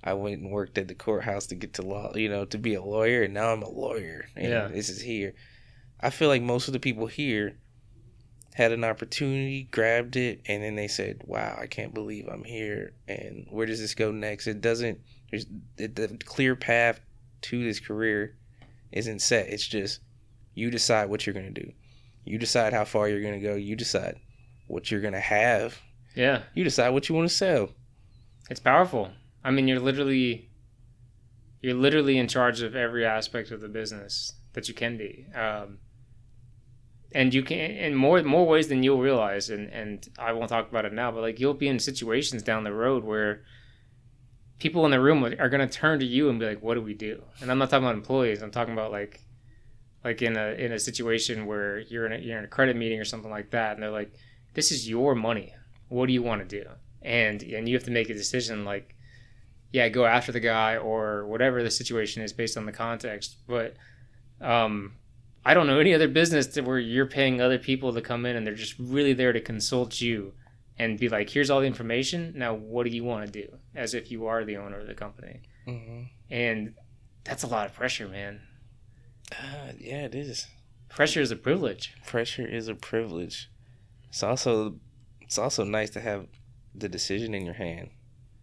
I 0.03 0.13
went 0.13 0.41
and 0.41 0.51
worked 0.51 0.78
at 0.78 0.88
the 0.88 0.95
courthouse 0.95 1.47
to 1.47 1.55
get 1.55 1.74
to 1.76 1.82
law, 1.82 2.13
you 2.15 2.28
know, 2.28 2.43
to 2.45 2.57
be 2.57 2.74
a 2.74 2.84
lawyer, 2.84 3.24
and 3.24 3.34
now 3.34 3.53
I'm 3.53 3.61
a 3.63 3.69
lawyer. 3.69 4.26
And 4.36 4.49
Yeah. 4.51 4.67
this 4.67 4.89
is 4.89 5.01
here. 5.01 5.34
I 5.99 6.09
feel 6.09 6.28
like 6.28 6.41
most 6.41 6.67
of 6.67 6.74
the 6.74 6.80
people 6.80 7.07
here 7.07 7.57
had 8.55 8.71
an 8.71 8.84
opportunity, 8.84 9.63
grabbed 9.71 10.15
it, 10.15 10.41
and 10.45 10.61
then 10.61 10.76
they 10.76 10.88
said, 10.88 11.21
"Wow, 11.26 11.57
I 11.59 11.65
can't 11.67 11.93
believe 11.93 12.28
I'm 12.28 12.43
here." 12.43 12.93
And 13.07 13.47
where 13.49 13.65
does 13.65 13.80
this 13.80 13.95
go 13.95 14.11
next? 14.11 14.45
It 14.45 14.61
doesn't. 14.61 14.99
There's 15.32 15.45
the, 15.78 15.88
the 15.88 16.17
clear 16.26 16.55
path 16.55 16.99
to 17.43 17.63
this 17.63 17.80
career 17.80 18.36
isn't 18.91 19.21
set. 19.21 19.47
It's 19.47 19.65
just 19.65 20.01
you 20.53 20.69
decide 20.69 21.09
what 21.09 21.26
you're 21.26 21.34
gonna 21.34 21.49
do. 21.49 21.71
You 22.26 22.38
decide 22.38 22.74
how 22.74 22.84
far 22.86 23.09
you're 23.09 23.21
gonna 23.24 23.39
go. 23.39 23.55
You 23.55 23.76
decide 23.76 24.19
what 24.74 24.89
you're 24.91 25.01
gonna 25.01 25.19
have. 25.19 25.80
Yeah, 26.15 26.43
You 26.53 26.63
decide 26.63 26.89
what 26.89 27.07
you 27.09 27.15
want 27.15 27.28
to 27.30 27.34
sell. 27.36 27.69
it's 28.49 28.59
powerful. 28.59 29.11
I 29.43 29.51
mean, 29.51 29.67
you're 29.67 29.80
literally 29.80 30.49
you're 31.61 31.74
literally 31.76 32.17
in 32.17 32.28
charge 32.28 32.61
of 32.61 32.76
every 32.76 33.05
aspect 33.05 33.49
of 33.51 33.61
the 33.61 33.69
business 33.69 34.34
that 34.53 34.67
you 34.67 34.74
can 34.74 34.97
be. 34.97 35.26
Um, 35.34 35.80
and 37.15 37.34
you 37.34 37.41
can 37.43 37.57
in 37.59 37.95
more 37.95 38.21
more 38.24 38.45
ways 38.45 38.67
than 38.67 38.84
you'll 38.84 38.99
realize 39.01 39.49
and 39.49 39.69
and 39.71 40.07
I 40.17 40.34
won't 40.34 40.49
talk 40.49 40.69
about 40.69 40.86
it 40.86 40.93
now 40.93 41.11
but 41.11 41.21
like 41.21 41.39
you'll 41.39 41.53
be 41.53 41.67
in 41.67 41.80
situations 41.80 42.41
down 42.43 42.63
the 42.63 42.74
road 42.74 43.03
where 43.03 43.43
people 44.59 44.84
in 44.86 44.91
the 44.91 44.99
room 44.99 45.24
are 45.24 45.49
going 45.49 45.67
to 45.67 45.78
turn 45.82 45.99
to 45.99 46.05
you 46.05 46.30
and 46.30 46.39
be 46.39 46.45
like 46.47 46.63
what 46.63 46.74
do 46.74 46.82
we 46.82 46.95
do 46.95 47.21
and 47.39 47.51
I'm 47.51 47.59
not 47.59 47.69
talking 47.69 47.86
about 47.86 47.95
employees 47.95 48.41
I'm 48.41 48.49
talking 48.51 48.74
about 48.74 48.91
like 48.91 49.21
like 50.03 50.21
in 50.24 50.36
a 50.38 50.53
in 50.53 50.71
a 50.71 50.80
situation 50.80 51.45
where 51.45 51.80
you're 51.82 52.07
in 52.07 52.13
a, 52.13 52.17
you're 52.17 52.39
in 52.39 52.45
a 52.45 52.47
credit 52.55 52.76
meeting 52.76 52.99
or 52.99 53.05
something 53.05 53.30
like 53.32 53.51
that 53.51 53.74
and 53.76 53.84
they're 53.84 53.91
like 53.91 54.13
this 54.53 54.71
is 54.71 54.89
your 54.89 55.15
money 55.15 55.53
what 55.89 56.07
do 56.07 56.13
you 56.13 56.23
want 56.23 56.47
to 56.47 56.61
do 56.61 56.69
and 57.01 57.43
and 57.43 57.67
you 57.67 57.75
have 57.75 57.83
to 57.83 57.91
make 57.91 58.09
a 58.09 58.13
decision 58.13 58.65
like 58.65 58.95
yeah 59.71 59.89
go 59.89 60.05
after 60.05 60.31
the 60.31 60.39
guy 60.39 60.77
or 60.77 61.25
whatever 61.25 61.63
the 61.63 61.71
situation 61.71 62.21
is 62.21 62.33
based 62.33 62.57
on 62.57 62.65
the 62.65 62.71
context 62.71 63.37
but 63.47 63.75
um 64.41 64.93
I 65.45 65.53
don't 65.53 65.67
know 65.67 65.79
any 65.79 65.93
other 65.93 66.07
business 66.07 66.55
where 66.55 66.79
you're 66.79 67.05
paying 67.05 67.41
other 67.41 67.59
people 67.59 67.93
to 67.93 68.01
come 68.01 68.25
in 68.25 68.35
and 68.35 68.47
they're 68.47 68.55
just 68.55 68.79
really 68.79 69.13
there 69.13 69.33
to 69.33 69.41
consult 69.41 69.99
you 69.99 70.33
and 70.79 70.97
be 70.97 71.09
like, 71.09 71.29
here's 71.29 71.49
all 71.49 71.59
the 71.59 71.67
information. 71.67 72.33
Now, 72.35 72.53
what 72.53 72.85
do 72.85 72.91
you 72.91 73.03
want 73.03 73.25
to 73.25 73.31
do? 73.31 73.57
As 73.75 73.93
if 73.93 74.09
you 74.09 74.25
are 74.27 74.45
the 74.45 74.57
owner 74.57 74.79
of 74.79 74.87
the 74.87 74.93
company. 74.93 75.41
Mm-hmm. 75.67 76.03
And 76.29 76.75
that's 77.23 77.43
a 77.43 77.47
lot 77.47 77.65
of 77.65 77.73
pressure, 77.73 78.07
man. 78.07 78.41
Uh, 79.31 79.73
yeah, 79.77 80.05
it 80.05 80.15
is. 80.15 80.47
Pressure 80.89 81.21
is 81.21 81.31
a 81.31 81.35
privilege. 81.35 81.93
Pressure 82.05 82.47
is 82.47 82.67
a 82.67 82.75
privilege. 82.75 83.49
It's 84.14 84.22
also 84.22 84.76
it's 85.22 85.39
also 85.39 85.64
nice 85.64 85.89
to 85.89 85.99
have 85.99 86.28
the 86.76 86.88
decision 86.88 87.34
in 87.34 87.45
your 87.45 87.55
hand 87.55 87.89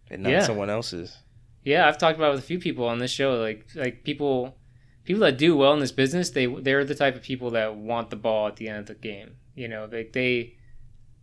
and 0.09 0.21
not 0.23 0.29
Yeah. 0.31 0.43
someone 0.43 0.69
else's. 0.69 1.17
Yeah, 1.63 1.87
I've 1.87 1.97
talked 1.97 2.17
about 2.17 2.31
it 2.31 2.35
with 2.35 2.43
a 2.43 2.47
few 2.47 2.59
people 2.59 2.85
on 2.85 2.99
this 2.99 3.11
show. 3.11 3.35
Like, 3.39 3.65
like 3.73 4.03
people, 4.03 4.57
people 5.05 5.21
that 5.21 5.37
do 5.37 5.55
well 5.55 5.71
in 5.73 5.79
this 5.79 5.93
business, 5.93 6.29
they 6.31 6.45
they're 6.45 6.83
the 6.83 6.93
type 6.93 7.15
of 7.15 7.21
people 7.21 7.51
that 7.51 7.77
want 7.77 8.09
the 8.09 8.17
ball 8.17 8.47
at 8.47 8.57
the 8.57 8.67
end 8.67 8.79
of 8.79 8.85
the 8.87 8.95
game. 8.95 9.37
You 9.55 9.69
know, 9.69 9.87
they 9.87 10.03
they 10.03 10.57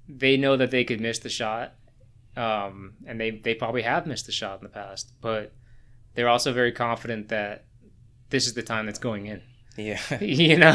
they 0.08 0.38
know 0.38 0.56
that 0.56 0.70
they 0.70 0.82
could 0.84 1.00
miss 1.02 1.18
the 1.18 1.28
shot, 1.28 1.74
um, 2.34 2.94
and 3.04 3.20
they 3.20 3.30
they 3.32 3.52
probably 3.54 3.82
have 3.82 4.06
missed 4.06 4.24
the 4.24 4.32
shot 4.32 4.60
in 4.60 4.64
the 4.64 4.70
past, 4.70 5.12
but 5.20 5.52
they're 6.14 6.28
also 6.30 6.54
very 6.54 6.72
confident 6.72 7.28
that 7.28 7.66
this 8.30 8.46
is 8.46 8.54
the 8.54 8.62
time 8.62 8.86
that's 8.86 8.98
going 8.98 9.26
in. 9.26 9.42
Yeah. 9.78 10.00
You 10.20 10.58
know, 10.58 10.74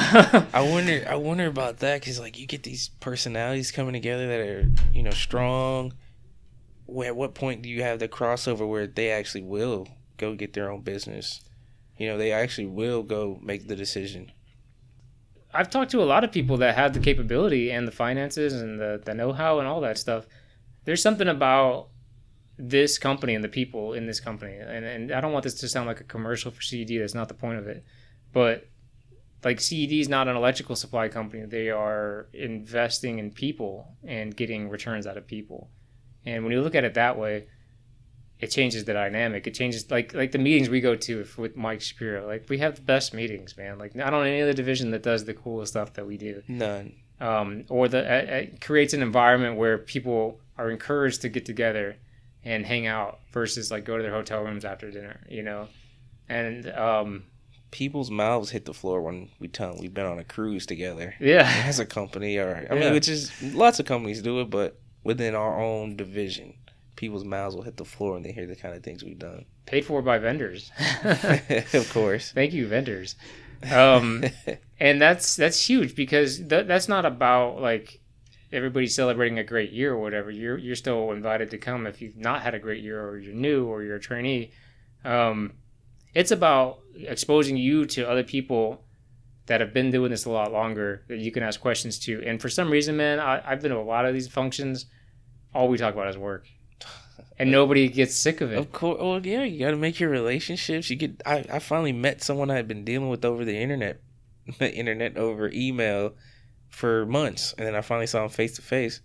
I 0.54 0.62
wonder. 0.62 1.06
I 1.08 1.16
wonder 1.16 1.46
about 1.46 1.80
that 1.80 2.00
because, 2.00 2.20
like, 2.20 2.40
you 2.40 2.48
get 2.48 2.64
these 2.64 2.90
personalities 3.00 3.72
coming 3.72 3.94
together 3.94 4.28
that 4.28 4.40
are, 4.40 4.72
you 4.94 5.04
know, 5.04 5.12
strong. 5.12 5.94
At 7.04 7.16
what 7.16 7.34
point 7.34 7.62
do 7.62 7.70
you 7.70 7.82
have 7.82 8.00
the 8.00 8.08
crossover 8.08 8.68
where 8.68 8.88
they 8.88 9.10
actually 9.12 9.44
will 9.44 9.88
go 10.18 10.36
get 10.36 10.54
their 10.54 10.72
own 10.72 10.82
business? 10.82 11.42
You 11.98 12.08
know, 12.08 12.18
they 12.18 12.32
actually 12.32 12.68
will 12.68 13.04
go 13.04 13.40
make 13.42 13.68
the 13.68 13.76
decision. 13.76 14.32
I've 15.54 15.70
talked 15.70 15.92
to 15.92 16.02
a 16.02 16.06
lot 16.06 16.24
of 16.24 16.32
people 16.32 16.58
that 16.58 16.76
have 16.76 16.94
the 16.94 17.00
capability 17.00 17.72
and 17.72 17.88
the 17.88 17.92
finances 17.92 18.54
and 18.54 18.80
the, 18.80 19.02
the 19.04 19.14
know 19.14 19.34
how 19.34 19.60
and 19.60 19.68
all 19.68 19.82
that 19.82 19.98
stuff. 19.98 20.26
There's 20.86 21.02
something 21.02 21.28
about 21.28 21.90
this 22.58 22.98
company 22.98 23.36
and 23.36 23.44
the 23.44 23.50
people 23.50 23.94
in 23.94 24.08
this 24.08 24.20
company. 24.20 24.56
And, 24.56 24.86
and 24.86 25.12
I 25.12 25.22
don't 25.22 25.32
want 25.32 25.44
this 25.44 25.56
to 25.56 25.70
sound 25.70 25.88
like 25.88 26.02
a 26.02 26.06
commercial 26.06 26.52
for 26.52 26.62
CED. 26.62 27.00
That's 27.00 27.14
not 27.14 27.28
the 27.28 27.34
point 27.34 27.60
of 27.60 27.68
it. 27.68 27.84
But 28.34 28.68
like 29.44 29.60
CED 29.60 29.92
is 29.94 30.10
not 30.10 30.28
an 30.28 30.36
electrical 30.36 30.76
supply 30.76 31.08
company. 31.08 31.46
They 31.46 31.70
are 31.70 32.28
investing 32.34 33.20
in 33.20 33.32
people 33.32 33.96
and 34.04 34.36
getting 34.36 34.70
returns 34.70 35.08
out 35.08 35.18
of 35.18 35.28
people. 35.28 35.70
And 36.26 36.44
when 36.44 36.54
you 36.54 36.62
look 36.62 36.76
at 36.76 36.84
it 36.84 36.94
that 36.94 37.18
way, 37.18 37.48
it 38.40 38.48
changes 38.48 38.86
the 38.86 38.94
dynamic. 38.94 39.48
It 39.48 39.54
changes 39.54 39.90
like 39.90 40.14
like 40.14 40.32
the 40.32 40.38
meetings 40.38 40.70
we 40.70 40.82
go 40.82 40.96
to 40.96 41.22
if, 41.22 41.38
with 41.38 41.56
Mike 41.56 41.82
Shapiro. 41.82 42.28
Like 42.28 42.50
we 42.50 42.58
have 42.60 42.76
the 42.76 42.82
best 42.82 43.14
meetings, 43.14 43.56
man. 43.58 43.80
Like 43.80 43.96
not 43.96 44.14
on 44.14 44.28
any 44.28 44.42
other 44.42 44.54
division 44.54 44.92
that 44.92 45.04
does 45.04 45.26
the 45.26 45.34
coolest 45.34 45.74
stuff 45.74 45.94
that 45.94 46.06
we 46.06 46.18
do. 46.18 46.44
None. 46.48 46.94
Um, 47.20 47.66
or 47.70 47.88
the 47.88 48.00
uh, 48.00 48.36
it 48.36 48.62
creates 48.62 48.94
an 48.94 49.02
environment 49.02 49.58
where 49.58 49.78
people 49.78 50.40
are 50.58 50.70
encouraged 50.70 51.22
to 51.22 51.30
get 51.30 51.46
together 51.46 51.96
and 52.44 52.66
hang 52.66 52.86
out 52.86 53.20
versus 53.32 53.72
like 53.72 53.86
go 53.86 53.96
to 53.96 54.04
their 54.04 54.12
hotel 54.12 54.44
rooms 54.44 54.66
after 54.66 54.92
dinner. 54.92 55.22
You 55.30 55.44
know, 55.44 55.68
and 56.28 56.68
um, 56.70 57.24
People's 57.74 58.12
mouths 58.12 58.52
hit 58.52 58.66
the 58.66 58.74
floor 58.74 59.02
when 59.02 59.30
we 59.40 59.48
tell 59.48 59.72
them 59.72 59.82
we've 59.82 59.94
been 59.94 60.06
on 60.06 60.20
a 60.20 60.24
cruise 60.24 60.68
together 60.68 61.16
yeah, 61.20 61.64
as 61.66 61.80
a 61.80 61.86
company, 61.88 62.38
or 62.38 62.68
I 62.70 62.76
Yeah. 62.76 62.80
mean, 62.82 62.94
which 62.94 63.10
is 63.10 63.32
lots 63.42 63.80
of 63.80 63.88
companies 63.88 64.22
do 64.22 64.40
it, 64.42 64.52
but 64.52 64.80
within 65.04 65.34
our 65.34 65.60
own 65.60 65.96
division, 65.98 66.54
people's 66.96 67.26
mouths 67.26 67.56
will 67.56 67.64
hit 67.64 67.78
the 67.78 67.84
floor 67.86 68.14
when 68.14 68.22
they 68.22 68.32
hear 68.32 68.46
the 68.46 68.56
kind 68.56 68.76
of 68.76 68.84
things 68.84 69.04
we've 69.04 69.18
done. 69.18 69.46
paid 69.66 69.86
for 69.86 70.02
by 70.04 70.20
vendors. 70.20 70.72
of 71.74 71.90
course. 71.92 72.32
Thank 72.32 72.54
you, 72.54 72.68
vendors. 72.68 73.16
Um, 73.72 74.24
and 74.80 75.02
that's 75.02 75.36
that's 75.36 75.68
huge 75.70 75.96
because 75.96 76.38
th- 76.38 76.68
that's 76.68 76.88
not 76.88 77.06
about 77.06 77.60
like 77.60 78.02
everybody 78.52 78.86
celebrating 78.88 79.40
a 79.40 79.44
great 79.44 79.72
year 79.72 79.94
or 79.94 79.98
whatever. 80.00 80.30
You're 80.30 80.58
you're 80.60 80.76
still 80.76 81.12
invited 81.12 81.50
to 81.52 81.58
come 81.58 81.88
if 81.88 82.02
you've 82.02 82.18
not 82.18 82.42
had 82.44 82.54
a 82.54 82.60
great 82.60 82.84
year 82.84 83.02
or 83.04 83.18
you're 83.18 83.34
new 83.34 83.66
or 83.66 83.82
you're 83.82 83.96
a 83.96 84.02
trainee. 84.02 84.52
Um, 85.06 85.54
it's 86.14 86.32
about 86.32 86.80
exposing 86.96 87.58
you 87.58 87.86
to 87.88 88.08
other 88.10 88.24
people 88.24 88.84
that 89.48 89.60
have 89.62 89.74
been 89.74 89.92
doing 89.92 90.12
this 90.12 90.26
a 90.26 90.30
lot 90.30 90.52
longer 90.54 91.04
that 91.10 91.20
you 91.20 91.32
can 91.32 91.44
ask 91.44 91.60
questions 91.60 92.00
to. 92.00 92.24
And 92.26 92.42
for 92.42 92.50
some 92.50 92.70
reason, 92.70 92.96
man, 92.96 93.20
I, 93.20 93.42
I've 93.46 93.62
been 93.62 93.72
to 93.72 93.78
a 93.78 93.80
lot 93.84 94.06
of 94.06 94.14
these 94.14 94.28
functions. 94.28 94.86
All 95.54 95.68
we 95.68 95.78
talk 95.78 95.94
about 95.94 96.08
is 96.08 96.18
work. 96.18 96.48
and 97.38 97.52
nobody 97.60 97.90
gets 97.90 98.16
sick 98.16 98.42
of 98.42 98.52
it. 98.54 98.58
Of 98.58 98.72
course. 98.72 99.00
Well, 99.02 99.26
yeah, 99.26 99.44
you 99.44 99.60
got 99.60 99.72
to 99.72 99.78
make 99.78 100.00
your 100.00 100.10
relationships. 100.10 100.90
You 100.90 100.96
get. 100.96 101.22
I, 101.26 101.46
I 101.52 101.60
finally 101.60 101.92
met 101.92 102.24
someone 102.24 102.50
I 102.52 102.56
had 102.56 102.68
been 102.68 102.86
dealing 102.86 103.10
with 103.10 103.26
over 103.26 103.44
the 103.44 103.58
internet, 103.58 104.02
the 104.60 104.74
internet 104.74 105.18
over 105.18 105.50
email, 105.54 106.14
for 106.70 107.06
months, 107.06 107.54
and 107.58 107.68
then 107.68 107.76
I 107.76 107.82
finally 107.82 108.08
saw 108.08 108.24
him 108.24 108.30
face 108.30 108.56
to 108.56 108.62
face. 108.62 109.02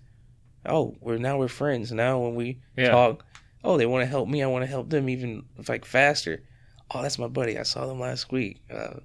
Oh, 0.67 0.95
we're 1.01 1.19
now 1.19 1.39
we're 1.39 1.49
friends. 1.49 1.91
Now 1.93 2.19
when 2.21 2.35
we 2.35 2.61
Yeah. 2.77 2.91
talk, 2.91 3.25
oh, 3.65 3.77
they 3.77 3.87
want 3.87 4.03
to 4.03 4.07
help 4.07 4.29
me. 4.29 4.43
I 4.43 4.47
want 4.47 4.63
to 4.63 4.71
help 4.71 4.89
them 4.91 5.09
even 5.09 5.45
like 5.69 5.85
faster. 5.85 6.45
Oh, 6.91 7.03
that's 7.03 7.19
my 7.19 7.29
buddy. 7.29 7.59
I 7.59 7.63
saw 7.63 7.87
them 7.87 8.01
last 8.01 8.33
week. 8.33 8.63
Uh, 8.73 9.01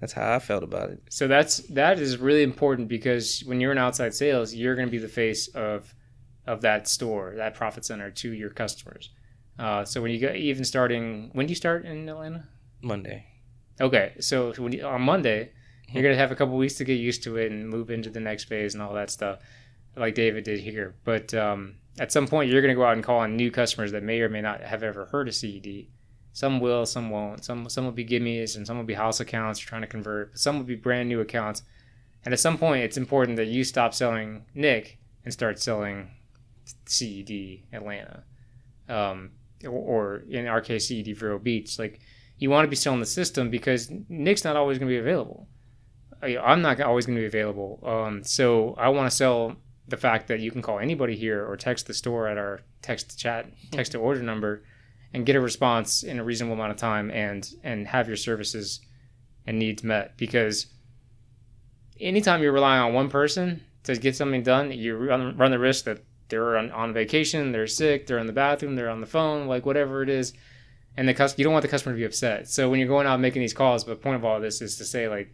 that's 0.00 0.12
how 0.12 0.34
I 0.34 0.38
felt 0.38 0.62
about 0.62 0.90
it. 0.90 1.02
So 1.10 1.26
that's 1.26 1.58
that 1.68 1.98
is 1.98 2.18
really 2.18 2.42
important 2.42 2.88
because 2.88 3.42
when 3.46 3.60
you're 3.60 3.72
in 3.72 3.78
outside 3.78 4.14
sales, 4.14 4.54
you're 4.54 4.74
going 4.74 4.88
to 4.88 4.92
be 4.92 4.98
the 4.98 5.08
face 5.08 5.48
of 5.48 5.94
of 6.46 6.60
that 6.60 6.86
store, 6.86 7.34
that 7.36 7.54
profit 7.54 7.84
center 7.84 8.10
to 8.10 8.32
your 8.32 8.50
customers. 8.50 9.10
Uh, 9.58 9.84
so 9.84 10.00
when 10.02 10.10
you 10.10 10.20
go, 10.20 10.32
even 10.32 10.64
starting, 10.64 11.30
when 11.32 11.46
do 11.46 11.50
you 11.50 11.56
start 11.56 11.84
in 11.84 12.08
Atlanta? 12.08 12.46
Monday. 12.82 13.26
Okay, 13.80 14.12
so 14.20 14.52
when 14.58 14.72
you, 14.72 14.84
on 14.84 15.02
Monday, 15.02 15.50
you're 15.90 16.02
gonna 16.02 16.14
have 16.14 16.30
a 16.30 16.36
couple 16.36 16.56
weeks 16.56 16.74
to 16.74 16.84
get 16.84 16.94
used 16.94 17.22
to 17.24 17.36
it 17.36 17.50
and 17.50 17.68
move 17.68 17.90
into 17.90 18.10
the 18.10 18.20
next 18.20 18.44
phase 18.44 18.74
and 18.74 18.82
all 18.82 18.94
that 18.94 19.10
stuff, 19.10 19.40
like 19.96 20.14
David 20.14 20.44
did 20.44 20.60
here. 20.60 20.94
But 21.04 21.34
um, 21.34 21.76
at 21.98 22.12
some 22.12 22.26
point, 22.26 22.50
you're 22.50 22.62
gonna 22.62 22.74
go 22.74 22.84
out 22.84 22.94
and 22.94 23.04
call 23.04 23.18
on 23.18 23.36
new 23.36 23.50
customers 23.50 23.92
that 23.92 24.02
may 24.02 24.20
or 24.20 24.28
may 24.28 24.40
not 24.40 24.60
have 24.60 24.82
ever 24.82 25.06
heard 25.06 25.28
of 25.28 25.34
CED. 25.34 25.88
Some 26.36 26.60
will, 26.60 26.84
some 26.84 27.08
won't. 27.08 27.46
Some 27.46 27.66
some 27.70 27.86
will 27.86 27.92
be 27.92 28.04
gimmies 28.04 28.56
and 28.56 28.66
some 28.66 28.76
will 28.76 28.84
be 28.84 28.92
house 28.92 29.20
accounts 29.20 29.58
you're 29.58 29.70
trying 29.70 29.80
to 29.80 29.86
convert. 29.86 30.32
But 30.32 30.38
some 30.38 30.58
will 30.58 30.66
be 30.66 30.74
brand 30.74 31.08
new 31.08 31.20
accounts. 31.20 31.62
And 32.26 32.34
at 32.34 32.40
some 32.40 32.58
point, 32.58 32.82
it's 32.82 32.98
important 32.98 33.38
that 33.38 33.46
you 33.46 33.64
stop 33.64 33.94
selling 33.94 34.44
Nick 34.54 34.98
and 35.24 35.32
start 35.32 35.58
selling 35.58 36.10
CED 36.84 37.62
Atlanta, 37.72 38.24
um, 38.86 39.30
or, 39.66 40.24
in 40.28 40.46
our 40.46 40.60
case, 40.60 40.88
CED 40.88 41.16
Vero 41.16 41.38
Beach. 41.38 41.78
Like 41.78 42.00
you 42.36 42.50
want 42.50 42.66
to 42.66 42.68
be 42.68 42.76
selling 42.76 43.00
the 43.00 43.06
system 43.06 43.48
because 43.48 43.90
Nick's 44.10 44.44
not 44.44 44.56
always 44.56 44.76
going 44.76 44.90
to 44.90 44.94
be 44.94 44.98
available. 44.98 45.48
I'm 46.20 46.60
not 46.60 46.78
always 46.82 47.06
going 47.06 47.16
to 47.16 47.22
be 47.22 47.26
available. 47.26 47.80
Um, 47.82 48.22
so 48.22 48.74
I 48.76 48.90
want 48.90 49.10
to 49.10 49.16
sell 49.16 49.56
the 49.88 49.96
fact 49.96 50.28
that 50.28 50.40
you 50.40 50.50
can 50.50 50.60
call 50.60 50.80
anybody 50.80 51.16
here 51.16 51.46
or 51.46 51.56
text 51.56 51.86
the 51.86 51.94
store 51.94 52.28
at 52.28 52.36
our 52.36 52.60
text 52.82 53.12
to 53.12 53.16
chat, 53.16 53.46
text 53.70 53.92
to 53.92 53.98
order 53.98 54.20
number, 54.20 54.64
and 55.12 55.26
get 55.26 55.36
a 55.36 55.40
response 55.40 56.02
in 56.02 56.18
a 56.18 56.24
reasonable 56.24 56.54
amount 56.54 56.72
of 56.72 56.76
time 56.76 57.10
and 57.10 57.48
and 57.62 57.86
have 57.88 58.08
your 58.08 58.16
services 58.16 58.80
and 59.46 59.58
needs 59.58 59.82
met. 59.82 60.16
Because 60.16 60.66
anytime 62.00 62.42
you're 62.42 62.52
relying 62.52 62.82
on 62.82 62.92
one 62.94 63.08
person 63.08 63.62
to 63.84 63.96
get 63.96 64.16
something 64.16 64.42
done, 64.42 64.72
you 64.72 64.96
run, 64.96 65.36
run 65.36 65.50
the 65.50 65.58
risk 65.58 65.84
that 65.84 66.04
they're 66.28 66.56
on, 66.56 66.70
on 66.72 66.92
vacation, 66.92 67.52
they're 67.52 67.66
sick, 67.68 68.06
they're 68.06 68.18
in 68.18 68.26
the 68.26 68.32
bathroom, 68.32 68.74
they're 68.74 68.90
on 68.90 69.00
the 69.00 69.06
phone, 69.06 69.46
like 69.46 69.64
whatever 69.64 70.02
it 70.02 70.08
is 70.08 70.32
and 70.96 71.08
the 71.08 71.14
cus- 71.14 71.38
you 71.38 71.44
don't 71.44 71.52
want 71.52 71.62
the 71.62 71.68
customer 71.68 71.94
to 71.94 71.98
be 71.98 72.04
upset. 72.04 72.48
So 72.48 72.70
when 72.70 72.78
you're 72.78 72.88
going 72.88 73.06
out 73.06 73.20
making 73.20 73.42
these 73.42 73.52
calls, 73.52 73.84
but 73.84 73.94
the 73.94 74.02
point 74.02 74.16
of 74.16 74.24
all 74.24 74.40
this 74.40 74.62
is 74.62 74.76
to 74.76 74.84
say 74.84 75.08
like, 75.08 75.32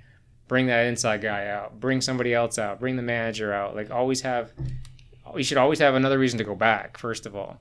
bring 0.48 0.66
that 0.66 0.86
inside 0.86 1.22
guy 1.22 1.46
out, 1.46 1.78
bring 1.80 2.00
somebody 2.00 2.34
else 2.34 2.58
out, 2.58 2.80
bring 2.80 2.96
the 2.96 3.02
manager 3.02 3.52
out. 3.52 3.74
Like 3.76 3.90
always 3.90 4.20
have, 4.22 4.52
you 5.36 5.44
should 5.44 5.58
always 5.58 5.78
have 5.78 5.94
another 5.94 6.18
reason 6.18 6.38
to 6.38 6.44
go 6.44 6.54
back. 6.54 6.98
First 6.98 7.26
of 7.26 7.36
all, 7.36 7.60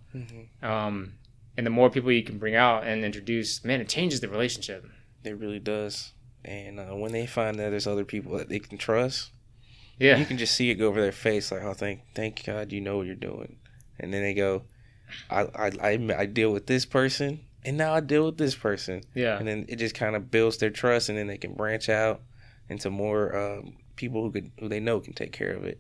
um, 0.64 1.14
and 1.62 1.66
the 1.68 1.70
more 1.70 1.92
people 1.92 2.12
you 2.12 2.24
can 2.24 2.40
bring 2.40 2.56
out 2.56 2.88
and 2.88 3.06
introduce, 3.06 3.64
man, 3.64 3.82
it 3.82 3.88
changes 3.88 4.20
the 4.20 4.28
relationship. 4.28 4.84
It 5.24 5.38
really 5.38 5.60
does. 5.60 6.14
And 6.44 6.80
uh, 6.80 6.96
when 6.96 7.12
they 7.12 7.28
find 7.28 7.60
that 7.60 7.70
there's 7.70 7.86
other 7.86 8.04
people 8.04 8.36
that 8.40 8.50
they 8.50 8.58
can 8.58 8.80
trust, 8.80 9.30
Yeah, 10.00 10.18
you 10.18 10.26
can 10.26 10.40
just 10.40 10.56
see 10.56 10.72
it 10.72 10.76
go 10.80 10.88
over 10.88 11.00
their 11.00 11.12
face, 11.12 11.52
like, 11.52 11.62
"Oh, 11.62 11.76
thank, 11.76 12.02
thank 12.16 12.44
God, 12.44 12.72
you 12.72 12.82
know 12.82 12.98
what 12.98 13.06
you're 13.06 13.14
doing." 13.14 13.58
And 14.00 14.12
then 14.12 14.24
they 14.24 14.34
go, 14.34 14.64
"I, 15.30 15.42
I, 15.42 15.72
I, 15.84 16.16
I 16.18 16.26
deal 16.26 16.52
with 16.52 16.66
this 16.66 16.84
person, 16.84 17.42
and 17.64 17.78
now 17.78 17.94
I 17.94 18.00
deal 18.00 18.26
with 18.26 18.40
this 18.40 18.56
person." 18.56 19.04
yeah, 19.14 19.38
and 19.38 19.48
then 19.48 19.68
it 19.70 19.76
just 19.76 19.94
kind 19.94 20.16
of 20.16 20.32
builds 20.32 20.58
their 20.58 20.72
trust, 20.72 21.10
and 21.10 21.18
then 21.20 21.28
they 21.28 21.38
can 21.38 21.54
branch 21.54 21.90
out 21.90 22.22
into 22.70 22.90
more 22.90 23.38
um, 23.38 23.76
people 23.98 24.24
who 24.24 24.32
could 24.32 24.50
who 24.60 24.68
they 24.68 24.80
know 24.80 25.00
can 25.00 25.14
take 25.14 25.32
care 25.32 25.54
of 25.54 25.64
it. 25.64 25.80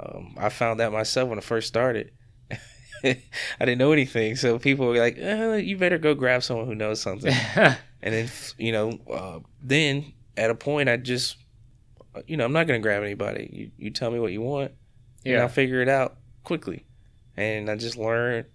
Um, 0.00 0.34
I 0.36 0.48
found 0.48 0.80
that 0.80 0.90
myself 0.90 1.28
when 1.28 1.38
I 1.38 1.42
first 1.42 1.68
started. 1.68 2.10
I 3.04 3.18
didn't 3.60 3.78
know 3.78 3.92
anything, 3.92 4.36
so 4.36 4.58
people 4.58 4.86
were 4.86 4.98
like, 4.98 5.18
uh, 5.20 5.54
"You 5.54 5.76
better 5.76 5.98
go 5.98 6.14
grab 6.14 6.42
someone 6.42 6.66
who 6.66 6.74
knows 6.74 7.00
something." 7.00 7.32
and 7.56 7.76
then 8.02 8.28
you 8.58 8.72
know, 8.72 8.98
uh, 9.12 9.40
then 9.62 10.12
at 10.36 10.50
a 10.50 10.54
point, 10.54 10.88
I 10.88 10.96
just, 10.96 11.36
you 12.26 12.36
know, 12.36 12.44
I'm 12.44 12.52
not 12.52 12.66
gonna 12.66 12.78
grab 12.80 13.02
anybody. 13.02 13.50
You 13.52 13.70
you 13.86 13.90
tell 13.90 14.10
me 14.10 14.18
what 14.20 14.32
you 14.32 14.40
want, 14.42 14.72
and 15.24 15.34
yeah, 15.34 15.42
I'll 15.42 15.48
figure 15.48 15.80
it 15.82 15.88
out 15.88 16.16
quickly. 16.44 16.84
And 17.36 17.70
I 17.70 17.76
just 17.76 17.96
learned. 17.96 18.46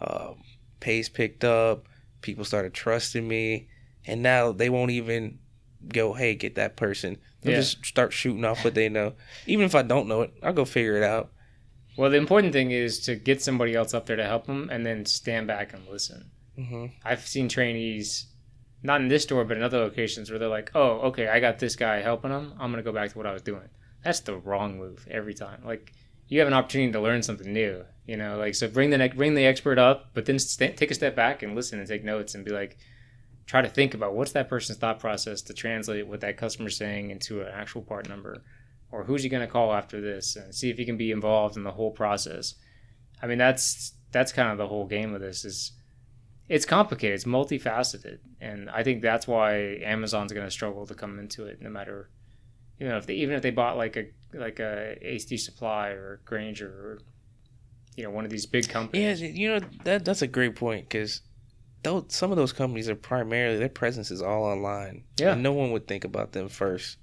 Um, 0.00 0.42
pace 0.80 1.08
picked 1.08 1.44
up. 1.44 1.86
People 2.22 2.44
started 2.44 2.74
trusting 2.74 3.26
me, 3.26 3.68
and 4.06 4.20
now 4.22 4.50
they 4.52 4.68
won't 4.68 4.90
even 4.90 5.38
go, 5.88 6.12
"Hey, 6.12 6.34
get 6.34 6.56
that 6.56 6.76
person." 6.76 7.18
They'll 7.40 7.52
Yeah. 7.52 7.58
just 7.60 7.84
start 7.84 8.12
shooting 8.12 8.44
off 8.44 8.64
what 8.64 8.74
they 8.74 8.88
know. 8.88 9.14
Even 9.46 9.64
if 9.66 9.74
I 9.74 9.82
don't 9.82 10.06
know 10.08 10.22
it, 10.22 10.32
I'll 10.42 10.52
go 10.52 10.64
figure 10.64 10.96
it 10.96 11.02
out. 11.02 11.32
Well, 11.96 12.10
the 12.10 12.16
important 12.16 12.52
thing 12.52 12.70
is 12.70 13.00
to 13.00 13.14
get 13.16 13.42
somebody 13.42 13.74
else 13.74 13.92
up 13.94 14.06
there 14.06 14.16
to 14.16 14.24
help 14.24 14.46
them, 14.46 14.68
and 14.70 14.84
then 14.86 15.04
stand 15.06 15.46
back 15.46 15.72
and 15.74 15.86
listen. 15.88 16.30
hmm 16.56 16.86
I've 17.04 17.26
seen 17.26 17.48
trainees, 17.48 18.26
not 18.82 19.00
in 19.00 19.08
this 19.08 19.22
store, 19.24 19.44
but 19.44 19.56
in 19.56 19.62
other 19.62 19.78
locations, 19.78 20.30
where 20.30 20.38
they're 20.38 20.48
like, 20.48 20.70
"Oh, 20.74 21.00
okay, 21.08 21.28
I 21.28 21.40
got 21.40 21.58
this 21.58 21.76
guy 21.76 22.00
helping 22.00 22.30
them. 22.30 22.54
I'm 22.58 22.70
gonna 22.70 22.82
go 22.82 22.92
back 22.92 23.10
to 23.12 23.18
what 23.18 23.26
I 23.26 23.32
was 23.32 23.42
doing." 23.42 23.68
That's 24.04 24.20
the 24.20 24.36
wrong 24.36 24.78
move 24.78 25.06
every 25.10 25.34
time. 25.34 25.62
Like, 25.64 25.92
you 26.28 26.38
have 26.40 26.48
an 26.48 26.54
opportunity 26.54 26.92
to 26.92 27.00
learn 27.00 27.22
something 27.22 27.52
new. 27.52 27.84
You 28.06 28.16
know, 28.16 28.36
like 28.36 28.54
so 28.56 28.66
bring 28.68 28.90
the 28.90 28.98
ne- 28.98 29.08
bring 29.08 29.34
the 29.34 29.46
expert 29.46 29.78
up, 29.78 30.10
but 30.14 30.24
then 30.26 30.38
st- 30.38 30.76
take 30.76 30.90
a 30.90 30.94
step 30.94 31.14
back 31.14 31.42
and 31.42 31.54
listen 31.54 31.78
and 31.78 31.86
take 31.86 32.02
notes 32.04 32.34
and 32.34 32.44
be 32.44 32.50
like, 32.50 32.76
try 33.46 33.62
to 33.62 33.68
think 33.68 33.94
about 33.94 34.14
what's 34.14 34.32
that 34.32 34.48
person's 34.48 34.78
thought 34.78 34.98
process 34.98 35.40
to 35.42 35.52
translate 35.54 36.06
what 36.06 36.20
that 36.20 36.36
customer's 36.36 36.76
saying 36.76 37.10
into 37.10 37.42
an 37.42 37.48
actual 37.52 37.82
part 37.82 38.08
number, 38.08 38.42
or 38.92 39.04
who's 39.04 39.22
he 39.22 39.28
gonna 39.28 39.46
call 39.46 39.72
after 39.72 40.00
this, 40.00 40.36
and 40.36 40.54
see 40.54 40.70
if 40.70 40.78
he 40.78 40.84
can 40.84 40.96
be 40.96 41.10
involved 41.10 41.56
in 41.56 41.64
the 41.64 41.72
whole 41.72 41.90
process. 41.90 42.54
I 43.20 43.26
mean, 43.26 43.38
that's 43.38 43.94
that's 44.12 44.32
kind 44.32 44.50
of 44.50 44.58
the 44.58 44.68
whole 44.68 44.86
game 44.86 45.14
of 45.14 45.20
this 45.20 45.44
is 45.44 45.72
it's 46.48 46.66
complicated 46.66 47.14
it's 47.14 47.24
multifaceted 47.24 48.18
and 48.42 48.68
i 48.68 48.82
think 48.82 49.00
that's 49.00 49.26
why 49.26 49.78
amazon's 49.82 50.32
going 50.34 50.46
to 50.46 50.50
struggle 50.50 50.84
to 50.84 50.92
come 50.92 51.18
into 51.18 51.46
it 51.46 51.62
no 51.62 51.70
matter 51.70 52.10
you 52.78 52.86
know 52.86 52.98
if 52.98 53.06
they 53.06 53.14
even 53.14 53.34
if 53.34 53.40
they 53.40 53.50
bought 53.50 53.78
like 53.78 53.96
a 53.96 54.04
like 54.34 54.58
a 54.58 54.98
hd 55.02 55.38
supply 55.38 55.90
or 55.90 56.20
Grainger 56.26 56.68
or 56.68 56.98
you 57.96 58.04
know 58.04 58.10
one 58.10 58.24
of 58.24 58.30
these 58.30 58.46
big 58.46 58.68
companies. 58.68 59.20
Yeah, 59.20 59.28
you 59.28 59.48
know 59.48 59.60
that 59.84 60.04
that's 60.04 60.22
a 60.22 60.26
great 60.26 60.56
point 60.56 60.88
because 60.88 61.22
those 61.82 62.04
some 62.08 62.30
of 62.30 62.36
those 62.36 62.52
companies 62.52 62.88
are 62.88 62.94
primarily 62.94 63.58
their 63.58 63.68
presence 63.68 64.10
is 64.10 64.22
all 64.22 64.44
online. 64.44 65.04
Yeah. 65.18 65.34
no 65.34 65.52
one 65.52 65.72
would 65.72 65.86
think 65.86 66.04
about 66.04 66.32
them 66.32 66.48
first. 66.48 66.96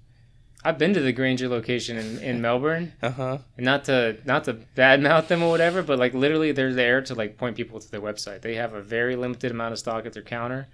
I've 0.63 0.77
been 0.77 0.93
to 0.93 0.99
the 0.99 1.13
Grainger 1.13 1.47
location 1.47 1.97
in, 1.97 2.19
in 2.19 2.41
melbourne 2.41 2.93
Uh 3.01 3.11
huh. 3.11 3.37
and 3.57 3.65
not 3.65 3.85
to 3.85 4.17
not 4.25 4.43
to 4.45 4.55
badmouth 4.75 5.27
them 5.27 5.41
or 5.43 5.49
whatever 5.49 5.81
but 5.83 5.97
like 5.99 6.13
literally 6.13 6.51
they're 6.51 6.73
there 6.73 7.01
to 7.03 7.15
like 7.15 7.37
point 7.37 7.55
people 7.55 7.79
to 7.79 7.89
their 7.91 8.01
website 8.01 8.41
they 8.41 8.55
have 8.55 8.73
a 8.73 8.81
very 8.81 9.15
limited 9.15 9.51
amount 9.51 9.71
of 9.73 9.79
stock 9.79 10.05
at 10.05 10.13
their 10.13 10.23
counter 10.23 10.67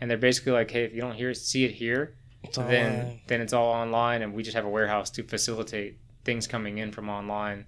and 0.00 0.10
they're 0.10 0.18
basically 0.18 0.52
like 0.52 0.70
hey 0.70 0.84
if 0.84 0.92
you 0.94 1.00
don't 1.00 1.14
hear 1.14 1.32
see 1.34 1.64
it 1.64 1.72
here 1.72 2.14
It's 2.42 2.56
then 2.58 3.00
online. 3.00 3.20
then 3.28 3.40
it's 3.40 3.52
all 3.52 3.72
online 3.72 4.22
and 4.22 4.34
we 4.34 4.42
just 4.42 4.56
have 4.56 4.64
a 4.64 4.68
warehouse 4.68 5.10
to 5.10 5.22
facilitate 5.22 5.98
things 6.24 6.46
coming 6.46 6.78
in 6.78 6.90
from 6.92 7.08
online 7.08 7.66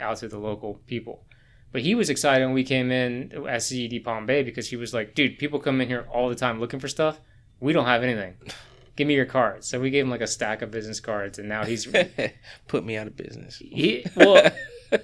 out 0.00 0.16
to 0.18 0.28
the 0.28 0.38
local 0.38 0.80
people 0.86 1.24
but 1.72 1.80
he 1.82 1.94
was 1.94 2.10
excited 2.10 2.44
when 2.44 2.54
we 2.54 2.64
came 2.64 2.90
in 2.92 3.46
at 3.48 3.62
CED 3.62 4.04
Palm 4.04 4.26
Bay 4.26 4.42
because 4.42 4.68
he 4.68 4.76
was 4.76 4.92
like, 4.92 5.14
dude, 5.14 5.38
people 5.38 5.58
come 5.58 5.80
in 5.80 5.88
here 5.88 6.06
all 6.12 6.28
the 6.28 6.34
time 6.34 6.60
looking 6.60 6.78
for 6.80 6.86
stuff. 6.86 7.18
We 7.60 7.72
don't 7.72 7.86
have 7.86 8.02
anything. 8.02 8.34
Give 8.96 9.06
me 9.08 9.14
your 9.14 9.24
cards. 9.26 9.66
So 9.66 9.80
we 9.80 9.90
gave 9.90 10.04
him 10.04 10.10
like 10.10 10.20
a 10.20 10.26
stack 10.26 10.60
of 10.62 10.70
business 10.70 11.00
cards, 11.00 11.38
and 11.38 11.48
now 11.48 11.64
he's 11.64 11.86
Put 12.68 12.84
me 12.84 12.96
out 12.96 13.06
of 13.06 13.16
business. 13.16 13.56
he 13.56 14.04
well 14.16 14.34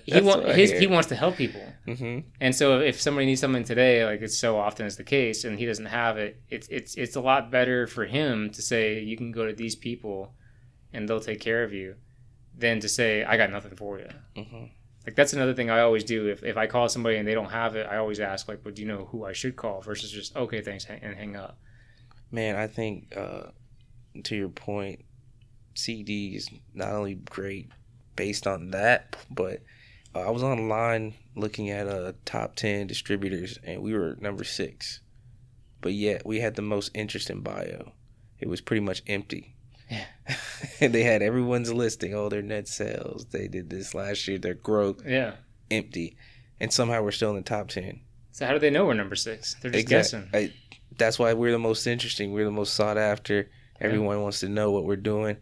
he 0.05 0.13
That's 0.13 0.27
want 0.27 0.43
what 0.43 0.51
I 0.51 0.55
his 0.55 0.73
he 0.73 0.87
wants 0.87 1.09
to 1.09 1.15
help 1.17 1.37
people. 1.37 1.63
Mhm. 1.87 2.25
And 2.41 2.55
so 2.55 2.81
if 2.81 3.01
somebody 3.01 3.27
needs 3.27 3.41
something 3.41 3.65
today, 3.65 4.05
like 4.05 4.21
it's 4.21 4.39
so 4.39 4.59
often 4.59 4.85
is 4.87 4.97
the 4.97 5.05
case, 5.05 5.45
and 5.45 5.59
he 5.59 5.65
doesn't 5.67 5.87
have 5.87 6.19
it, 6.19 6.41
it's 6.51 6.69
it's 6.69 6.95
it's 6.97 7.17
a 7.17 7.21
lot 7.21 7.51
better 7.51 7.87
for 7.87 8.05
him 8.05 8.51
to 8.51 8.61
say 8.63 9.01
you 9.01 9.17
can 9.17 9.33
go 9.33 9.47
to 9.47 9.55
these 9.55 9.75
people, 9.75 10.35
and 10.93 11.09
they'll 11.09 11.21
take 11.21 11.41
care 11.41 11.65
of 11.65 11.73
you, 11.73 11.95
than 12.57 12.81
to 12.81 12.89
say 12.89 13.25
I 13.25 13.37
got 13.39 13.51
nothing 13.51 13.75
for 13.77 13.99
you. 13.99 14.09
Mhm. 14.37 14.71
Like 15.07 15.17
that's 15.17 15.33
another 15.33 15.55
thing 15.55 15.71
I 15.71 15.81
always 15.81 16.05
do. 16.05 16.29
If 16.29 16.45
if 16.45 16.59
I 16.59 16.67
call 16.67 16.91
somebody 16.91 17.17
and 17.17 17.27
they 17.27 17.33
don't 17.33 17.51
have 17.51 17.75
it, 17.75 17.87
I 17.91 17.97
always 17.97 18.21
ask 18.21 18.47
like, 18.49 18.63
"Well, 18.63 18.75
do 18.75 18.83
you 18.83 18.89
know 18.89 19.07
who 19.11 19.25
I 19.25 19.33
should 19.33 19.57
call?" 19.57 19.81
Versus 19.81 20.11
just 20.13 20.37
okay, 20.37 20.61
thanks, 20.61 20.85
and 20.85 21.17
hang 21.17 21.35
up. 21.35 21.59
Man, 22.31 22.57
I 22.57 22.67
think 22.67 23.17
uh, 23.17 23.45
to 24.25 24.37
your 24.37 24.49
point, 24.49 25.05
CED 25.75 26.09
is 26.11 26.49
not 26.75 26.93
only 26.93 27.15
great 27.15 27.71
based 28.17 28.47
on 28.47 28.71
that, 28.73 29.17
but 29.31 29.63
uh, 30.15 30.21
I 30.21 30.31
was 30.31 30.43
online 30.43 31.15
looking 31.37 31.71
at 31.71 31.87
uh, 31.89 32.13
top 32.25 32.57
ten 32.57 32.87
distributors, 32.87 33.59
and 33.63 33.83
we 33.83 33.95
were 33.95 34.17
number 34.21 34.45
six, 34.45 35.01
but 35.81 35.93
yet 35.93 36.27
we 36.27 36.41
had 36.41 36.57
the 36.57 36.63
most 36.63 36.91
interesting 36.95 37.41
bio. 37.43 37.93
It 38.41 38.49
was 38.49 38.61
pretty 38.61 38.81
much 38.81 39.03
empty. 39.07 39.55
Yeah. 39.91 40.05
and 40.81 40.93
they 40.93 41.03
had 41.03 41.23
everyone's 41.23 41.73
listing. 41.73 42.15
all 42.15 42.29
their 42.29 42.43
net 42.43 42.69
sales. 42.69 43.27
They 43.31 43.49
did 43.49 43.71
this 43.71 43.95
last 43.95 44.29
year. 44.29 44.39
Their 44.39 44.55
growth 44.55 45.03
Yeah, 45.07 45.35
empty, 45.71 46.17
and 46.61 46.73
somehow 46.73 47.03
we're 47.03 47.11
still 47.13 47.31
in 47.31 47.37
the 47.37 47.43
top 47.43 47.69
ten. 47.69 48.01
So 48.33 48.47
how 48.47 48.53
do 48.53 48.59
they 48.59 48.71
know 48.71 48.85
we're 48.87 48.95
number 48.95 49.17
six? 49.17 49.57
They're 49.63 49.71
just 49.71 49.83
Exact- 49.83 50.11
guessing. 50.13 50.31
I, 50.33 50.53
that's 50.97 51.19
why 51.19 51.33
we're 51.33 51.53
the 51.53 51.59
most 51.59 51.87
interesting. 51.87 52.33
We're 52.33 52.45
the 52.45 52.51
most 52.51 52.75
sought 52.75 52.99
after. 52.99 53.51
Everyone 53.81 54.21
wants 54.23 54.41
to 54.41 54.49
know 54.49 54.71
what 54.71 54.85
we're 54.85 54.97
doing. 54.97 55.37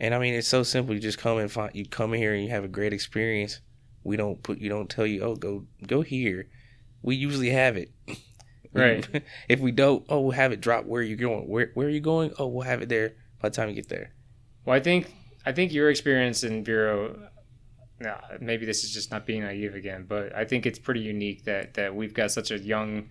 And 0.00 0.14
I 0.14 0.18
mean, 0.18 0.34
it's 0.34 0.48
so 0.48 0.62
simple. 0.62 0.94
You 0.94 1.00
just 1.00 1.18
come 1.18 1.38
and 1.38 1.50
find. 1.50 1.74
You 1.74 1.86
come 1.86 2.12
here 2.12 2.34
and 2.34 2.42
you 2.42 2.50
have 2.50 2.64
a 2.64 2.68
great 2.68 2.92
experience. 2.92 3.60
We 4.04 4.16
don't 4.16 4.42
put. 4.42 4.58
You 4.58 4.68
don't 4.68 4.88
tell 4.88 5.06
you. 5.06 5.22
Oh, 5.22 5.34
go 5.34 5.64
go 5.86 6.02
here. 6.02 6.48
We 7.02 7.16
usually 7.16 7.50
have 7.50 7.76
it. 7.76 7.92
Right. 8.72 9.24
if 9.48 9.60
we 9.60 9.72
don't, 9.72 10.04
oh, 10.10 10.20
we'll 10.20 10.32
have 10.32 10.52
it 10.52 10.60
drop 10.60 10.84
where 10.84 11.02
you're 11.02 11.16
going. 11.16 11.48
Where 11.48 11.70
where 11.74 11.86
are 11.86 11.90
you 11.90 12.00
going? 12.00 12.32
Oh, 12.38 12.46
we'll 12.48 12.66
have 12.66 12.82
it 12.82 12.88
there 12.88 13.14
by 13.40 13.48
the 13.48 13.54
time 13.56 13.70
you 13.70 13.74
get 13.74 13.88
there. 13.88 14.12
Well, 14.64 14.76
I 14.76 14.80
think 14.80 15.10
I 15.46 15.52
think 15.52 15.72
your 15.72 15.90
experience 15.90 16.44
in 16.44 16.64
Vero. 16.64 17.30
No, 18.00 18.16
maybe 18.40 18.64
this 18.64 18.84
is 18.84 18.92
just 18.92 19.10
not 19.10 19.26
being 19.26 19.42
naive 19.42 19.74
again, 19.74 20.04
but 20.08 20.36
I 20.36 20.44
think 20.44 20.66
it's 20.66 20.78
pretty 20.78 21.00
unique 21.00 21.44
that 21.44 21.74
that 21.74 21.94
we've 21.94 22.14
got 22.14 22.30
such 22.30 22.50
a 22.50 22.58
young 22.58 23.08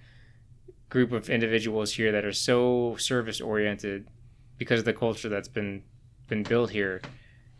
group 0.89 1.11
of 1.11 1.29
individuals 1.29 1.93
here 1.93 2.11
that 2.11 2.23
are 2.23 2.31
so 2.31 2.95
service 2.97 3.41
oriented 3.41 4.07
because 4.57 4.79
of 4.79 4.85
the 4.85 4.93
culture 4.93 5.29
that's 5.29 5.47
been 5.47 5.83
been 6.27 6.43
built 6.43 6.69
here. 6.69 7.01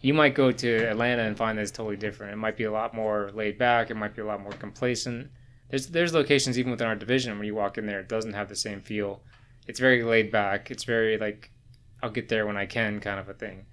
You 0.01 0.13
might 0.13 0.35
go 0.35 0.51
to 0.51 0.89
Atlanta 0.89 1.23
and 1.23 1.35
find 1.35 1.57
that 1.57 1.63
it's 1.63 1.71
totally 1.71 1.95
different. 1.95 2.33
It 2.33 2.37
might 2.37 2.57
be 2.57 2.65
a 2.65 2.71
lot 2.71 2.93
more 2.93 3.31
laid 3.33 3.57
back. 3.57 3.89
It 3.89 3.95
might 3.95 4.15
be 4.15 4.21
a 4.21 4.25
lot 4.25 4.41
more 4.41 4.51
complacent. 4.51 5.29
There's 5.69 5.87
there's 5.87 6.13
locations 6.13 6.59
even 6.59 6.71
within 6.71 6.87
our 6.87 6.95
division 6.95 7.37
when 7.37 7.47
you 7.47 7.55
walk 7.55 7.77
in 7.77 7.85
there, 7.85 7.99
it 7.99 8.09
doesn't 8.09 8.33
have 8.33 8.49
the 8.49 8.55
same 8.55 8.81
feel. 8.81 9.21
It's 9.67 9.79
very 9.79 10.03
laid 10.03 10.31
back. 10.31 10.71
It's 10.71 10.83
very 10.83 11.17
like 11.17 11.51
I'll 12.01 12.11
get 12.11 12.29
there 12.29 12.45
when 12.45 12.57
I 12.57 12.65
can 12.65 12.99
kind 12.99 13.19
of 13.19 13.27
a 13.27 13.33
thing. 13.33 13.65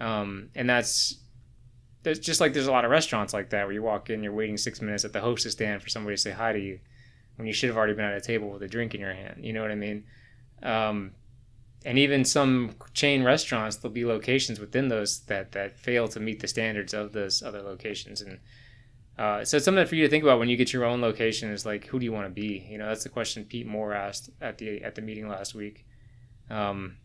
Um, 0.00 0.50
and 0.54 0.68
that's 0.68 1.18
there's 2.02 2.18
just 2.18 2.40
like 2.40 2.52
there's 2.52 2.66
a 2.68 2.72
lot 2.72 2.84
of 2.84 2.90
restaurants 2.90 3.34
like 3.34 3.50
that 3.50 3.64
where 3.64 3.72
you 3.72 3.82
walk 3.82 4.10
in, 4.10 4.22
you're 4.22 4.32
waiting 4.32 4.56
six 4.56 4.80
minutes 4.80 5.04
at 5.04 5.12
the 5.12 5.20
hostess 5.20 5.52
stand 5.52 5.82
for 5.82 5.88
somebody 5.88 6.16
to 6.16 6.22
say 6.22 6.30
hi 6.30 6.52
to 6.52 6.58
you 6.58 6.78
when 7.36 7.46
you 7.46 7.52
should 7.52 7.68
have 7.68 7.76
already 7.76 7.94
been 7.94 8.04
at 8.04 8.16
a 8.16 8.20
table 8.20 8.50
with 8.50 8.62
a 8.62 8.68
drink 8.68 8.94
in 8.94 9.00
your 9.00 9.12
hand. 9.12 9.44
You 9.44 9.52
know 9.52 9.62
what 9.62 9.70
I 9.70 9.74
mean? 9.74 10.04
Um, 10.62 11.12
and 11.86 12.00
even 12.00 12.24
some 12.24 12.74
chain 12.94 13.22
restaurants, 13.22 13.76
there'll 13.76 13.94
be 13.94 14.04
locations 14.04 14.58
within 14.58 14.88
those 14.88 15.20
that 15.26 15.52
that 15.52 15.78
fail 15.78 16.08
to 16.08 16.18
meet 16.18 16.40
the 16.40 16.48
standards 16.48 16.92
of 16.92 17.12
those 17.12 17.44
other 17.44 17.62
locations. 17.62 18.20
And 18.20 18.40
uh, 19.16 19.44
so 19.44 19.56
it's 19.56 19.64
something 19.64 19.86
for 19.86 19.94
you 19.94 20.02
to 20.02 20.10
think 20.10 20.24
about 20.24 20.40
when 20.40 20.48
you 20.48 20.56
get 20.56 20.72
your 20.72 20.84
own 20.84 21.00
location. 21.00 21.48
Is 21.52 21.64
like, 21.64 21.86
who 21.86 22.00
do 22.00 22.04
you 22.04 22.12
want 22.12 22.26
to 22.26 22.34
be? 22.34 22.66
You 22.68 22.78
know, 22.78 22.88
that's 22.88 23.04
the 23.04 23.08
question 23.08 23.44
Pete 23.44 23.68
Moore 23.68 23.94
asked 23.94 24.30
at 24.40 24.58
the 24.58 24.82
at 24.82 24.96
the 24.96 25.00
meeting 25.00 25.28
last 25.28 25.54
week. 25.54 25.86
Um, 26.50 26.96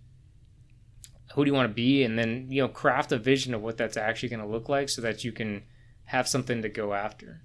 who 1.36 1.46
do 1.46 1.50
you 1.50 1.56
want 1.56 1.70
to 1.70 1.74
be 1.74 2.04
and 2.04 2.20
then 2.20 2.48
you 2.50 2.62
know 2.62 2.68
craft 2.68 3.12
a 3.12 3.18
vision 3.18 3.54
of 3.54 3.62
what 3.62 3.78
that's 3.78 3.96
actually 3.96 4.28
going 4.28 4.42
to 4.42 4.46
look 4.46 4.68
like 4.68 4.90
so 4.90 5.02
that 5.02 5.24
you 5.24 5.32
can 5.32 5.64
have 6.04 6.28
something 6.28 6.62
to 6.62 6.68
go 6.68 6.94
after 6.94 7.42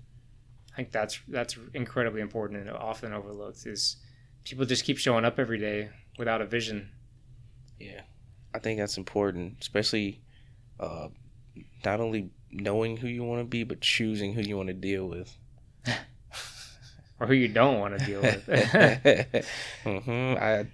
i 0.72 0.76
think 0.76 0.90
that's 0.90 1.20
that's 1.28 1.56
incredibly 1.72 2.20
important 2.20 2.60
and 2.60 2.68
often 2.68 3.12
overlooked 3.12 3.64
is 3.64 3.96
people 4.42 4.64
just 4.64 4.84
keep 4.84 4.98
showing 4.98 5.24
up 5.24 5.38
every 5.38 5.58
day 5.58 5.88
without 6.18 6.40
a 6.40 6.46
vision 6.46 6.90
Yeah, 7.78 8.02
I 8.54 8.58
think 8.58 8.78
that's 8.78 8.96
important, 8.96 9.58
especially 9.60 10.20
uh, 10.80 11.08
not 11.84 12.00
only 12.00 12.30
knowing 12.50 12.96
who 12.96 13.08
you 13.08 13.24
want 13.24 13.40
to 13.40 13.44
be, 13.44 13.64
but 13.64 13.80
choosing 13.80 14.32
who 14.32 14.40
you 14.40 14.56
want 14.56 14.68
to 14.68 14.74
deal 14.74 15.06
with. 15.06 15.36
or 17.20 17.26
who 17.26 17.34
you 17.34 17.48
don't 17.48 17.80
want 17.80 17.98
to 17.98 18.04
deal 18.04 18.20
with 18.20 18.44
hmm 19.84 20.34
I, 20.38 20.66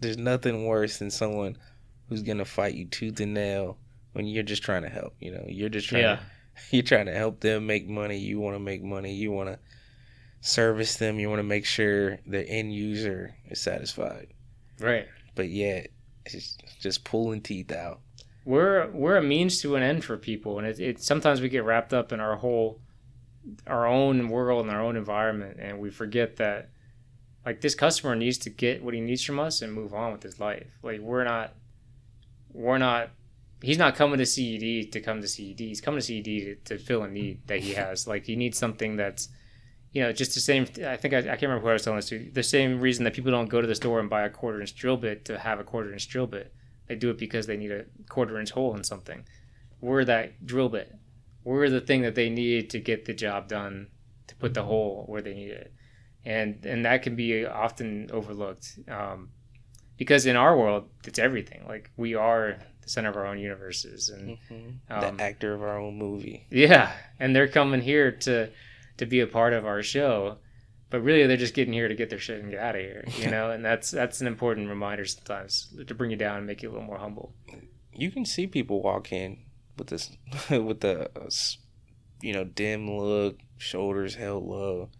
there's 0.00 0.18
nothing 0.18 0.66
worse 0.66 0.98
than 0.98 1.10
someone 1.10 1.56
who's 2.08 2.22
gonna 2.22 2.44
fight 2.44 2.74
you 2.74 2.86
tooth 2.86 3.20
and 3.20 3.34
nail 3.34 3.78
when 4.12 4.26
you're 4.26 4.42
just 4.42 4.62
trying 4.62 4.82
to 4.82 4.88
help. 4.88 5.14
You 5.20 5.32
know, 5.32 5.44
you're 5.46 5.68
just 5.68 5.88
trying. 5.88 6.02
yeah 6.02 6.16
To, 6.16 6.22
you're 6.76 6.82
trying 6.82 7.06
to 7.06 7.14
help 7.14 7.40
them 7.40 7.66
make 7.66 7.88
money. 7.88 8.18
You 8.18 8.40
want 8.40 8.56
to 8.56 8.60
make 8.60 8.82
money. 8.82 9.14
You 9.14 9.30
want 9.30 9.48
to 9.50 9.58
service 10.40 10.96
them. 10.96 11.18
You 11.18 11.28
want 11.28 11.40
to 11.40 11.44
make 11.44 11.64
sure 11.66 12.18
the 12.26 12.46
end 12.48 12.72
user 12.72 13.34
is 13.50 13.60
satisfied. 13.60 14.28
right 14.80 15.06
But 15.34 15.50
yet, 15.50 15.88
it's 16.34 16.56
just 16.80 17.04
pulling 17.04 17.40
teeth 17.40 17.72
out. 17.72 18.00
we're 18.44 18.90
we're 18.90 19.16
a 19.16 19.22
means 19.22 19.60
to 19.62 19.76
an 19.76 19.82
end 19.82 20.04
for 20.04 20.16
people 20.16 20.58
and 20.58 20.66
it, 20.66 20.80
it 20.80 21.02
sometimes 21.02 21.40
we 21.40 21.48
get 21.48 21.64
wrapped 21.64 21.92
up 21.92 22.12
in 22.12 22.20
our 22.20 22.36
whole 22.36 22.80
our 23.66 23.86
own 23.86 24.28
world 24.28 24.66
and 24.66 24.74
our 24.74 24.82
own 24.82 24.96
environment 24.96 25.56
and 25.60 25.78
we 25.78 25.90
forget 25.90 26.36
that 26.36 26.70
like 27.46 27.60
this 27.60 27.76
customer 27.76 28.16
needs 28.16 28.38
to 28.38 28.50
get 28.50 28.82
what 28.82 28.92
he 28.92 29.00
needs 29.00 29.22
from 29.22 29.38
us 29.38 29.62
and 29.62 29.72
move 29.72 29.94
on 29.94 30.10
with 30.10 30.22
his 30.24 30.40
life. 30.40 30.66
Like 30.82 31.00
we're 31.00 31.22
not 31.22 31.54
we're 32.52 32.78
not 32.78 33.10
he's 33.62 33.78
not 33.78 33.94
coming 33.94 34.18
to 34.18 34.26
CED 34.26 34.90
to 34.92 35.00
come 35.00 35.22
to 35.22 35.28
CED 35.28 35.60
he's 35.60 35.80
coming 35.80 36.00
to 36.00 36.04
CED 36.04 36.24
to, 36.24 36.56
to 36.64 36.78
fill 36.78 37.04
a 37.04 37.08
need 37.08 37.46
that 37.46 37.60
he 37.60 37.74
has. 37.74 38.08
Like 38.08 38.26
he 38.26 38.34
needs 38.34 38.58
something 38.58 38.96
that's 38.96 39.28
you 39.96 40.02
know 40.02 40.12
just 40.12 40.32
the 40.34 40.40
same 40.50 40.62
I 40.94 40.96
think 41.00 41.14
I, 41.14 41.18
I 41.18 41.22
can't 41.38 41.42
remember 41.48 41.62
who 41.64 41.70
I 41.70 41.72
was 41.78 41.84
telling 41.84 41.98
this 42.00 42.10
to 42.10 42.18
the 42.40 42.42
same 42.56 42.80
reason 42.86 43.04
that 43.04 43.14
people 43.14 43.32
don't 43.36 43.48
go 43.54 43.60
to 43.62 43.66
the 43.72 43.74
store 43.82 43.98
and 44.02 44.10
buy 44.16 44.22
a 44.26 44.30
quarter 44.40 44.60
inch 44.60 44.74
drill 44.80 44.98
bit 45.06 45.24
to 45.28 45.38
have 45.46 45.58
a 45.58 45.64
quarter 45.64 45.90
inch 45.92 46.06
drill 46.12 46.26
bit 46.36 46.52
they 46.88 46.96
do 46.96 47.08
it 47.10 47.18
because 47.18 47.46
they 47.46 47.56
need 47.56 47.72
a 47.72 47.84
quarter 48.08 48.38
inch 48.38 48.50
hole 48.50 48.76
in 48.76 48.84
something. 48.84 49.24
We're 49.80 50.04
that 50.04 50.46
drill 50.46 50.68
bit. 50.68 50.88
We're 51.42 51.68
the 51.68 51.80
thing 51.80 52.02
that 52.02 52.14
they 52.14 52.28
need 52.28 52.70
to 52.70 52.78
get 52.90 53.06
the 53.06 53.14
job 53.14 53.48
done 53.48 53.88
to 54.28 54.34
put 54.36 54.54
the 54.54 54.62
hole 54.62 55.04
where 55.08 55.22
they 55.22 55.34
need 55.34 55.50
it, 55.50 55.72
and 56.24 56.64
and 56.64 56.84
that 56.84 57.02
can 57.02 57.14
be 57.16 57.44
often 57.44 58.08
overlooked 58.12 58.78
um, 58.88 59.30
because 59.96 60.26
in 60.26 60.36
our 60.36 60.56
world 60.56 60.88
it's 61.08 61.18
everything. 61.18 61.64
Like 61.66 61.90
we 61.96 62.14
are 62.14 62.58
the 62.82 62.88
center 62.88 63.10
of 63.10 63.16
our 63.16 63.26
own 63.26 63.38
universes, 63.38 64.08
and 64.10 64.38
Um, 64.88 65.16
the 65.16 65.22
actor 65.22 65.54
of 65.54 65.62
our 65.62 65.78
own 65.78 65.96
movie. 65.98 66.46
yeah, 66.50 66.92
and 67.20 67.34
they're 67.34 67.48
coming 67.60 67.80
here 67.80 68.12
to 68.26 68.48
to 68.98 69.06
be 69.06 69.20
a 69.20 69.26
part 69.26 69.52
of 69.52 69.64
our 69.66 69.82
show, 69.82 70.38
but 70.90 71.00
really 71.02 71.26
they're 71.26 71.36
just 71.36 71.54
getting 71.54 71.72
here 71.74 71.88
to 71.88 71.94
get 71.94 72.10
their 72.10 72.18
shit 72.18 72.40
and 72.40 72.50
get 72.50 72.60
out 72.60 72.74
of 72.76 72.80
here, 72.80 73.04
you 73.18 73.30
know. 73.30 73.50
and 73.50 73.64
that's 73.64 73.90
that's 73.90 74.20
an 74.20 74.26
important 74.26 74.68
reminder 74.68 75.04
sometimes 75.04 75.74
to 75.86 75.94
bring 75.94 76.10
you 76.10 76.16
down 76.16 76.38
and 76.38 76.46
make 76.46 76.62
you 76.62 76.70
a 76.70 76.72
little 76.72 76.86
more 76.86 76.98
humble. 76.98 77.34
You 77.92 78.10
can 78.10 78.24
see 78.24 78.46
people 78.46 78.82
walk 78.82 79.12
in 79.12 79.38
with 79.78 79.88
this, 79.88 80.16
with 80.50 80.80
the, 80.80 81.10
uh, 81.18 81.28
you 82.20 82.32
know, 82.32 82.44
dim 82.44 82.90
look, 82.90 83.38
shoulders 83.58 84.14
held 84.16 84.44
low. 84.44 84.90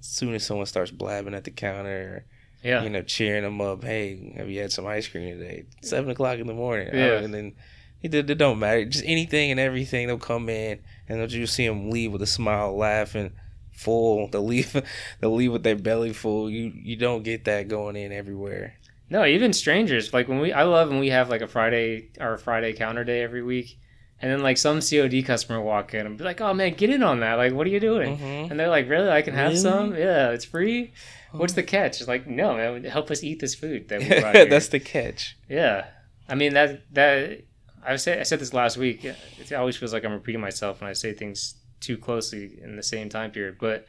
As 0.00 0.06
soon 0.06 0.34
as 0.34 0.44
someone 0.44 0.66
starts 0.66 0.90
blabbing 0.90 1.34
at 1.34 1.44
the 1.44 1.52
counter, 1.52 2.26
Yeah, 2.64 2.82
you 2.82 2.90
know, 2.90 3.02
cheering 3.02 3.44
them 3.44 3.60
up. 3.60 3.84
Hey, 3.84 4.32
have 4.36 4.50
you 4.50 4.60
had 4.60 4.72
some 4.72 4.86
ice 4.86 5.06
cream 5.06 5.38
today? 5.38 5.66
Seven 5.82 6.10
o'clock 6.10 6.38
in 6.38 6.48
the 6.48 6.54
morning. 6.54 6.88
Oh, 6.92 6.96
Yeah. 6.96 7.18
and 7.20 7.32
then 7.32 7.54
it, 8.02 8.14
it 8.14 8.34
don't 8.38 8.58
matter. 8.58 8.84
Just 8.84 9.04
anything 9.06 9.50
and 9.50 9.60
everything. 9.60 10.06
They'll 10.06 10.18
come 10.18 10.48
in 10.48 10.80
and 11.08 11.18
they'll 11.20 11.26
just 11.26 11.54
see 11.54 11.66
them 11.66 11.90
leave 11.90 12.12
with 12.12 12.22
a 12.22 12.26
smile, 12.26 12.76
laughing, 12.76 13.32
full. 13.70 14.28
They'll 14.28 14.44
leave. 14.44 14.72
They'll 15.20 15.34
leave 15.34 15.52
with 15.52 15.62
their 15.62 15.76
belly 15.76 16.12
full. 16.12 16.50
You 16.50 16.72
you 16.74 16.96
don't 16.96 17.22
get 17.22 17.44
that 17.44 17.68
going 17.68 17.96
in 17.96 18.12
everywhere. 18.12 18.74
No, 19.10 19.24
even 19.26 19.52
strangers. 19.52 20.12
Like 20.14 20.26
when 20.28 20.40
we, 20.40 20.52
I 20.52 20.62
love 20.62 20.88
when 20.88 20.98
we 20.98 21.08
have 21.10 21.28
like 21.28 21.42
a 21.42 21.46
Friday 21.48 22.10
our 22.20 22.38
Friday 22.38 22.72
counter 22.72 23.04
day 23.04 23.22
every 23.22 23.42
week, 23.42 23.78
and 24.20 24.30
then 24.32 24.42
like 24.42 24.56
some 24.56 24.80
COD 24.80 25.22
customer 25.22 25.60
walk 25.60 25.92
in 25.94 26.06
and 26.06 26.16
be 26.16 26.24
like, 26.24 26.40
"Oh 26.40 26.54
man, 26.54 26.74
get 26.74 26.88
in 26.90 27.02
on 27.02 27.20
that! 27.20 27.34
Like, 27.34 27.52
what 27.52 27.66
are 27.66 27.70
you 27.70 27.80
doing?" 27.80 28.16
Mhm. 28.16 28.50
And 28.50 28.58
they're 28.58 28.68
like, 28.68 28.88
"Really? 28.88 29.10
I 29.10 29.20
can 29.22 29.34
have 29.34 29.48
Really? 29.50 29.60
some? 29.62 29.94
Yeah, 29.94 30.30
it's 30.30 30.46
free. 30.46 30.92
What's 31.32 31.52
the 31.52 31.62
catch?" 31.62 32.00
It's 32.00 32.08
like, 32.08 32.26
"No, 32.26 32.54
man, 32.56 32.84
help 32.84 33.10
us 33.10 33.22
eat 33.22 33.40
this 33.40 33.54
food 33.54 33.88
that 33.88 34.00
we 34.00 34.08
brought 34.20 34.34
here." 34.34 34.46
That's 34.46 34.68
the 34.68 34.80
catch. 34.80 35.36
yeah. 35.48 35.86
I 36.28 36.34
mean 36.34 36.54
that 36.54 36.82
that 36.94 37.42
I 37.84 37.96
said 37.96 38.20
I 38.20 38.22
said 38.22 38.38
this 38.38 38.54
last 38.54 38.76
week. 38.76 39.04
It 39.04 39.52
always 39.52 39.76
feels 39.76 39.92
like 39.92 40.04
I'm 40.04 40.12
repeating 40.12 40.40
myself 40.40 40.80
when 40.80 40.90
I 40.90 40.92
say 40.92 41.12
things 41.12 41.54
too 41.80 41.98
closely 41.98 42.60
in 42.62 42.76
the 42.76 42.82
same 42.82 43.08
time 43.08 43.30
period, 43.30 43.56
but 43.58 43.86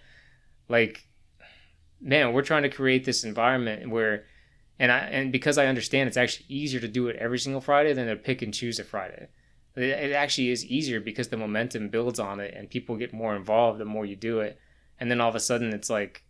like 0.68 1.06
man, 2.02 2.34
we're 2.34 2.42
trying 2.42 2.64
to 2.64 2.70
create 2.70 3.06
this 3.06 3.24
environment 3.24 3.90
where 3.90 4.26
and 4.80 4.92
I 4.92 5.00
and 5.00 5.32
because 5.32 5.58
I 5.58 5.68
understand 5.68 6.08
it's 6.08 6.18
actually 6.18 6.46
easier 6.50 6.80
to 6.80 6.88
do 6.88 7.08
it 7.08 7.16
every 7.18 7.40
single 7.40 7.62
Friday 7.62 7.94
than 7.94 8.08
to 8.08 8.16
pick 8.16 8.42
and 8.42 8.54
choose 8.54 8.80
a 8.80 8.84
Friday. 8.84 9.28
It, 9.76 9.84
it 9.84 10.12
actually 10.12 10.50
is 10.50 10.66
easier 10.66 11.00
because 11.00 11.30
the 11.30 11.38
momentum 11.38 11.90
builds 11.90 12.20
on 12.20 12.40
it 12.40 12.54
and 12.56 12.70
people 12.70 12.98
get 12.98 13.14
more 13.14 13.36
involved 13.36 13.80
the 13.80 13.86
more 13.86 14.06
you 14.06 14.16
do 14.16 14.40
it. 14.40 14.60
And 15.00 15.10
then 15.10 15.22
all 15.22 15.30
of 15.30 15.36
a 15.36 15.40
sudden 15.40 15.74
it's 15.74 15.90
like 15.90 16.24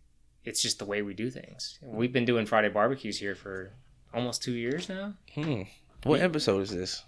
it's 0.44 0.62
just 0.62 0.78
the 0.78 0.84
way 0.84 1.02
we 1.02 1.14
do 1.14 1.30
things. 1.30 1.78
We've 1.82 2.12
been 2.12 2.26
doing 2.26 2.46
Friday 2.46 2.68
barbecues 2.68 3.18
here 3.18 3.34
for 3.34 3.72
almost 4.12 4.42
2 4.42 4.52
years 4.52 4.88
now. 4.88 5.14
Hmm. 5.34 5.62
What 6.04 6.20
episode 6.20 6.60
is 6.60 6.70
this? 6.70 7.02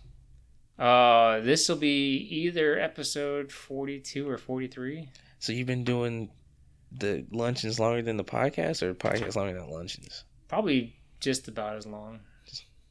Uh 0.79 1.41
this 1.41 1.69
will 1.69 1.77
be 1.77 2.17
either 2.31 2.79
episode 2.79 3.51
42 3.51 4.29
or 4.29 4.39
43. 4.39 5.09
So 5.39 5.53
you've 5.53 5.67
been 5.67 5.85
doing 5.85 6.31
the 6.93 7.25
luncheons 7.31 7.81
longer 7.81 8.03
than 8.03 8.17
the 8.17 8.25
podcast, 8.25 8.83
or 8.83 8.95
podcast 8.95 9.37
longer 9.37 9.59
than 9.59 9.71
luncheons? 9.71 10.25
Probably 10.49 10.97
just 11.21 11.49
about 11.49 11.77
as 11.77 11.87
long. 11.87 12.21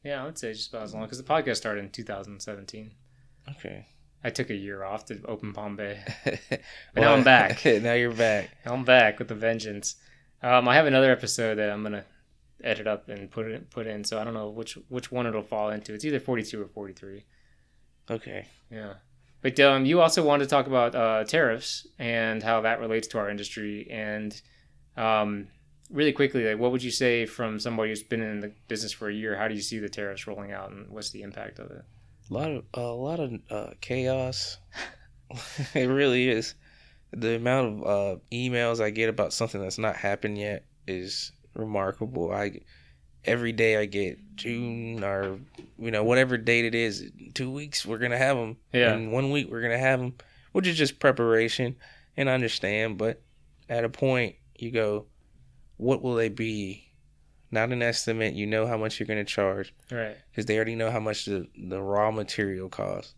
Yeah, 0.04 0.22
I 0.22 0.26
would 0.26 0.38
say 0.38 0.52
just 0.52 0.70
about 0.70 0.82
as 0.82 0.94
long 0.94 1.06
cuz 1.08 1.18
the 1.18 1.24
podcast 1.24 1.56
started 1.56 1.84
in 1.84 1.90
2017. 1.90 2.92
Okay. 3.50 3.86
I 4.24 4.30
took 4.30 4.50
a 4.50 4.54
year 4.54 4.82
off 4.82 5.04
to 5.06 5.20
open 5.26 5.52
Palm 5.52 5.76
Bay. 5.76 6.02
but 6.24 6.60
now 6.96 7.14
I'm 7.14 7.22
back. 7.22 7.64
now 7.64 7.92
you're 7.92 8.12
back. 8.12 8.50
I'm 8.64 8.84
back 8.84 9.18
with 9.20 9.30
a 9.30 9.34
vengeance. 9.34 9.96
Um, 10.42 10.68
I 10.68 10.74
have 10.74 10.86
another 10.86 11.12
episode 11.12 11.56
that 11.56 11.70
I'm 11.70 11.82
gonna 11.82 12.04
edit 12.62 12.86
up 12.86 13.08
and 13.08 13.30
put 13.30 13.46
it 13.46 13.70
put 13.70 13.86
in. 13.86 14.04
So 14.04 14.18
I 14.18 14.24
don't 14.24 14.34
know 14.34 14.48
which 14.48 14.74
which 14.88 15.12
one 15.12 15.26
it'll 15.26 15.42
fall 15.42 15.70
into. 15.70 15.94
It's 15.94 16.04
either 16.04 16.20
42 16.20 16.60
or 16.60 16.66
43. 16.66 17.24
Okay. 18.10 18.46
Yeah. 18.70 18.94
But 19.42 19.60
um, 19.60 19.86
you 19.86 20.00
also 20.00 20.24
wanted 20.24 20.44
to 20.44 20.50
talk 20.50 20.66
about 20.66 20.94
uh, 20.94 21.24
tariffs 21.24 21.86
and 21.98 22.42
how 22.42 22.62
that 22.62 22.80
relates 22.80 23.06
to 23.08 23.18
our 23.18 23.30
industry. 23.30 23.86
And 23.90 24.40
um, 24.96 25.48
really 25.90 26.12
quickly, 26.12 26.44
like 26.44 26.58
what 26.58 26.72
would 26.72 26.82
you 26.82 26.90
say 26.90 27.26
from 27.26 27.60
somebody 27.60 27.90
who's 27.90 28.02
been 28.02 28.22
in 28.22 28.40
the 28.40 28.52
business 28.68 28.92
for 28.92 29.08
a 29.08 29.14
year? 29.14 29.36
How 29.36 29.48
do 29.48 29.54
you 29.54 29.60
see 29.60 29.78
the 29.78 29.88
tariffs 29.88 30.26
rolling 30.26 30.52
out, 30.52 30.70
and 30.70 30.88
what's 30.90 31.10
the 31.10 31.22
impact 31.22 31.58
of 31.58 31.70
it? 31.70 31.84
A 32.30 32.34
lot 32.34 32.50
of 32.50 32.64
a 32.74 32.80
lot 32.80 33.20
of 33.20 33.32
uh, 33.50 33.70
chaos. 33.80 34.58
it 35.74 35.88
really 35.88 36.28
is. 36.28 36.54
The 37.12 37.36
amount 37.36 37.84
of 37.84 37.86
uh, 37.86 38.20
emails 38.32 38.82
I 38.82 38.90
get 38.90 39.08
about 39.08 39.32
something 39.32 39.60
that's 39.60 39.78
not 39.78 39.96
happened 39.96 40.38
yet 40.38 40.64
is 40.86 41.32
remarkable. 41.54 42.32
I 42.32 42.60
every 43.26 43.52
day 43.52 43.76
I 43.76 43.84
get 43.86 44.18
June 44.36 45.02
or 45.04 45.38
you 45.78 45.90
know 45.90 46.04
whatever 46.04 46.36
date 46.38 46.64
it 46.64 46.74
is. 46.74 47.10
Two 47.34 47.50
weeks 47.50 47.84
we're 47.84 47.98
gonna 47.98 48.18
have 48.18 48.36
them. 48.36 48.56
Yeah. 48.72 48.94
In 48.94 49.10
one 49.10 49.30
week 49.30 49.48
we're 49.50 49.62
gonna 49.62 49.78
have 49.78 49.98
them, 50.00 50.14
which 50.52 50.66
is 50.66 50.76
just 50.78 50.98
preparation 51.00 51.76
and 52.16 52.30
I 52.30 52.34
understand. 52.34 52.98
But 52.98 53.22
at 53.68 53.84
a 53.84 53.88
point 53.88 54.36
you 54.56 54.70
go, 54.70 55.06
what 55.76 56.02
will 56.02 56.14
they 56.14 56.28
be? 56.28 56.82
Not 57.50 57.70
an 57.70 57.82
estimate. 57.82 58.34
You 58.34 58.46
know 58.46 58.66
how 58.66 58.76
much 58.76 58.98
you're 58.98 59.06
gonna 59.06 59.24
charge 59.24 59.72
Right. 59.90 60.16
because 60.30 60.46
they 60.46 60.56
already 60.56 60.74
know 60.74 60.90
how 60.90 61.00
much 61.00 61.24
the, 61.26 61.46
the 61.56 61.80
raw 61.80 62.10
material 62.10 62.68
costs. 62.68 63.14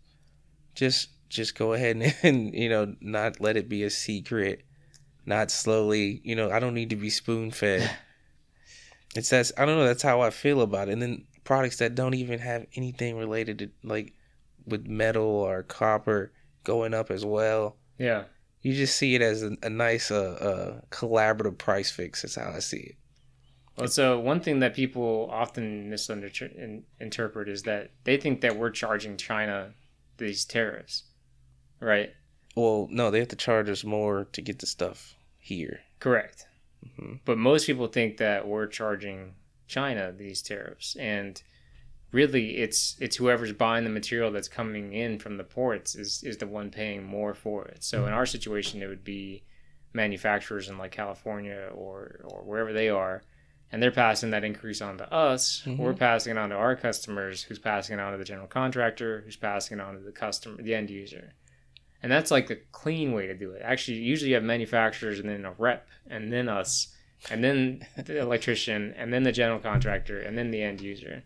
Just 0.75 1.11
just 1.29 1.55
go 1.57 1.73
ahead 1.75 1.97
and, 1.97 2.15
and 2.23 2.55
you 2.55 2.69
know 2.69 2.95
not 3.01 3.41
let 3.41 3.57
it 3.57 3.69
be 3.69 3.83
a 3.83 3.91
secret, 3.91 4.65
not 5.27 5.51
slowly. 5.51 6.21
You 6.25 6.37
know 6.37 6.51
I 6.51 6.59
don't 6.61 6.75
need 6.75 6.91
to 6.91 6.97
be 6.97 7.11
spoon 7.11 7.51
fed. 7.51 7.91
it's 9.15 9.31
that's 9.31 9.53
I 9.57 9.65
don't 9.65 9.79
know. 9.79 9.87
That's 9.87 10.03
how 10.03 10.21
I 10.21 10.31
feel 10.31 10.61
about 10.61 10.89
it. 10.89 10.93
And 10.93 11.03
then 11.03 11.25
products 11.45 11.79
that 11.79 11.95
don't 11.95 12.15
even 12.15 12.39
have 12.39 12.67
anything 12.75 13.17
related 13.17 13.59
to 13.59 13.71
like 13.83 14.13
with 14.67 14.87
metal 14.87 15.25
or 15.25 15.63
copper 15.63 16.33
going 16.65 16.95
up 16.95 17.11
as 17.11 17.25
well. 17.25 17.77
Yeah. 17.99 18.25
You 18.61 18.75
just 18.75 18.97
see 18.99 19.15
it 19.15 19.23
as 19.23 19.43
a, 19.43 19.57
a 19.63 19.71
nice 19.71 20.11
uh, 20.11 20.33
uh, 20.33 20.81
collaborative 20.91 21.59
price 21.59 21.91
fix. 21.91 22.23
That's 22.23 22.35
how 22.35 22.53
I 22.55 22.59
see 22.59 22.79
it. 22.79 22.97
Well, 23.79 23.89
so 23.89 24.19
one 24.19 24.41
thing 24.41 24.59
that 24.59 24.75
people 24.75 25.29
often 25.31 25.89
misinterpret 25.89 27.49
is 27.49 27.63
that 27.63 27.93
they 28.03 28.17
think 28.17 28.41
that 28.41 28.57
we're 28.57 28.71
charging 28.71 29.17
China 29.17 29.73
these 30.17 30.45
tariffs, 30.45 31.05
right? 31.81 32.11
Well, 32.57 32.89
no, 32.91 33.13
they 33.13 33.21
have 33.21 33.29
to 33.29 33.37
charge 33.37 33.71
us 33.71 33.85
more 33.85 34.27
to 34.33 34.43
get 34.43 34.59
the 34.59 34.67
stuff 34.67 35.15
here. 35.39 35.79
Correct. 36.01 36.48
Mhm. 36.87 37.21
But 37.25 37.39
most 37.39 37.67
people 37.67 37.87
think 37.89 38.17
that 38.19 38.47
we're 38.47 38.67
charging 38.67 39.35
China 39.67 40.13
these 40.13 40.43
tariffs, 40.43 40.97
and 40.97 41.43
really, 42.13 42.59
it's 42.59 42.97
it's 43.01 43.17
whoever's 43.17 43.53
buying 43.53 43.85
the 43.85 43.91
material 43.91 44.31
that's 44.31 44.49
coming 44.49 44.93
in 44.95 45.19
from 45.19 45.37
the 45.37 45.45
ports 45.45 45.95
is 45.95 46.23
is 46.25 46.39
the 46.39 46.47
one 46.47 46.71
paying 46.71 47.05
more 47.05 47.35
for 47.35 47.67
it. 47.67 47.83
So 47.85 48.07
in 48.07 48.13
our 48.13 48.27
situation, 48.27 48.83
it 48.83 48.87
would 48.87 49.05
be 49.05 49.43
manufacturers 49.93 50.69
in 50.69 50.79
like 50.79 50.93
California 50.93 51.71
or 51.75 52.21
or 52.25 52.43
wherever 52.45 52.73
they 52.73 52.89
are, 52.89 53.23
and 53.73 53.83
they're 53.83 53.91
passing 53.91 54.31
that 54.31 54.45
increase 54.45 54.81
on 54.81 54.99
to 54.99 55.13
us. 55.13 55.63
Mhm. 55.67 55.77
We're 55.79 55.95
passing 55.95 56.33
it 56.37 56.39
on 56.39 56.51
to 56.51 56.57
our 56.57 56.77
customers, 56.77 57.43
who's 57.43 57.59
passing 57.59 57.99
it 57.99 58.01
on 58.03 58.13
to 58.13 58.19
the 58.19 58.25
general 58.25 58.47
contractor, 58.49 59.23
who's 59.23 59.37
passing 59.37 59.79
it 59.79 59.83
on 59.83 59.95
to 59.95 60.01
the 60.01 60.13
customer, 60.13 60.63
the 60.63 60.75
end 60.75 60.91
user. 60.91 61.33
And 62.03 62.13
that's 62.13 62.31
like 62.31 62.47
the 62.47 62.57
clean 62.73 63.13
way 63.13 63.27
to 63.27 63.35
do 63.35 63.51
it. 63.53 63.63
Actually, 63.65 63.99
usually 63.99 64.31
you 64.31 64.35
have 64.37 64.45
manufacturers 64.45 65.19
and 65.19 65.29
then 65.29 65.45
a 65.45 65.53
rep, 65.59 65.89
and 66.09 66.33
then 66.33 66.49
us, 66.49 66.95
and 67.31 67.43
then 67.43 67.85
the 67.97 68.19
electrician, 68.23 68.95
and 68.97 69.13
then 69.13 69.25
the 69.25 69.33
general 69.33 69.59
contractor, 69.59 70.21
and 70.21 70.39
then 70.39 70.53
the 70.53 70.63
end 70.63 70.81
user. 70.81 71.25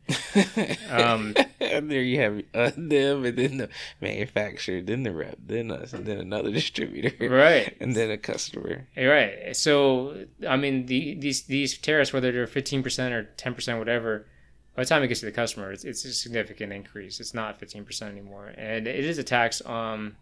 Um, 0.91 1.35
and 1.61 1.91
there 1.91 2.01
you 2.03 2.21
have 2.21 2.43
uh, 2.55 2.71
them, 2.77 3.25
and 3.27 3.37
then 3.37 3.57
the 3.59 3.69
manufacturer, 4.01 4.81
then 4.81 5.03
the 5.03 5.13
rep, 5.13 5.37
then 5.45 5.71
us, 5.71 5.93
and 5.93 6.07
then 6.07 6.19
another 6.19 6.51
distributor, 6.61 7.29
Right. 7.29 7.77
and 7.81 7.95
then 7.95 8.11
a 8.11 8.17
customer. 8.19 8.89
Right. 8.97 9.55
So, 9.57 10.25
I 10.49 10.57
mean, 10.57 10.87
the, 10.87 11.15
these 11.15 11.43
these 11.43 11.77
tariffs, 11.79 12.13
whether 12.13 12.33
they're 12.33 12.47
fifteen 12.47 12.83
percent 12.83 13.13
or 13.15 13.25
ten 13.37 13.55
percent, 13.55 13.79
whatever, 13.79 14.27
by 14.75 14.83
the 14.85 14.89
time 14.89 15.03
it 15.03 15.09
gets 15.09 15.21
to 15.21 15.27
the 15.27 15.33
customer, 15.33 15.71
it's, 15.73 15.85
it's 15.85 16.05
a 16.07 16.13
significant 16.15 16.73
increase. 16.73 17.21
It's 17.21 17.35
not 17.35 17.59
fifteen 17.61 17.85
percent 17.85 18.11
anymore, 18.13 18.55
and 18.57 18.87
it 18.89 19.05
is 19.05 19.19
a 19.19 19.23
tax 19.25 19.61
on 19.61 20.11
pe- 20.11 20.17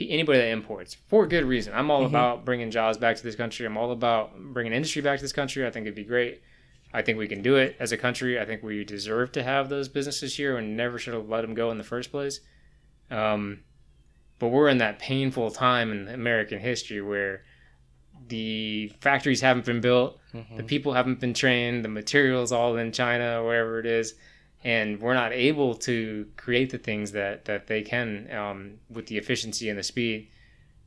anybody 0.00 0.38
that 0.38 0.48
imports 0.48 0.94
for 1.08 1.26
good 1.26 1.44
reason. 1.44 1.74
I'm 1.74 1.90
all 1.90 2.02
Mhm. 2.02 2.06
about 2.08 2.44
bringing 2.44 2.70
jobs 2.70 2.98
back 2.98 3.16
to 3.16 3.22
this 3.22 3.34
country. 3.36 3.66
I'm 3.66 3.76
all 3.76 3.92
about 3.92 4.36
bringing 4.38 4.72
industry 4.72 5.02
back 5.02 5.18
to 5.18 5.22
this 5.24 5.32
country. 5.32 5.66
I 5.66 5.70
think 5.70 5.84
it'd 5.84 5.94
be 5.94 6.04
great. 6.04 6.42
I 6.94 7.02
think 7.02 7.18
we 7.18 7.28
can 7.28 7.42
do 7.42 7.56
it 7.56 7.76
as 7.80 7.92
a 7.92 7.96
country. 7.96 8.38
I 8.38 8.44
think 8.44 8.62
we 8.62 8.84
deserve 8.84 9.32
to 9.32 9.42
have 9.42 9.68
those 9.68 9.88
businesses 9.88 10.36
here 10.36 10.56
and 10.58 10.76
never 10.76 10.98
should 10.98 11.14
have 11.14 11.28
let 11.28 11.42
them 11.42 11.54
go 11.54 11.70
in 11.70 11.78
the 11.78 11.84
first 11.84 12.10
place. 12.10 12.40
Um, 13.10 13.60
but 14.38 14.48
we're 14.48 14.68
in 14.68 14.78
that 14.78 14.98
painful 14.98 15.50
time 15.50 15.90
in 15.92 16.08
American 16.08 16.58
history 16.58 17.00
where 17.00 17.44
the 18.28 18.92
factories 19.00 19.40
haven't 19.40 19.64
been 19.66 19.80
built, 19.80 20.18
the 20.56 20.62
people 20.62 20.92
haven't 20.94 21.20
been 21.20 21.34
trained, 21.34 21.84
the 21.84 21.88
materials 21.88 22.52
all 22.52 22.76
in 22.76 22.92
China 22.92 23.42
or 23.42 23.46
wherever 23.46 23.78
it 23.78 23.86
is, 23.86 24.14
and 24.64 25.00
we're 25.00 25.14
not 25.14 25.32
able 25.32 25.74
to 25.74 26.26
create 26.36 26.70
the 26.70 26.78
things 26.78 27.12
that 27.12 27.44
that 27.46 27.66
they 27.66 27.82
can 27.82 28.30
um, 28.32 28.74
with 28.90 29.06
the 29.06 29.18
efficiency 29.18 29.68
and 29.68 29.78
the 29.78 29.82
speed. 29.82 30.28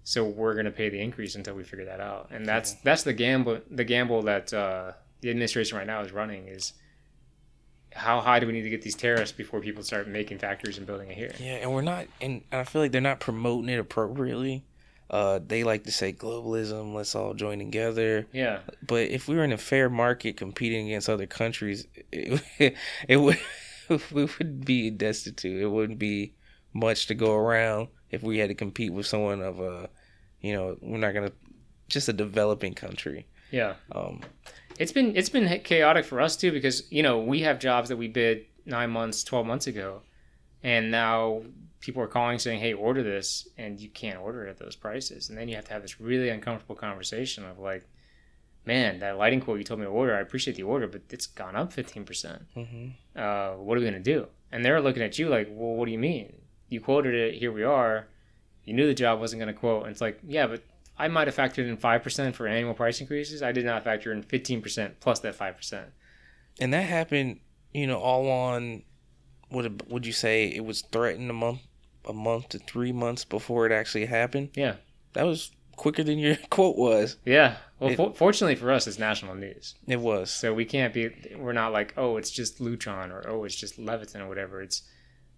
So 0.03 0.23
we're 0.23 0.53
going 0.53 0.65
to 0.65 0.71
pay 0.71 0.89
the 0.89 0.99
increase 0.99 1.35
until 1.35 1.55
we 1.55 1.63
figure 1.63 1.85
that 1.85 1.99
out, 1.99 2.29
and 2.31 2.45
that's 2.45 2.73
that's 2.83 3.03
the 3.03 3.13
gamble 3.13 3.61
the 3.69 3.83
gamble 3.83 4.21
that 4.23 4.53
uh, 4.53 4.93
the 5.21 5.29
administration 5.29 5.77
right 5.77 5.87
now 5.87 6.01
is 6.01 6.11
running 6.11 6.47
is. 6.47 6.73
How 7.91 8.19
high 8.19 8.41
do 8.41 8.47
we 8.47 8.51
need 8.51 8.63
to 8.63 8.69
get 8.69 8.81
these 8.81 8.93
tariffs 8.93 9.31
before 9.31 9.61
people 9.61 9.81
start 9.81 10.09
making 10.09 10.39
factories 10.39 10.77
and 10.77 10.85
building 10.85 11.09
it 11.11 11.17
here? 11.17 11.31
Yeah, 11.39 11.53
and 11.61 11.71
we're 11.71 11.81
not, 11.81 12.07
and 12.19 12.41
I 12.51 12.65
feel 12.65 12.81
like 12.81 12.91
they're 12.91 12.99
not 12.99 13.21
promoting 13.21 13.69
it 13.69 13.79
appropriately. 13.79 14.65
Uh, 15.09 15.39
they 15.45 15.63
like 15.63 15.83
to 15.83 15.91
say 15.93 16.11
globalism, 16.11 16.93
let's 16.93 17.15
all 17.15 17.33
join 17.33 17.59
together. 17.59 18.27
Yeah, 18.33 18.59
But 18.85 19.11
if 19.11 19.29
we 19.29 19.35
were 19.35 19.45
in 19.45 19.53
a 19.53 19.57
fair 19.57 19.89
market 19.89 20.35
competing 20.35 20.87
against 20.87 21.07
other 21.07 21.25
countries, 21.27 21.87
it, 22.11 22.75
it 23.07 23.15
would 23.15 23.39
we 24.11 24.25
would 24.39 24.65
be 24.65 24.89
destitute. 24.89 25.61
It 25.61 25.67
wouldn't 25.67 25.99
be 25.99 26.33
much 26.73 27.07
to 27.07 27.15
go 27.15 27.33
around 27.33 27.87
if 28.11 28.23
we 28.23 28.37
had 28.37 28.49
to 28.49 28.55
compete 28.55 28.93
with 28.93 29.05
someone 29.05 29.41
of 29.41 29.59
a, 29.59 29.89
you 30.41 30.53
know, 30.53 30.77
we're 30.81 30.97
not 30.97 31.13
gonna 31.13 31.31
just 31.87 32.09
a 32.09 32.13
developing 32.13 32.73
country. 32.73 33.27
yeah. 33.51 33.75
Um, 33.91 34.21
It's 34.79 34.91
been 34.91 35.15
it's 35.15 35.29
been 35.29 35.59
chaotic 35.61 36.05
for 36.05 36.19
us 36.19 36.35
too 36.35 36.51
because 36.51 36.91
you 36.91 37.01
know 37.03 37.19
we 37.19 37.41
have 37.41 37.59
jobs 37.59 37.89
that 37.89 37.97
we 37.97 38.07
bid 38.07 38.45
nine 38.65 38.89
months, 38.89 39.23
twelve 39.23 39.45
months 39.45 39.67
ago, 39.67 40.01
and 40.63 40.91
now 40.91 41.43
people 41.79 42.01
are 42.01 42.07
calling 42.07 42.39
saying, 42.39 42.59
"Hey, 42.59 42.73
order 42.73 43.03
this," 43.03 43.47
and 43.57 43.79
you 43.79 43.89
can't 43.89 44.19
order 44.19 44.45
it 44.45 44.49
at 44.49 44.57
those 44.57 44.75
prices, 44.75 45.29
and 45.29 45.37
then 45.37 45.47
you 45.47 45.55
have 45.55 45.65
to 45.65 45.73
have 45.73 45.81
this 45.81 46.01
really 46.01 46.29
uncomfortable 46.29 46.75
conversation 46.75 47.45
of 47.45 47.59
like, 47.59 47.87
"Man, 48.65 48.99
that 48.99 49.17
lighting 49.17 49.41
quote 49.41 49.57
you 49.59 49.63
told 49.63 49.79
me 49.79 49.85
to 49.85 49.89
order, 49.91 50.15
I 50.15 50.21
appreciate 50.21 50.55
the 50.57 50.63
order, 50.63 50.87
but 50.87 51.01
it's 51.09 51.27
gone 51.27 51.55
up 51.55 51.71
fifteen 51.73 52.03
percent. 52.05 52.43
mhm. 52.55 52.93
Uh, 53.15 53.53
what 53.57 53.77
are 53.77 53.81
we 53.81 53.85
gonna 53.85 53.99
do?" 53.99 54.27
And 54.51 54.63
they're 54.63 54.81
looking 54.81 55.03
at 55.03 55.17
you 55.19 55.29
like, 55.29 55.47
"Well, 55.49 55.73
what 55.75 55.85
do 55.85 55.91
you 55.91 55.99
mean? 55.99 56.33
You 56.69 56.81
quoted 56.81 57.13
it. 57.13 57.35
Here 57.35 57.51
we 57.51 57.63
are. 57.63 58.07
You 58.63 58.73
knew 58.73 58.87
the 58.87 58.93
job 58.93 59.19
wasn't 59.19 59.39
gonna 59.39 59.53
quote." 59.53 59.83
And 59.83 59.91
it's 59.91 60.01
like, 60.01 60.19
"Yeah, 60.25 60.47
but." 60.47 60.61
I 60.97 61.09
might 61.09 61.27
have 61.27 61.35
factored 61.35 61.67
in 61.67 61.75
five 61.75 62.03
percent 62.03 62.37
for 62.37 62.47
annual 62.47 62.73
price 62.73 63.01
increases. 63.01 63.43
I 63.43 63.51
did 63.51 63.65
not 63.65 63.83
factor 63.83 64.13
in 64.13 64.23
fifteen 64.23 64.61
percent 64.61 65.01
plus 65.01 65.19
that 65.19 65.35
five 65.35 65.57
percent. 65.57 65.87
and 66.61 66.71
that 66.73 66.83
happened, 66.83 67.41
you 67.73 67.85
know, 67.85 67.99
all 67.99 68.29
on. 68.31 68.83
Would 69.51 69.91
would 69.91 70.05
you 70.05 70.13
say 70.13 70.47
it 70.47 70.63
was 70.63 70.81
threatened 70.93 71.29
a 71.29 71.33
month, 71.33 71.59
a 72.05 72.13
month 72.13 72.47
to 72.49 72.59
three 72.59 72.93
months 72.93 73.25
before 73.25 73.65
it 73.65 73.73
actually 73.73 74.05
happened? 74.05 74.51
Yeah, 74.55 74.75
That 75.13 75.23
was 75.25 75.51
quicker 75.75 76.01
than 76.01 76.17
your 76.17 76.37
quote 76.49 76.77
was. 76.77 77.17
yeah. 77.25 77.57
Well, 77.79 77.91
It- 77.91 77.95
for, 77.97 78.13
fortunately 78.13 78.55
for 78.55 78.71
us, 78.71 78.87
it's 78.87 78.97
national 78.99 79.35
news, 79.35 79.75
It 79.87 79.99
was. 79.99 80.31
so 80.31 80.53
we 80.53 80.65
can't 80.65 80.93
be. 80.93 81.09
We're 81.35 81.51
not 81.53 81.73
like, 81.73 81.93
oh, 81.97 82.17
it's 82.17 82.31
just 82.31 82.59
Lutron 82.59 83.11
or 83.11 83.27
oh, 83.27 83.43
it's 83.43 83.55
just 83.55 83.77
Leviton 83.79 84.21
or 84.21 84.27
whatever. 84.29 84.61
It's 84.61 84.83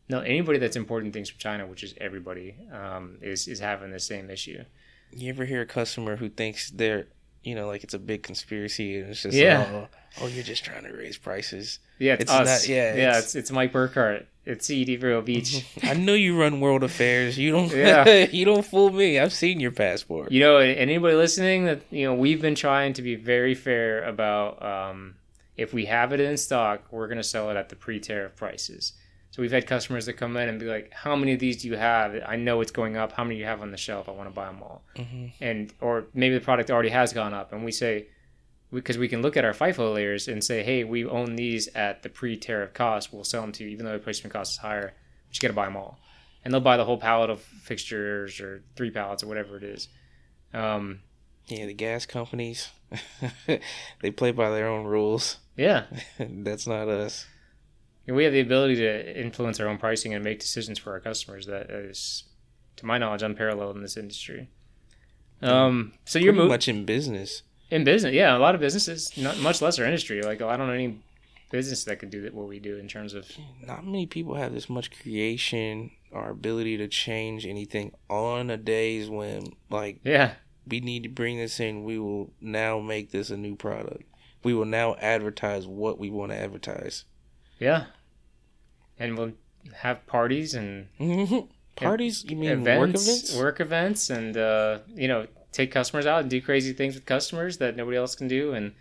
no 0.09 0.19
anybody 0.21 0.59
that's 0.59 0.75
importing 0.75 1.11
things 1.11 1.29
from 1.29 1.39
China, 1.39 1.65
which 1.65 1.83
is 1.83 1.93
everybody, 1.99 2.55
um, 2.71 3.17
is 3.21 3.47
is 3.47 3.59
having 3.59 3.91
the 3.91 3.99
same 3.99 4.29
issue. 4.29 4.63
You 5.11 5.29
ever 5.29 5.45
hear 5.45 5.61
a 5.61 5.65
customer 5.65 6.17
who 6.17 6.29
thinks 6.29 6.69
they're, 6.69 7.07
you 7.47 7.55
know, 7.55 7.67
like 7.67 7.83
it's 7.83 7.93
a 7.93 7.99
big 7.99 8.23
conspiracy 8.23 8.99
and 8.99 9.09
it's 9.11 9.21
just, 9.23 9.35
Yeah. 9.35 9.65
oh, 9.73 9.87
oh, 10.21 10.27
you're 10.27 10.43
just 10.43 10.63
trying 10.65 10.83
to 10.83 10.91
raise 10.91 11.17
prices. 11.17 11.79
Yeah, 11.99 12.13
it's, 12.13 12.23
It's 12.23 12.31
us. 12.31 12.47
not- 12.63 12.69
yeah, 12.69 12.95
yeah. 12.95 13.01
it's- 13.09 13.23
It's 13.23 13.35
it's 13.35 13.51
Mike 13.51 13.71
Burkhart. 13.73 14.25
It's 14.45 14.65
CED 14.67 14.99
Vero 15.01 15.21
Beach. 15.21 15.65
I 15.83 15.93
know 15.93 16.13
you 16.13 16.39
run 16.39 16.59
world 16.61 16.83
affairs. 16.83 17.37
You 17.37 17.51
don't, 17.51 17.71
Yeah. 17.71 18.27
you 18.31 18.45
don't 18.45 18.65
fool 18.65 18.91
me. 18.91 19.19
I've 19.19 19.33
seen 19.33 19.59
your 19.59 19.71
passport. 19.71 20.31
You 20.31 20.39
know, 20.41 20.57
anybody 20.57 21.15
listening 21.15 21.65
that 21.65 21.81
you 21.91 22.05
know, 22.05 22.13
we've 22.15 22.41
been 22.41 22.55
trying 22.55 22.93
to 22.93 23.01
be 23.01 23.15
very 23.15 23.55
fair 23.55 24.03
about 24.03 24.61
um, 24.63 25.15
if 25.57 25.73
we 25.73 25.85
have 25.85 26.13
it 26.13 26.19
in 26.19 26.37
stock, 26.37 26.83
we're 26.91 27.07
going 27.07 27.17
to 27.17 27.23
sell 27.23 27.49
it 27.51 27.57
at 27.57 27.69
the 27.69 27.75
pre-tariff 27.75 28.35
prices. 28.35 28.93
So 29.31 29.41
we've 29.41 29.51
had 29.51 29.67
customers 29.67 30.05
that 30.07 30.13
come 30.13 30.35
in 30.37 30.49
and 30.49 30.59
be 30.59 30.65
like, 30.65 30.91
"How 30.93 31.15
many 31.15 31.33
of 31.33 31.39
these 31.39 31.61
do 31.61 31.67
you 31.67 31.75
have? 31.77 32.15
I 32.25 32.37
know 32.37 32.61
it's 32.61 32.71
going 32.71 32.97
up. 32.97 33.11
How 33.11 33.23
many 33.23 33.35
do 33.35 33.39
you 33.39 33.45
have 33.45 33.61
on 33.61 33.71
the 33.71 33.77
shelf? 33.77 34.09
I 34.09 34.11
want 34.11 34.29
to 34.29 34.33
buy 34.33 34.47
them 34.47 34.61
all." 34.63 34.83
Mhm. 34.95 35.33
And 35.41 35.73
or 35.81 36.05
maybe 36.13 36.33
the 36.35 36.41
product 36.43 36.71
already 36.71 36.89
has 36.89 37.13
gone 37.13 37.33
up, 37.33 37.53
and 37.53 37.63
we 37.63 37.71
say, 37.71 38.07
because 38.73 38.97
we 38.97 39.07
can 39.07 39.21
look 39.21 39.37
at 39.37 39.45
our 39.45 39.53
FIFO 39.53 39.93
layers 39.93 40.27
and 40.27 40.43
say, 40.43 40.63
"Hey, 40.63 40.83
we 40.83 41.05
own 41.05 41.35
these 41.35 41.67
at 41.69 42.03
the 42.03 42.09
pre-tariff 42.09 42.73
cost. 42.73 43.13
We'll 43.13 43.23
sell 43.23 43.41
them 43.41 43.51
to 43.53 43.63
you, 43.63 43.69
even 43.69 43.85
though 43.85 43.91
the 43.91 43.97
replacement 43.97 44.33
cost 44.33 44.53
is 44.53 44.57
higher. 44.57 44.93
But 45.27 45.35
you 45.35 45.41
got 45.41 45.47
to 45.49 45.53
buy 45.53 45.65
them 45.65 45.77
all." 45.77 45.99
And 46.43 46.53
they'll 46.53 46.61
buy 46.61 46.77
the 46.77 46.85
whole 46.85 46.97
pallet 46.97 47.29
of 47.29 47.41
fixtures 47.41 48.39
or 48.39 48.63
three 48.75 48.91
pallets 48.91 49.23
or 49.23 49.27
whatever 49.27 49.57
it 49.57 49.63
is. 49.63 49.89
Um, 50.53 51.01
Yeah, 51.47 51.65
the 51.65 51.73
gas 51.73 52.05
companies, 52.05 52.69
they 54.01 54.11
play 54.11 54.31
by 54.31 54.49
their 54.49 54.67
own 54.67 54.85
rules. 54.85 55.37
Yeah, 55.55 55.85
That's 56.19 56.67
not 56.67 56.87
us. 56.89 57.25
We 58.07 58.23
have 58.23 58.33
the 58.33 58.39
ability 58.39 58.75
to 58.77 59.19
influence 59.19 59.59
our 59.59 59.67
own 59.67 59.77
pricing 59.77 60.13
and 60.13 60.23
make 60.23 60.39
decisions 60.39 60.79
for 60.79 60.91
our 60.93 60.99
customers. 60.99 61.45
That 61.45 61.69
is, 61.69 62.23
to 62.77 62.85
my 62.85 62.97
knowledge, 62.97 63.21
unparalleled 63.21 63.75
in 63.75 63.81
this 63.81 63.97
industry. 63.97 64.49
Um, 65.41 65.93
so 66.05 66.17
you're 66.17 66.33
moving 66.33 66.49
much 66.49 66.67
in 66.67 66.85
business. 66.85 67.43
in 67.69 67.83
business, 67.83 68.13
yeah. 68.13 68.35
A 68.35 68.39
lot 68.39 68.55
of 68.55 68.61
businesses, 68.61 69.15
not 69.17 69.37
much 69.39 69.61
less 69.61 69.77
our 69.77 69.85
industry. 69.85 70.21
Like 70.21 70.41
I 70.41 70.57
don't 70.57 70.67
know 70.67 70.73
any 70.73 70.99
business 71.51 71.83
that 71.85 71.99
could 71.99 72.09
do 72.09 72.21
that 72.23 72.33
what 72.33 72.47
we 72.47 72.59
do 72.59 72.77
in 72.77 72.87
terms 72.87 73.13
of 73.13 73.25
Not 73.65 73.85
many 73.85 74.05
people 74.05 74.35
have 74.35 74.53
this 74.53 74.69
much 74.69 74.89
creation 75.01 75.91
or 76.11 76.29
ability 76.29 76.77
to 76.77 76.87
change 76.87 77.45
anything 77.45 77.93
on 78.09 78.49
a 78.49 78.57
days 78.57 79.09
when 79.09 79.53
like 79.69 79.99
yeah, 80.03 80.33
we 80.65 80.79
need 80.79 81.03
to 81.03 81.09
bring 81.09 81.37
this 81.37 81.59
in. 81.59 81.83
We 81.83 81.99
will 81.99 82.31
now 82.41 82.79
make 82.79 83.11
this 83.11 83.29
a 83.29 83.37
new 83.37 83.55
product. 83.55 84.03
We 84.43 84.53
will 84.53 84.65
now 84.65 84.95
advertise 84.95 85.67
what 85.67 85.99
we 85.99 86.09
want 86.09 86.31
to 86.31 86.37
advertise. 86.37 87.03
yeah, 87.59 87.85
and 88.99 89.17
we'll 89.17 89.33
have 89.73 90.05
parties 90.07 90.53
and 90.53 90.87
Parties? 91.75 92.25
You 92.27 92.35
mean 92.35 92.49
events, 92.51 92.79
work 92.79 92.89
events? 92.89 93.35
work 93.37 93.59
events, 93.59 94.09
and 94.09 94.35
uh, 94.35 94.79
you 94.95 95.07
know, 95.07 95.27
take 95.51 95.71
customers 95.71 96.05
out 96.07 96.21
and 96.21 96.29
do 96.29 96.41
crazy 96.41 96.73
things 96.73 96.95
with 96.95 97.05
customers 97.05 97.57
that 97.57 97.75
nobody 97.75 97.97
else 97.97 98.15
can 98.15 98.27
do. 98.27 98.53
And 98.53 98.73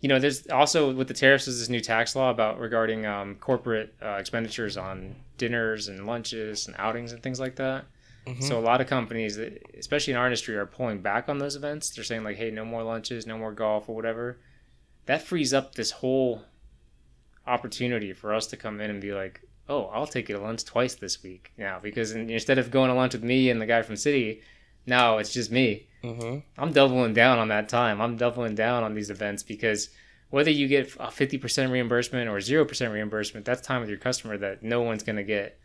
you 0.00 0.08
know, 0.08 0.18
there's 0.18 0.48
also 0.48 0.92
with 0.92 1.06
the 1.06 1.14
tariffs 1.14 1.46
is 1.46 1.60
this 1.60 1.68
new 1.68 1.80
tax 1.80 2.16
law 2.16 2.30
about 2.30 2.58
regarding 2.58 3.06
um, 3.06 3.36
corporate 3.36 3.94
uh, 4.02 4.16
expenditures 4.18 4.76
on 4.76 5.14
dinners 5.38 5.86
and 5.86 6.04
lunches 6.06 6.66
and 6.66 6.74
outings 6.78 7.12
and 7.12 7.22
things 7.22 7.38
like 7.38 7.56
that. 7.56 7.84
Mhm. 8.26 8.42
So 8.42 8.58
a 8.58 8.60
lot 8.60 8.80
of 8.80 8.88
companies, 8.88 9.38
especially 9.78 10.12
in 10.12 10.16
our 10.18 10.26
industry, 10.26 10.56
are 10.56 10.66
pulling 10.66 11.00
back 11.00 11.28
on 11.28 11.38
those 11.38 11.54
events. 11.54 11.90
They're 11.90 12.04
saying 12.04 12.24
like, 12.24 12.36
"Hey, 12.36 12.50
no 12.50 12.64
more 12.64 12.82
lunches, 12.82 13.24
no 13.26 13.38
more 13.38 13.52
golf 13.52 13.88
or 13.88 13.94
whatever." 13.94 14.38
That 15.06 15.22
frees 15.22 15.54
up 15.54 15.76
this 15.76 15.92
whole 15.92 16.42
opportunity 17.46 18.12
for 18.12 18.34
us 18.34 18.46
to 18.48 18.56
come 18.56 18.80
in 18.80 18.90
and 18.90 19.00
be 19.00 19.12
like, 19.12 19.42
"Oh, 19.68 19.84
I'll 19.86 20.06
take 20.06 20.28
you 20.28 20.36
to 20.36 20.40
lunch 20.42 20.64
twice 20.64 20.94
this 20.94 21.22
week 21.22 21.52
now," 21.56 21.78
because 21.80 22.12
instead 22.12 22.58
of 22.58 22.70
going 22.70 22.88
to 22.88 22.94
lunch 22.94 23.12
with 23.14 23.22
me 23.24 23.50
and 23.50 23.60
the 23.60 23.66
guy 23.66 23.82
from 23.82 23.96
City, 23.96 24.42
now 24.86 25.18
it's 25.18 25.32
just 25.32 25.50
me. 25.50 25.86
Mhm. 26.02 26.42
I'm 26.58 26.72
doubling 26.72 27.14
down 27.14 27.38
on 27.38 27.48
that 27.48 27.68
time. 27.68 28.00
I'm 28.00 28.16
doubling 28.16 28.54
down 28.54 28.82
on 28.82 28.94
these 28.94 29.10
events 29.10 29.42
because 29.42 29.90
whether 30.30 30.50
you 30.50 30.66
get 30.66 30.94
a 30.98 31.10
50% 31.10 31.70
reimbursement 31.70 32.28
or 32.28 32.40
0% 32.40 32.92
reimbursement, 32.92 33.44
that's 33.46 33.60
time 33.60 33.80
with 33.80 33.88
your 33.90 33.98
customer 33.98 34.36
that 34.38 34.62
no 34.62 34.80
one's 34.82 35.02
going 35.04 35.16
to 35.16 35.22
get 35.22 35.58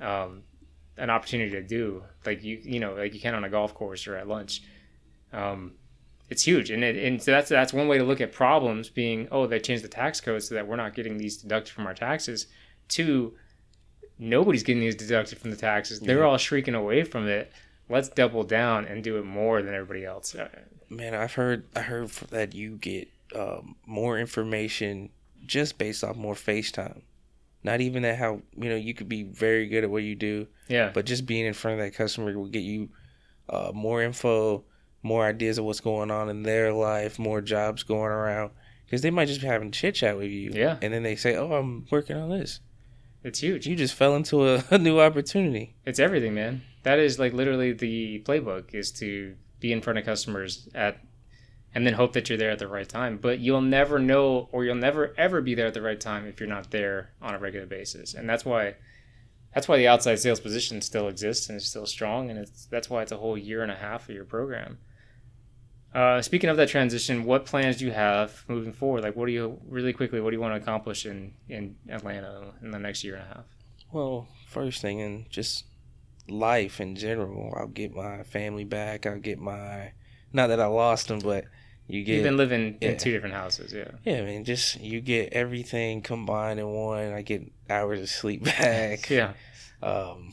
um, 0.00 0.42
an 0.96 1.10
opportunity 1.10 1.50
to 1.52 1.62
do 1.62 2.02
like 2.24 2.42
you 2.42 2.58
you 2.62 2.80
know 2.80 2.94
like 2.94 3.14
you 3.14 3.20
can 3.20 3.34
on 3.34 3.44
a 3.44 3.48
golf 3.48 3.74
course 3.74 4.06
or 4.06 4.16
at 4.16 4.26
lunch. 4.26 4.62
Um, 5.32 5.74
it's 6.30 6.42
huge, 6.42 6.70
and 6.70 6.82
it, 6.82 6.96
and 6.96 7.22
so 7.22 7.30
that's 7.32 7.48
that's 7.50 7.72
one 7.72 7.86
way 7.86 7.98
to 7.98 8.04
look 8.04 8.20
at 8.20 8.32
problems 8.32 8.88
being 8.88 9.28
oh 9.30 9.46
they 9.46 9.60
changed 9.60 9.84
the 9.84 9.88
tax 9.88 10.20
code 10.20 10.42
so 10.42 10.54
that 10.54 10.66
we're 10.66 10.76
not 10.76 10.94
getting 10.94 11.18
these 11.18 11.36
deducted 11.36 11.72
from 11.72 11.86
our 11.86 11.94
taxes. 11.94 12.46
Two, 12.88 13.34
nobody's 14.18 14.62
getting 14.62 14.80
these 14.80 14.94
deducted 14.96 15.38
from 15.38 15.50
the 15.50 15.56
taxes. 15.56 16.00
They're 16.00 16.18
Yeah. 16.18 16.24
all 16.24 16.36
shrieking 16.38 16.74
away 16.74 17.02
from 17.04 17.26
it. 17.28 17.52
Let's 17.88 18.08
double 18.08 18.44
down 18.44 18.84
and 18.86 19.02
do 19.04 19.18
it 19.18 19.24
more 19.24 19.62
than 19.62 19.74
everybody 19.74 20.04
else. 20.04 20.34
Uh, 20.34 20.48
Man, 20.88 21.14
I've 21.14 21.34
heard 21.34 21.66
I 21.76 21.80
heard 21.80 22.08
that 22.30 22.54
you 22.54 22.76
get 22.76 23.08
um, 23.34 23.76
more 23.86 24.18
information 24.18 25.10
just 25.44 25.76
based 25.78 26.04
off 26.04 26.16
more 26.16 26.34
FaceTime. 26.34 27.02
Not 27.62 27.80
even 27.80 28.02
that 28.02 28.18
how 28.18 28.42
you 28.56 28.68
know 28.68 28.76
you 28.76 28.94
could 28.94 29.08
be 29.08 29.22
very 29.22 29.66
good 29.66 29.84
at 29.84 29.90
what 29.90 30.02
you 30.02 30.14
do, 30.14 30.46
Yeah, 30.68 30.90
but 30.94 31.06
just 31.06 31.26
being 31.26 31.46
in 31.46 31.54
front 31.54 31.80
of 31.80 31.84
that 31.84 31.94
customer 31.94 32.36
will 32.36 32.46
get 32.48 32.60
you 32.60 32.90
uh, 33.48 33.72
more 33.74 34.02
info, 34.02 34.64
more 35.02 35.26
ideas 35.26 35.58
of 35.58 35.64
what's 35.64 35.80
going 35.80 36.10
on 36.10 36.28
in 36.28 36.42
their 36.42 36.72
life, 36.72 37.18
more 37.18 37.40
jobs 37.40 37.82
going 37.82 38.10
around. 38.12 38.50
Because 38.86 39.00
they 39.02 39.10
might 39.10 39.28
just 39.28 39.40
be 39.40 39.46
having 39.46 39.70
chit 39.72 39.94
chat 39.94 40.16
with 40.16 40.30
you, 40.30 40.50
Yeah. 40.54 40.76
and 40.82 40.92
then 40.92 41.02
they 41.02 41.16
say, 41.16 41.34
"Oh, 41.36 41.52
I'm 41.54 41.86
working 41.90 42.16
on 42.16 42.28
this." 42.30 42.60
It's 43.24 43.40
huge. 43.40 43.66
You 43.66 43.74
just 43.74 43.94
fell 43.94 44.14
into 44.14 44.46
a, 44.46 44.64
a 44.70 44.78
new 44.78 45.00
opportunity. 45.00 45.74
It's 45.84 45.98
everything, 45.98 46.34
man. 46.34 46.62
That 46.84 46.98
is 46.98 47.18
like 47.18 47.32
literally 47.32 47.72
the 47.72 48.22
playbook 48.24 48.74
is 48.74 48.92
to 48.92 49.34
be 49.58 49.72
in 49.72 49.80
front 49.80 49.98
of 49.98 50.04
customers 50.04 50.68
at 50.74 50.98
and 51.74 51.84
then 51.84 51.94
hope 51.94 52.12
that 52.12 52.28
you're 52.28 52.38
there 52.38 52.50
at 52.50 52.60
the 52.60 52.68
right 52.68 52.88
time. 52.88 53.16
But 53.16 53.40
you'll 53.40 53.62
never 53.62 53.98
know 53.98 54.48
or 54.52 54.64
you'll 54.64 54.76
never 54.76 55.14
ever 55.16 55.40
be 55.40 55.54
there 55.54 55.66
at 55.66 55.74
the 55.74 55.82
right 55.82 55.98
time 55.98 56.26
if 56.26 56.38
you're 56.38 56.48
not 56.48 56.70
there 56.70 57.10
on 57.20 57.34
a 57.34 57.38
regular 57.38 57.66
basis. 57.66 58.14
And 58.14 58.28
that's 58.28 58.44
why 58.44 58.74
that's 59.54 59.66
why 59.66 59.78
the 59.78 59.88
outside 59.88 60.16
sales 60.16 60.40
position 60.40 60.80
still 60.82 61.08
exists 61.08 61.48
and 61.48 61.56
is 61.56 61.66
still 61.66 61.86
strong 61.86 62.30
and 62.30 62.38
it's 62.38 62.66
that's 62.66 62.90
why 62.90 63.02
it's 63.02 63.12
a 63.12 63.16
whole 63.16 63.38
year 63.38 63.62
and 63.62 63.72
a 63.72 63.76
half 63.76 64.08
of 64.08 64.14
your 64.14 64.24
program. 64.24 64.78
Uh, 65.94 66.20
speaking 66.20 66.50
of 66.50 66.56
that 66.56 66.68
transition, 66.68 67.24
what 67.24 67.46
plans 67.46 67.76
do 67.76 67.84
you 67.84 67.92
have 67.92 68.44
moving 68.48 68.72
forward? 68.72 69.04
Like, 69.04 69.14
what 69.14 69.26
do 69.26 69.32
you 69.32 69.60
really 69.68 69.92
quickly? 69.92 70.20
What 70.20 70.30
do 70.30 70.36
you 70.36 70.40
want 70.40 70.54
to 70.54 70.60
accomplish 70.60 71.06
in 71.06 71.34
in 71.48 71.76
Atlanta 71.88 72.52
in 72.62 72.72
the 72.72 72.78
next 72.78 73.04
year 73.04 73.14
and 73.14 73.24
a 73.24 73.34
half? 73.34 73.44
Well, 73.92 74.26
first 74.48 74.82
thing, 74.82 75.00
and 75.00 75.30
just 75.30 75.64
life 76.28 76.80
in 76.80 76.96
general. 76.96 77.54
I'll 77.56 77.68
get 77.68 77.94
my 77.94 78.24
family 78.24 78.64
back. 78.64 79.06
I'll 79.06 79.20
get 79.20 79.38
my 79.38 79.92
not 80.32 80.48
that 80.48 80.60
I 80.60 80.66
lost 80.66 81.08
them, 81.08 81.20
but 81.20 81.44
you 81.86 82.02
get 82.02 82.14
You've 82.16 82.24
been 82.24 82.36
living 82.36 82.78
yeah. 82.80 82.90
in 82.90 82.98
two 82.98 83.12
different 83.12 83.34
houses, 83.34 83.72
yeah. 83.72 83.90
yeah, 84.04 84.18
I 84.18 84.22
mean, 84.22 84.44
Just 84.44 84.80
you 84.80 85.00
get 85.00 85.32
everything 85.32 86.02
combined 86.02 86.58
in 86.58 86.66
one. 86.66 87.12
I 87.12 87.22
get 87.22 87.50
hours 87.70 88.00
of 88.00 88.08
sleep 88.08 88.44
back. 88.58 89.08
Yeah. 89.08 89.34
Um, 89.82 90.32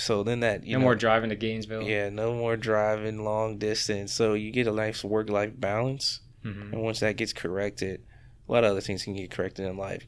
so 0.00 0.22
then 0.22 0.40
that 0.40 0.64
you 0.64 0.72
no 0.74 0.78
know, 0.78 0.84
more 0.84 0.94
driving 0.94 1.30
to 1.30 1.36
Gainesville. 1.36 1.82
Yeah, 1.82 2.08
no 2.08 2.34
more 2.34 2.56
driving 2.56 3.24
long 3.24 3.58
distance. 3.58 4.12
So 4.12 4.34
you 4.34 4.50
get 4.50 4.66
a 4.66 4.72
nice 4.72 5.04
work 5.04 5.28
life 5.30 5.52
balance. 5.58 6.20
hmm 6.42 6.72
And 6.72 6.82
once 6.82 7.00
that 7.00 7.16
gets 7.16 7.32
corrected, 7.32 8.02
a 8.48 8.52
lot 8.52 8.64
of 8.64 8.70
other 8.72 8.80
things 8.80 9.04
can 9.04 9.14
get 9.14 9.30
corrected 9.30 9.66
in 9.66 9.76
life. 9.76 10.06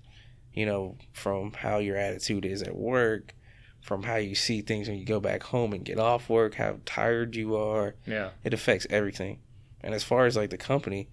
You 0.52 0.66
know, 0.66 0.96
from 1.12 1.52
how 1.52 1.78
your 1.78 1.96
attitude 1.96 2.44
is 2.44 2.62
at 2.62 2.76
work, 2.76 3.34
from 3.80 4.02
how 4.02 4.16
you 4.16 4.34
see 4.34 4.60
things 4.60 4.88
when 4.88 4.98
you 4.98 5.04
go 5.06 5.18
back 5.20 5.42
home 5.44 5.72
and 5.72 5.84
get 5.84 5.98
off 5.98 6.28
work, 6.28 6.54
how 6.54 6.78
tired 6.84 7.34
you 7.36 7.56
are. 7.56 7.94
Yeah. 8.06 8.30
It 8.44 8.52
affects 8.54 8.86
everything. 8.90 9.38
And 9.80 9.94
as 9.94 10.04
far 10.04 10.26
as 10.26 10.36
like 10.36 10.50
the 10.50 10.58
company, 10.58 11.08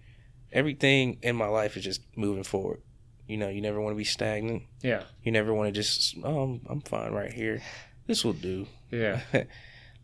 everything 0.51 1.17
in 1.21 1.36
my 1.36 1.47
life 1.47 1.77
is 1.77 1.84
just 1.84 2.01
moving 2.15 2.43
forward. 2.43 2.82
You 3.27 3.38
know, 3.38 3.47
you 3.49 3.61
never 3.61 3.80
want 3.80 3.93
to 3.93 3.97
be 3.97 4.03
stagnant. 4.03 4.63
Yeah. 4.82 5.03
You 5.23 5.32
never 5.32 5.53
want 5.53 5.67
to 5.67 5.71
just, 5.71 6.15
oh, 6.23 6.41
I'm, 6.43 6.61
I'm 6.69 6.82
fine 6.82 7.11
right 7.11 7.32
here. 7.32 7.61
This 8.10 8.26
will 8.26 8.34
do. 8.34 8.66
Yeah. 8.89 9.22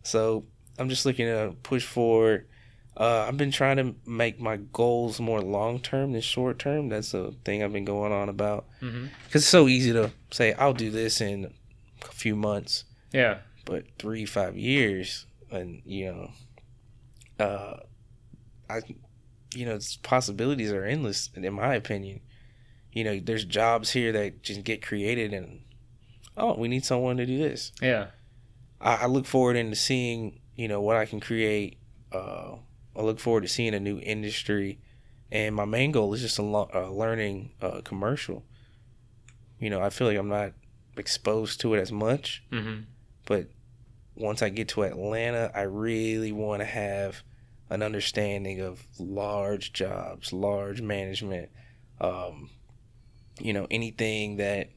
so 0.03 0.45
I'm 0.77 0.89
just 0.89 1.07
looking 1.07 1.25
to 1.25 1.55
push 1.63 1.83
forward. 1.83 2.47
Uh, 2.95 3.25
I've 3.27 3.35
been 3.35 3.49
trying 3.49 3.77
to 3.77 3.95
make 4.05 4.39
my 4.39 4.57
goals 4.57 5.19
more 5.19 5.41
long 5.41 5.79
term 5.79 6.11
than 6.11 6.21
short 6.21 6.59
term. 6.59 6.87
That's 6.89 7.15
a 7.15 7.31
thing 7.43 7.63
I've 7.63 7.73
been 7.73 7.83
going 7.83 8.11
on 8.13 8.29
about. 8.29 8.65
Because 8.79 9.41
it's 9.41 9.47
so 9.47 9.67
easy 9.67 9.91
to 9.93 10.11
say, 10.31 10.53
I'll 10.53 10.71
do 10.75 10.91
this 10.91 11.19
in 11.19 11.51
a 12.03 12.11
few 12.13 12.35
months, 12.35 12.83
Yeah. 13.11 13.39
but 13.65 13.85
three, 13.97 14.25
five 14.27 14.55
years, 14.55 15.25
and, 15.49 15.81
you 15.83 16.05
know, 17.39 17.43
uh, 17.43 17.77
I, 18.69 18.81
you 19.55 19.65
know, 19.65 19.71
it's- 19.71 19.97
possibilities 20.03 20.71
are 20.71 20.85
endless, 20.85 21.31
in 21.35 21.51
my 21.55 21.73
opinion. 21.73 22.19
You 22.93 23.03
know, 23.03 23.19
there's 23.19 23.45
jobs 23.45 23.91
here 23.93 24.11
that 24.11 24.43
just 24.43 24.63
get 24.63 24.83
created, 24.83 25.33
and, 25.33 25.61
oh, 26.37 26.55
we 26.57 26.67
need 26.67 26.85
someone 26.85 27.17
to 27.17 27.25
do 27.25 27.37
this. 27.37 27.71
Yeah. 27.81 28.07
I, 28.81 28.95
I 28.95 29.05
look 29.07 29.25
forward 29.25 29.55
into 29.55 29.75
seeing 29.75 30.39
you 30.55 30.67
know 30.67 30.81
what 30.81 30.95
I 30.97 31.05
can 31.05 31.19
create. 31.19 31.77
Uh, 32.11 32.55
I 32.95 33.01
look 33.01 33.19
forward 33.19 33.41
to 33.41 33.47
seeing 33.49 33.73
a 33.73 33.79
new 33.79 33.99
industry, 33.99 34.79
and 35.31 35.53
my 35.55 35.65
main 35.65 35.91
goal 35.91 36.13
is 36.13 36.21
just 36.21 36.39
a, 36.39 36.43
lo- 36.43 36.69
a 36.73 36.89
learning 36.91 37.51
uh, 37.61 37.81
commercial. 37.83 38.43
You 39.59 39.69
know, 39.69 39.81
I 39.81 39.89
feel 39.89 40.07
like 40.07 40.17
I'm 40.17 40.29
not 40.29 40.53
exposed 40.97 41.59
to 41.61 41.73
it 41.73 41.79
as 41.79 41.91
much, 41.91 42.43
hmm 42.51 42.81
but 43.25 43.47
once 44.15 44.41
I 44.41 44.49
get 44.49 44.67
to 44.69 44.83
Atlanta, 44.83 45.51
I 45.53 45.63
really 45.63 46.31
want 46.31 46.61
to 46.61 46.65
have 46.65 47.23
an 47.69 47.81
understanding 47.81 48.61
of 48.61 48.85
large 48.99 49.73
jobs, 49.73 50.31
large 50.31 50.81
management. 50.81 51.49
Um, 51.99 52.49
you 53.39 53.51
know, 53.51 53.67
anything 53.71 54.37
that 54.37 54.69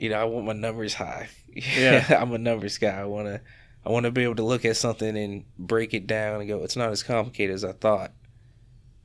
you 0.00 0.08
know, 0.08 0.16
I 0.20 0.24
want 0.24 0.46
my 0.46 0.52
numbers 0.52 0.94
high. 0.94 1.28
Yeah. 1.52 2.04
I'm 2.20 2.32
a 2.32 2.38
numbers 2.38 2.78
guy. 2.78 2.98
I 3.00 3.04
want 3.04 3.26
to 3.28 3.40
I 3.84 3.90
want 3.90 4.04
to 4.04 4.10
be 4.10 4.24
able 4.24 4.36
to 4.36 4.42
look 4.44 4.64
at 4.64 4.76
something 4.76 5.16
and 5.16 5.44
break 5.58 5.94
it 5.94 6.06
down 6.06 6.40
and 6.40 6.48
go, 6.48 6.62
it's 6.64 6.76
not 6.76 6.90
as 6.90 7.02
complicated 7.02 7.54
as 7.54 7.64
I 7.64 7.72
thought. 7.72 8.12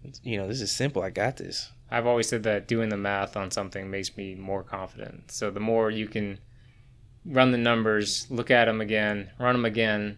It's- 0.04 0.20
you 0.24 0.38
know, 0.38 0.48
this 0.48 0.62
is 0.62 0.72
simple. 0.72 1.02
I 1.02 1.10
got 1.10 1.38
this. 1.38 1.72
I've 1.92 2.06
always 2.08 2.28
said 2.28 2.44
that 2.44 2.68
doing 2.68 2.90
the 2.90 2.98
math 2.98 3.38
on 3.38 3.52
something 3.52 3.90
makes 3.90 4.16
me 4.18 4.36
more 4.36 4.64
confident. 4.64 5.32
So 5.32 5.52
the 5.52 5.60
more 5.60 5.92
you 5.92 6.08
can 6.08 6.40
run 7.26 7.52
the 7.52 7.58
numbers, 7.58 8.28
look 8.30 8.52
at 8.52 8.66
them 8.66 8.82
again, 8.82 9.30
run 9.40 9.54
them 9.56 9.66
again, 9.66 10.18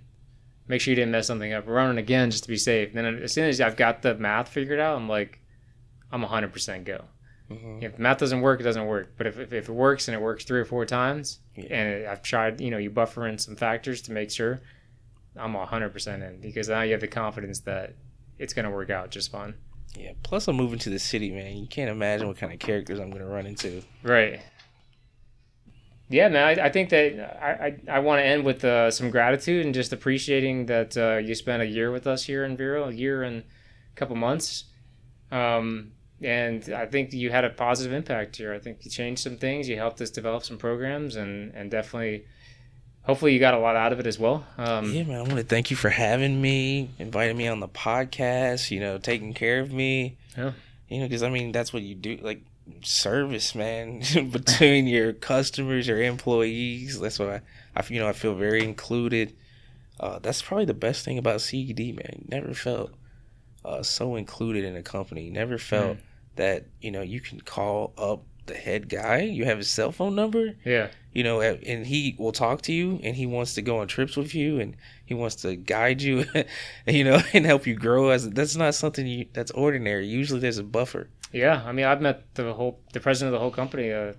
make 0.67 0.81
sure 0.81 0.91
you 0.91 0.95
didn't 0.95 1.11
mess 1.11 1.27
something 1.27 1.53
up, 1.53 1.67
run 1.67 1.97
it 1.97 1.99
again 2.01 2.31
just 2.31 2.43
to 2.43 2.49
be 2.49 2.57
safe. 2.57 2.93
Then 2.93 3.05
as 3.05 3.33
soon 3.33 3.47
as 3.49 3.59
I've 3.61 3.75
got 3.77 4.01
the 4.01 4.15
math 4.15 4.49
figured 4.49 4.79
out, 4.79 4.95
I'm 4.95 5.07
like, 5.09 5.39
I'm 6.11 6.23
100% 6.23 6.83
go. 6.85 7.05
Hmm 7.49 7.79
If 7.81 7.97
math 7.97 8.17
doesn't 8.17 8.41
work, 8.41 8.59
it 8.59 8.63
doesn't 8.63 8.85
work. 8.87 9.13
But 9.17 9.27
if, 9.27 9.39
if, 9.39 9.53
if 9.53 9.69
it 9.69 9.71
works 9.73 10.07
and 10.07 10.15
it 10.15 10.21
works 10.21 10.43
three 10.43 10.59
or 10.59 10.65
four 10.65 10.85
times, 10.85 11.39
Yeah. 11.55 11.65
and 11.75 12.07
I've 12.07 12.21
tried, 12.21 12.59
you 12.61 12.71
know, 12.71 12.77
you 12.77 12.89
buffer 12.89 13.27
in 13.27 13.37
some 13.37 13.55
factors 13.55 14.01
to 14.03 14.11
make 14.11 14.31
sure, 14.31 14.61
I'm 15.35 15.53
100% 15.53 16.27
in 16.27 16.41
because 16.41 16.67
now 16.69 16.81
you 16.81 16.91
have 16.93 17.01
the 17.01 17.07
confidence 17.07 17.59
that 17.61 17.93
it's 18.39 18.53
gonna 18.53 18.71
work 18.71 18.89
out 18.89 19.11
just 19.11 19.31
fine. 19.31 19.53
Yeah. 19.95 20.11
Plus, 20.23 20.47
I'm 20.47 20.55
moving 20.57 20.79
to 20.79 20.89
the 20.89 20.99
city, 20.99 21.31
man. 21.31 21.57
You 21.57 21.67
can't 21.67 21.89
imagine 21.89 22.27
what 22.27 22.37
kind 22.37 22.51
of 22.53 22.59
characters 22.59 22.99
I'm 22.99 23.09
gonna 23.11 23.25
run 23.25 23.45
into. 23.45 23.81
Right. 24.03 24.41
Yeah, 26.09 26.29
man. 26.29 26.59
I, 26.59 26.65
I 26.65 26.69
think 26.71 26.89
that 26.89 27.37
I 27.41 27.67
I, 27.67 27.97
I 27.97 27.99
want 27.99 28.19
to 28.19 28.25
end 28.25 28.45
with 28.45 28.63
uh, 28.63 28.89
some 28.91 29.09
gratitude 29.09 29.65
and 29.65 29.75
just 29.75 29.91
appreciating 29.91 30.67
that 30.67 30.95
uh, 30.97 31.17
you 31.17 31.35
spent 31.35 31.61
a 31.61 31.65
year 31.65 31.91
with 31.91 32.07
us 32.07 32.23
here 32.23 32.45
in 32.45 32.55
Vero, 32.55 32.87
a 32.87 32.91
year 32.91 33.23
and 33.23 33.39
a 33.41 33.95
couple 33.95 34.15
months. 34.15 34.65
Um, 35.31 35.91
and 36.21 36.69
I 36.73 36.85
think 36.85 37.13
you 37.13 37.29
had 37.29 37.45
a 37.45 37.49
positive 37.49 37.93
impact 37.93 38.37
here. 38.37 38.53
I 38.53 38.59
think 38.59 38.79
you 38.83 38.91
changed 38.91 39.21
some 39.21 39.37
things. 39.37 39.69
You 39.69 39.77
helped 39.77 40.01
us 40.01 40.09
develop 40.09 40.43
some 40.43 40.57
programs, 40.57 41.15
and 41.15 41.53
and 41.53 41.69
definitely, 41.69 42.25
hopefully, 43.03 43.33
you 43.33 43.39
got 43.39 43.53
a 43.53 43.59
lot 43.59 43.75
out 43.75 43.93
of 43.93 43.99
it 43.99 44.07
as 44.07 44.17
well. 44.17 44.45
Um, 44.57 44.91
Yeah, 44.91 45.03
man. 45.03 45.17
I 45.17 45.21
want 45.21 45.35
to 45.35 45.43
thank 45.43 45.69
you 45.69 45.77
for 45.77 45.89
having 45.89 46.41
me, 46.41 46.89
inviting 46.97 47.37
me 47.37 47.47
on 47.47 47.59
the 47.59 47.67
podcast. 47.67 48.71
You 48.71 48.79
know, 48.79 48.97
taking 48.97 49.33
care 49.33 49.59
of 49.59 49.71
me. 49.71 50.17
Yeah. 50.37 50.53
You 50.89 50.99
know, 50.99 51.05
because 51.05 51.23
I 51.23 51.29
mean, 51.29 51.51
that's 51.51 51.71
what 51.71 51.83
you 51.83 51.93
do. 51.93 52.17
Like 52.21 52.41
service, 52.81 53.55
man, 53.55 54.01
between 54.31 54.87
your 54.87 55.13
customers, 55.13 55.87
your 55.87 56.01
employees. 56.01 56.99
That's 56.99 57.19
what 57.19 57.29
I, 57.29 57.41
I, 57.75 57.83
you 57.89 57.99
know, 57.99 58.07
I 58.07 58.13
feel 58.13 58.35
very 58.35 58.63
included. 58.63 59.35
Uh, 59.99 60.19
that's 60.19 60.41
probably 60.41 60.65
the 60.65 60.73
best 60.73 61.03
thing 61.05 61.17
about 61.17 61.41
CED, 61.41 61.79
man. 61.95 62.25
Never 62.29 62.53
felt 62.53 62.91
uh, 63.67 63.83
so 63.83 64.15
included 64.15 64.63
in 64.63 64.75
a 64.75 64.83
company. 64.83 65.29
Never 65.29 65.57
felt 65.57 65.97
that 66.35 66.65
you 66.81 66.91
know 66.91 67.01
you 67.01 67.19
can 67.19 67.41
call 67.41 67.93
up 67.97 68.23
the 68.45 68.55
head 68.55 68.89
guy. 68.89 69.21
You 69.21 69.45
have 69.45 69.57
his 69.57 69.69
cell 69.69 69.91
phone 69.91 70.15
number 70.15 70.55
yeah. 70.63 70.87
you 71.11 71.23
know, 71.23 71.41
and 71.41 71.85
he 71.85 72.15
will 72.17 72.31
talk 72.31 72.61
to 72.63 72.73
you, 72.73 72.99
and 73.03 73.15
he 73.15 73.25
wants 73.25 73.53
to 73.55 73.61
go 73.61 73.79
on 73.79 73.87
trips 73.87 74.15
with 74.15 74.33
you, 74.33 74.59
and 74.59 74.75
he 75.05 75.13
wants 75.13 75.35
to 75.37 75.55
guide 75.55 76.01
you, 76.01 76.25
you 76.87 77.03
know, 77.03 77.21
and 77.33 77.45
help 77.45 77.67
you 77.67 77.75
grow. 77.75 78.09
As 78.09 78.29
that's 78.29 78.55
not 78.55 78.73
something 78.73 79.05
you 79.05 79.25
that's 79.33 79.51
ordinary. 79.51 80.07
Usually, 80.07 80.39
there's 80.39 80.57
a 80.57 80.63
buffer. 80.63 81.09
Yeah, 81.33 81.61
I 81.65 81.73
mean, 81.73 81.85
I've 81.85 82.01
met 82.01 82.33
the 82.35 82.53
whole 82.53 82.79
the 82.93 82.99
president 82.99 83.33
of 83.35 83.39
the 83.39 83.43
whole 83.43 83.51
company 83.51 83.91
uh, 83.91 84.13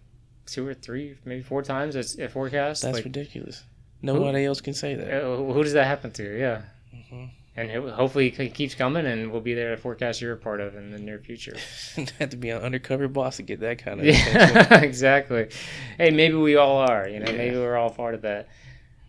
two 0.46 0.66
or 0.66 0.74
three, 0.74 1.16
maybe 1.24 1.42
four 1.42 1.62
times 1.62 1.96
at, 1.96 2.18
at 2.18 2.32
Forecast. 2.32 2.82
That's 2.82 2.96
like, 2.96 3.05
ridiculous. 3.05 3.64
Nobody 4.01 4.44
else 4.44 4.61
can 4.61 4.74
say 4.74 4.94
that. 4.94 5.24
uh, 5.24 5.36
who 5.36 5.62
does 5.64 5.72
that 5.72 5.86
happen 5.86 6.12
to? 6.12 6.38
Yeah, 6.38 6.62
Mhm. 6.94 7.30
And 7.59 7.70
it, 7.70 7.92
hopefully 7.92 8.28
it 8.38 8.54
keeps 8.54 8.74
coming, 8.74 9.04
and 9.06 9.32
we'll 9.32 9.40
be 9.40 9.54
there 9.54 9.70
to 9.74 9.76
Forecast 9.76 10.20
you're 10.20 10.32
a 10.32 10.36
part 10.36 10.61
of 10.61 10.76
in 10.76 10.90
the 10.92 10.98
near 10.98 11.18
future. 11.18 11.56
have 12.18 12.30
to 12.30 12.36
be 12.36 12.50
an 12.50 12.62
undercover 12.62 13.09
boss 13.09 13.36
to 13.38 13.42
get 13.42 13.61
that 13.61 13.78
kind 13.78 14.00
of. 14.00 14.06
Yeah, 14.06 14.80
exactly. 14.82 15.48
Hey, 15.96 16.11
maybe 16.11 16.34
we 16.36 16.56
all 16.56 16.78
are. 16.78 17.09
You 17.09 17.18
know, 17.20 17.30
Yeah. 17.30 17.36
maybe 17.36 17.56
we're 17.56 17.76
all 17.76 17.90
part 17.90 18.14
of 18.14 18.22
that. 18.22 18.48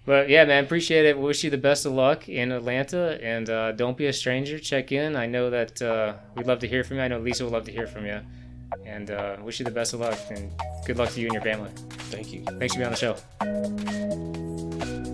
But 0.06 0.30
yeah, 0.30 0.46
man, 0.46 0.64
appreciate 0.64 1.06
it. 1.06 1.20
Wish 1.20 1.44
you 1.44 1.52
the 1.52 1.58
best 1.58 1.86
of 1.86 1.92
luck 1.94 2.28
in 2.28 2.52
Atlanta, 2.52 3.20
and 3.22 3.48
uh, 3.50 3.72
don't 3.74 3.96
be 3.96 4.08
a 4.08 4.14
stranger. 4.14 4.58
Check 4.58 4.92
in. 4.92 5.16
I 5.16 5.28
know 5.28 5.52
that 5.52 5.80
uh, 5.82 6.14
we'd 6.36 6.48
love 6.48 6.60
to 6.60 6.68
hear 6.68 6.84
from 6.84 6.98
you. 6.98 7.04
I 7.04 7.08
know 7.08 7.20
Lisa 7.20 7.44
would 7.44 7.54
love 7.54 7.66
to 7.66 7.72
hear 7.72 7.86
from 7.86 8.08
you, 8.08 8.20
and 8.86 9.12
uh, 9.12 9.38
wish 9.44 9.60
you 9.60 9.66
the 9.66 9.72
best 9.72 9.94
of 9.94 10.00
luck 10.00 10.18
and 10.32 10.52
good 10.88 10.98
luck 10.98 11.12
to 11.12 11.22
you 11.22 11.28
and 11.28 11.34
your 11.34 11.44
family. 11.44 11.70
Thank 12.10 12.34
you. 12.34 12.44
Thanks 12.58 12.74
for 12.74 12.80
being 12.80 12.88
on 12.88 12.94
the 12.94 12.98
show. 15.06 15.09